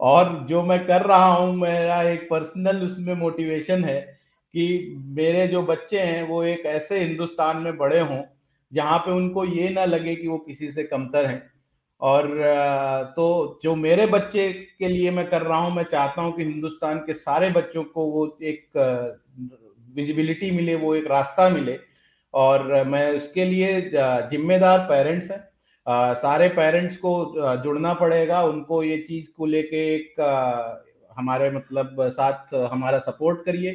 और 0.00 0.46
जो 0.48 0.62
मैं 0.62 0.86
कर 0.86 1.02
रहा 1.02 1.26
हूँ 1.26 1.56
मेरा 1.56 2.02
एक 2.02 2.28
पर्सनल 2.30 2.82
उसमें 2.82 3.14
मोटिवेशन 3.14 3.84
है 3.84 4.00
कि 4.54 4.94
मेरे 4.96 5.46
जो 5.48 5.62
बच्चे 5.62 6.00
हैं 6.00 6.22
वो 6.28 6.42
एक 6.42 6.66
ऐसे 6.66 7.00
हिंदुस्तान 7.00 7.56
में 7.56 7.76
बड़े 7.76 8.00
हों 8.00 8.22
जहाँ 8.74 8.98
पे 8.98 9.10
उनको 9.12 9.44
ये 9.44 9.68
ना 9.70 9.84
लगे 9.84 10.14
कि 10.16 10.28
वो 10.28 10.38
किसी 10.38 10.70
से 10.72 10.84
कमतर 10.84 11.26
हैं। 11.26 11.42
और 12.00 12.28
तो 13.16 13.26
जो 13.62 13.74
मेरे 13.76 14.06
बच्चे 14.06 14.52
के 14.78 14.88
लिए 14.88 15.10
मैं 15.10 15.26
कर 15.30 15.42
रहा 15.42 15.58
हूँ, 15.58 15.74
मैं 15.74 15.84
चाहता 15.84 16.22
हूँ 16.22 16.32
कि 16.36 16.44
हिंदुस्तान 16.44 16.98
के 16.98 17.14
सारे 17.14 17.50
बच्चों 17.50 17.84
को 17.84 18.06
वो 18.10 18.26
एक 18.42 18.70
विजिबिलिटी 19.96 20.50
मिले, 20.50 20.74
वो 20.74 20.94
एक 20.94 21.06
रास्ता 21.06 21.48
मिले। 21.48 21.78
और 22.34 22.84
मैं 22.84 23.10
उसके 23.16 23.44
लिए 23.44 23.80
जिम्मेदार 23.94 24.78
पेरेंट्स 24.88 25.30
हैं। 25.30 25.40
सारे 26.16 26.48
पेरेंट्स 26.48 26.96
को 26.96 27.12
जुड़ना 27.64 27.92
पड़ेगा। 27.94 28.42
उनको 28.44 28.82
ये 28.82 28.98
चीज़ 28.98 29.30
को 29.36 29.46
लेके 29.46 29.84
एक 29.94 30.20
हमारे 31.18 31.50
मतलब 31.50 31.96
साथ, 32.10 32.54
हमारा 32.72 32.98
सपोर्ट 32.98 33.44
करिए। 33.46 33.72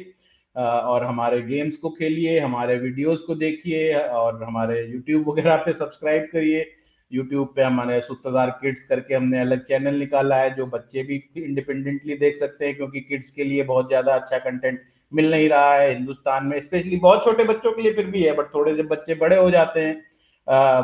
और 0.56 1.04
हमारे 1.04 1.40
गेम्स 1.42 1.76
को 1.76 1.90
खेलिए, 1.90 2.38
हमारे 2.40 2.76
वीडियोस 2.78 3.20
को 3.22 3.34
देखिए 3.36 3.92
और 3.94 4.42
हमारे 4.44 4.82
यूट्यूब 4.84 5.28
वगैरह 5.28 5.56
पे 5.58 5.72
सब्सक्राइब 5.74 6.28
करिए। 6.32 6.70
यूट्यूब 7.10 7.52
पे 7.56 7.62
हमारे 7.62 8.00
सूत्रधार 8.00 8.50
किड्स 8.60 8.84
करके 8.84 9.14
हमने 9.14 9.40
अलग 9.40 9.62
चैनल 9.64 9.94
निकाला 9.96 10.36
है, 10.36 10.54
जो 10.54 10.66
बच्चे 10.66 11.02
भी 11.02 11.22
इंडिपेंडेंटली 11.36 12.16
देख 12.16 12.36
सकते 12.36 12.66
हैं, 12.66 12.76
क्योंकि 12.76 13.00
किड्स 13.00 13.30
के 13.30 13.44
लिए 13.44 13.62
बहुत 13.64 13.88
ज़्यादा 13.88 14.14
अच्छा 14.14 14.38
कंटेंट 14.40 14.80
मिल 15.12 15.30
नहीं 15.30 15.48
रहा 15.48 15.74
है 15.74 15.92
हिंदुस्तान 15.94 16.46
में 16.46 16.60
स्पेशली 16.60 16.96
बहुत 16.98 17.24
छोटे 17.24 17.44
बच्चों 17.44 17.72
के 17.72 17.82
लिए 17.82 17.92
फिर 17.92 18.06
भी 18.06 18.22
है 18.22 18.34
बट 18.36 18.54
थोड़े 18.54 18.74
से 18.76 18.82
बच्चे 18.84 19.14
बड़े 19.16 19.36
हो 19.36 19.50
जाते 19.50 19.80
हैं 19.80 19.96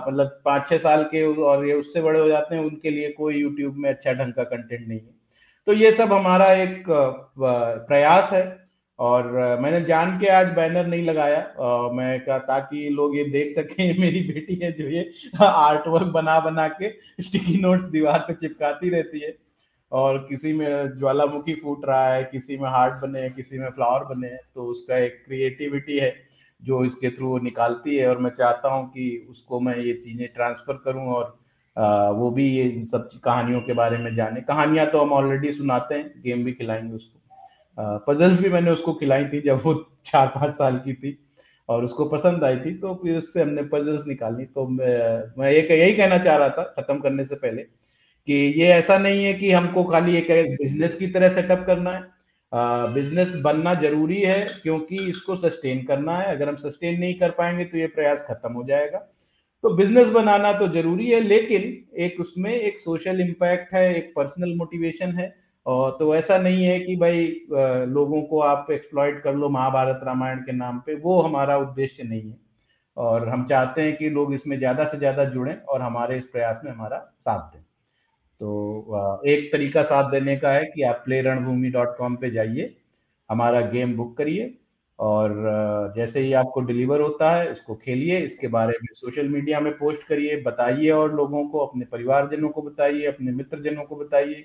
मतलब 0.09 0.41
पाँच 0.45 0.69
छह 0.69 0.79
साल 0.79 1.03
के 1.13 1.23
और 1.43 1.67
ये 1.67 1.73
उससे 1.75 2.03
बड़े 2.03 2.19
हो 2.21 2.29
जाते 2.29 2.55
हैं, 2.55 2.63
उनके 2.65 2.91
लिए 2.91 3.11
कोई 3.13 3.35
यूट्यूब 3.35 3.77
में 3.77 3.89
अच्छा 3.91 4.13
ढंग 4.13 4.33
का 4.33 4.45
कंटेंट 4.45 4.89
नहीं 4.89 4.99
है। 4.99 5.15
तो 5.67 5.73
ये 5.75 5.91
सब 5.93 6.13
हमारा 6.13 6.53
एक 6.55 6.85
प्रयास 7.39 8.33
है। 8.33 8.45
और 8.99 9.31
मैंने 9.61 9.81
जान 9.85 10.19
के 10.19 10.29
आज 10.29 10.53
बैनर 10.55 10.87
नहीं 10.87 11.03
लगाया। 11.05 11.39
आ, 11.39 11.91
मैं 11.93 12.21
कहा 12.21 12.39
ताकि 12.41 12.89
लोग 12.91 13.17
ये 13.17 13.25
देख 13.31 13.51
सकें 13.53 13.99
मेरी 13.99 14.21
बेटी 14.25 14.55
है 14.63 14.71
जो 14.73 14.89
ये 14.89 15.11
आर्ट 15.43 15.89
वर्क 15.89 16.13
बना 16.13 16.39
बना 16.41 16.69
के 16.71 16.91
स्टिकी 17.23 17.59
नोट्स 17.61 17.85
दीवार 17.91 18.19
पे 18.29 18.35
चिपकाती 18.37 18.91
रहती 18.91 19.21
है। 19.21 19.35
और 19.93 20.19
किसी 20.29 20.53
में 20.53 20.99
ज्वालामुखी 20.99 21.55
फूट 21.55 21.85
रहा 21.85 22.09
है 22.09 22.23
किसी 22.25 22.57
में 22.59 22.69
हार्ट 22.71 22.95
बने 23.03 23.21
हैं 23.21 23.33
किसी 23.35 23.59
में 23.59 23.69
फ्लावर 23.71 24.05
बने 24.05 24.29
हैं 24.29 24.41
तो 24.55 24.65
उसका 24.67 24.99
एक 24.99 25.23
क्रिएटिविटी 25.27 25.99
है 25.99 26.15
जो 26.63 26.85
इसके 26.85 27.11
थ्रू 27.11 27.39
निकालती 27.41 27.97
है। 27.97 28.09
और 28.09 28.19
मैं 28.19 28.31
चाहता 28.31 28.73
हूँ 28.75 28.89
कि 28.89 29.27
उसको 29.31 29.61
मैं 29.61 29.77
ये 29.77 29.93
चीज़ें 29.95 30.27
ट्रांसफ़र 30.35 30.81
करूँ 30.85 31.07
और 31.09 31.37
आ, 31.77 32.09
वो 32.11 32.31
भी 32.31 32.49
ये 32.49 32.85
सब 32.85 33.09
कहानियों 33.25 33.61
के 33.61 33.73
बारे 33.75 33.99
में 33.99 34.15
जाने। 34.15 34.41
कहानियाँ 34.43 34.87
तो 34.87 35.01
हम 35.01 35.13
ऑलरेडी 35.13 35.53
सुनाते 35.53 35.95
हैं 35.95 36.23
गेम 36.23 36.45
भी 36.45 36.53
खिलाएँगे 36.53 36.95
उसको। 36.95 37.19
पजल्स 37.77 38.41
भी 38.43 38.49
मैंने 38.51 38.71
उसको 38.71 38.93
खिलाई 38.95 39.25
थी 39.33 39.41
जब 39.43 39.61
वो 39.65 39.75
चार 40.07 40.27
पाँच 40.35 40.51
साल 40.53 40.77
की 40.85 40.95
थी 40.95 41.19
और 41.69 41.85
उसको 41.85 42.05
पसंद 42.09 42.45
आई 42.45 42.57
थी 42.61 42.75
तो 42.81 42.95
फिर 43.03 43.17
उससे 43.19 43.43
हमने 43.43 43.63
पजल्स 43.73 44.07
निकाली। 44.07 44.45
तो 44.47 44.67
मैं, 44.69 45.23
मैं 45.39 45.51
एक 45.53 45.71
यही 45.71 45.93
कहना 45.97 46.19
चाह 46.25 46.37
रहा 46.37 46.49
था 46.49 46.63
खत्म 46.79 46.99
करने 47.01 47.25
से 47.27 47.35
पहले 47.37 47.63
कि 48.29 48.35
ये 48.61 48.69
ऐसा 48.73 48.99
नहीं 48.99 49.25
है 49.25 49.33
कि 49.35 49.51
हमको 49.53 49.85
खाली 49.85 50.17
एक 50.17 50.31
बिज़नेस 50.63 50.95
की 50.95 51.07
तरह 51.13 51.29
सेटअप 51.31 51.65
करना 51.67 51.91
है। 51.93 52.03
बिज़नेस 52.95 53.35
बनना 53.45 53.75
ज़रूरी 53.75 54.21
है 54.23 54.39
क्योंकि 54.63 54.99
इसको 55.11 55.37
सस्टेन 55.37 55.83
करना 55.87 56.17
है। 56.19 56.27
अगर 56.37 56.49
हम 56.49 56.57
सस्टेन 56.57 56.99
नहीं 57.01 57.15
कर 57.21 57.31
पाएँगे 57.39 57.65
तो 57.65 57.79
ये 57.79 57.87
प्रयास 57.97 58.25
खत्म 58.29 58.53
हो 58.53 58.65
जाएगा। 58.69 58.99
तो 59.65 59.75
बिज़नेस 59.77 60.09
बनाना 60.11 60.53
तो 60.53 60.69
ज़रूरी 60.69 61.09
है 61.11 61.21
लेकिन 61.21 61.63
एक 62.03 62.21
उसमें 62.21 62.53
एक 62.53 62.81
सोशल 62.81 63.21
इम्पैक्ट 63.21 63.75
है 63.75 63.85
एक 63.97 64.13
पर्सनल 64.17 64.55
मोटिवेशन 64.57 65.13
है। 65.19 65.29
और 65.67 65.97
तो 65.99 66.15
ऐसा 66.15 66.39
नहीं 66.39 66.65
है 66.65 66.79
कि 66.81 66.97
भाई 66.97 67.27
लोगों 67.89 68.23
को 68.23 68.41
आप 68.43 68.71
एक्सप्लॉइट 68.71 69.23
कर 69.23 69.35
लो 69.35 69.49
महाभारत 69.51 70.01
रामायण 70.05 70.41
के 70.41 70.53
नाम 70.53 70.79
पे, 70.81 70.95
वो 70.95 71.21
हमारा 71.23 71.57
उद्देश्य 71.59 72.03
नहीं 72.05 72.23
है। 72.23 72.39
और 72.97 73.29
हम 73.29 73.45
चाहते 73.47 73.83
हैं 73.83 73.97
कि 73.97 74.11
लोग 74.11 74.35
इसमें 74.35 74.59
ज़्यादा 74.59 74.85
से 74.85 74.99
ज़्यादा 74.99 75.25
जुड़ें 75.27 75.55
और 75.55 75.83
हमारे 75.83 76.19
इस 76.19 76.27
प्रयास 76.27 76.61
में 76.65 76.71
हमारा 76.73 76.99
साथ 77.21 77.53
दें। 77.53 77.63
तो 78.41 79.23
एक 79.27 79.51
तरीका 79.53 79.83
साथ 79.85 80.11
देने 80.11 80.37
का 80.37 80.53
है 80.53 80.65
कि 80.67 80.83
आप 80.83 81.03
प्ले 81.05 81.21
रणभूमि 81.23 81.71
डॉट 81.71 81.97
कॉम 81.99 82.17
पे 82.17 82.31
जाइए, 82.31 82.75
हमारा 83.31 83.61
गेम 83.63 83.97
बुक 83.97 84.17
करिए 84.19 84.55
और 84.99 85.93
जैसे 85.97 86.21
ही 86.21 86.33
आपको 86.35 86.61
डिलीवर 86.63 87.01
होता 87.01 87.31
है, 87.33 87.51
उसको 87.53 87.75
खेलिए, 87.77 88.19
इसके 88.19 88.49
बारे 88.49 88.79
में 88.83 88.89
सोशल 88.95 89.29
मीडिया 89.29 89.61
में 89.61 89.73
पोस्ट 89.79 90.07
करिए, 90.09 90.41
बताइए 90.43 90.91
और 90.91 91.15
लोगों 91.15 91.47
को, 91.49 91.59
अपने 91.59 91.85
परिवारजनों 91.85 92.49
को 92.49 92.63
बताइए, 92.63 93.07
अपने 93.07 93.33
मित्रजनों 93.33 93.85
को 93.85 93.97
बताइए। 93.97 94.45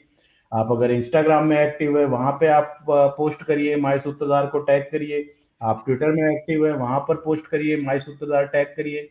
आप 0.52 0.72
अगर 0.72 0.92
इंस्टाग्राम 0.92 1.46
में 1.48 1.58
एक्टिव 1.58 1.98
है, 2.00 2.06
वहाँ 2.06 2.32
पे 2.40 2.48
आप 2.48 2.78
पोस्ट 2.90 3.44
करिए 3.44 3.76
माई 3.78 4.00
सूत्रधार 4.00 4.48
को 4.48 4.60
टैग 4.62 4.84
करिए। 4.92 5.34
आप 5.62 5.84
ट्विटर 5.86 6.12
में 6.12 6.24
एक्टिव 6.32 6.66
है, 6.68 6.74
वहाँ 6.74 7.00
पर 7.08 7.16
पोस्ट 7.16 7.48
करिए 7.48 7.78
माई 7.78 8.00
सूत्रधार 8.00 8.46
टैग 8.48 8.68
करिए। 8.68 9.10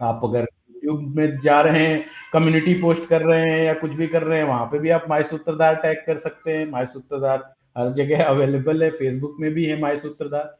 आप 0.00 0.20
अगर 0.24 0.46
यूट्यूब 0.74 1.16
में 1.16 1.38
जा 1.40 1.60
रहे 1.60 1.86
हैं 1.86 2.04
कम्युनिटी 2.32 2.74
पोस्ट 2.74 3.08
कर 3.08 3.22
रहे 3.22 3.48
हैं 3.48 3.64
या 3.64 3.72
कुछ 3.74 3.90
भी 3.92 4.06
कर 4.06 4.22
रहे 4.22 4.38
हैं, 4.38 4.46
वहाँ 4.46 4.66
पे 4.66 4.78
भी 4.78 4.90
आप 4.90 5.04
माई 5.08 5.22
सूत्रधार 5.24 5.74
टैग 5.74 5.98
कर 6.06 6.18
सकते 6.18 6.52
हैं। 6.52 6.70
माई 6.70 6.86
सूत्रधार 6.86 7.52
हर 7.78 7.92
जगह 7.94 8.24
अवेलेबल 8.24 8.82
है 8.82 8.90
फेसबुक 8.90 9.36
में 9.40 9.52
भी 9.54 9.64
है 9.64 9.80
माई 9.80 9.96
सूत्रधार 9.98 10.56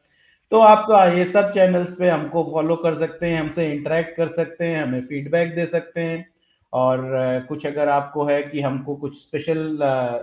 तो 0.51 0.59
आप 0.59 0.87
ये 1.15 1.25
सब 1.25 1.51
चैनल्स 1.51 1.93
पे 1.95 2.09
हमको 2.09 2.43
फॉलो 2.43 2.75
कर 2.75 2.93
सकते 2.95 3.25
हैं, 3.25 3.39
हमसे 3.39 3.65
इंटरेक्ट 3.71 4.15
कर 4.17 4.27
सकते 4.29 4.65
हैं, 4.65 4.83
हमें 4.83 5.01
फीडबैक 5.01 5.53
दे 5.55 5.65
सकते 5.65 6.01
हैं। 6.01 6.25
और 6.73 7.01
कुछ 7.49 7.65
अगर 7.67 7.89
आपको 7.89 8.25
है 8.25 8.41
कि 8.43 8.61
हमको 8.61 8.95
कुछ 8.95 9.15
स्पेशल 9.21 9.79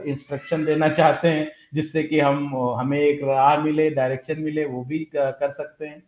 इंस्ट्रक्शन 0.08 0.64
देना 0.64 0.88
चाहते 0.90 1.28
हैं, 1.28 1.50
जिससे 1.74 2.02
कि 2.04 2.20
हम, 2.20 2.56
हमें 2.78 2.98
एक 3.00 3.20
राह 3.24 3.56
मिले 3.64 3.88
डायरेक्शन 3.92 4.40
मिले, 4.42 4.64
वो 4.66 4.84
भी 4.84 4.98
कर 5.14 5.50
सकते 5.52 5.86
हैं। 5.86 6.02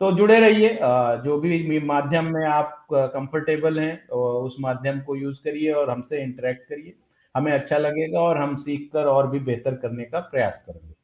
तो 0.00 0.10
जुड़े 0.12 0.38
रहिए 0.40 0.78
जो 1.24 1.38
भी 1.40 1.80
माध्यम 1.82 2.32
में 2.34 2.46
आप 2.46 2.86
कंफर्टेबल 2.92 3.78
हैं 3.80 4.08
उस 4.10 4.56
माध्यम 4.60 5.00
को 5.02 5.16
यूज़ 5.16 5.42
करिए 5.44 5.72
और 5.72 5.90
हमसे 5.90 6.22
इंटरेक्ट 6.22 6.68
करिए। 6.68 6.94
हमें 7.34 7.52
अच्छा 7.52 7.78
लगेगा 7.78 8.20
और 8.20 8.38
हम 8.38 8.56
सीख 8.58 8.90
कर 8.92 9.06
और 9.08 9.30
भी 9.30 9.38
बेहतर 9.42 9.74
करने 9.76 10.04
का 10.06 10.20
प्रयास 10.22 10.62
करेंगे। 10.68 10.94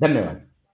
धन्यवाद। 0.00 0.47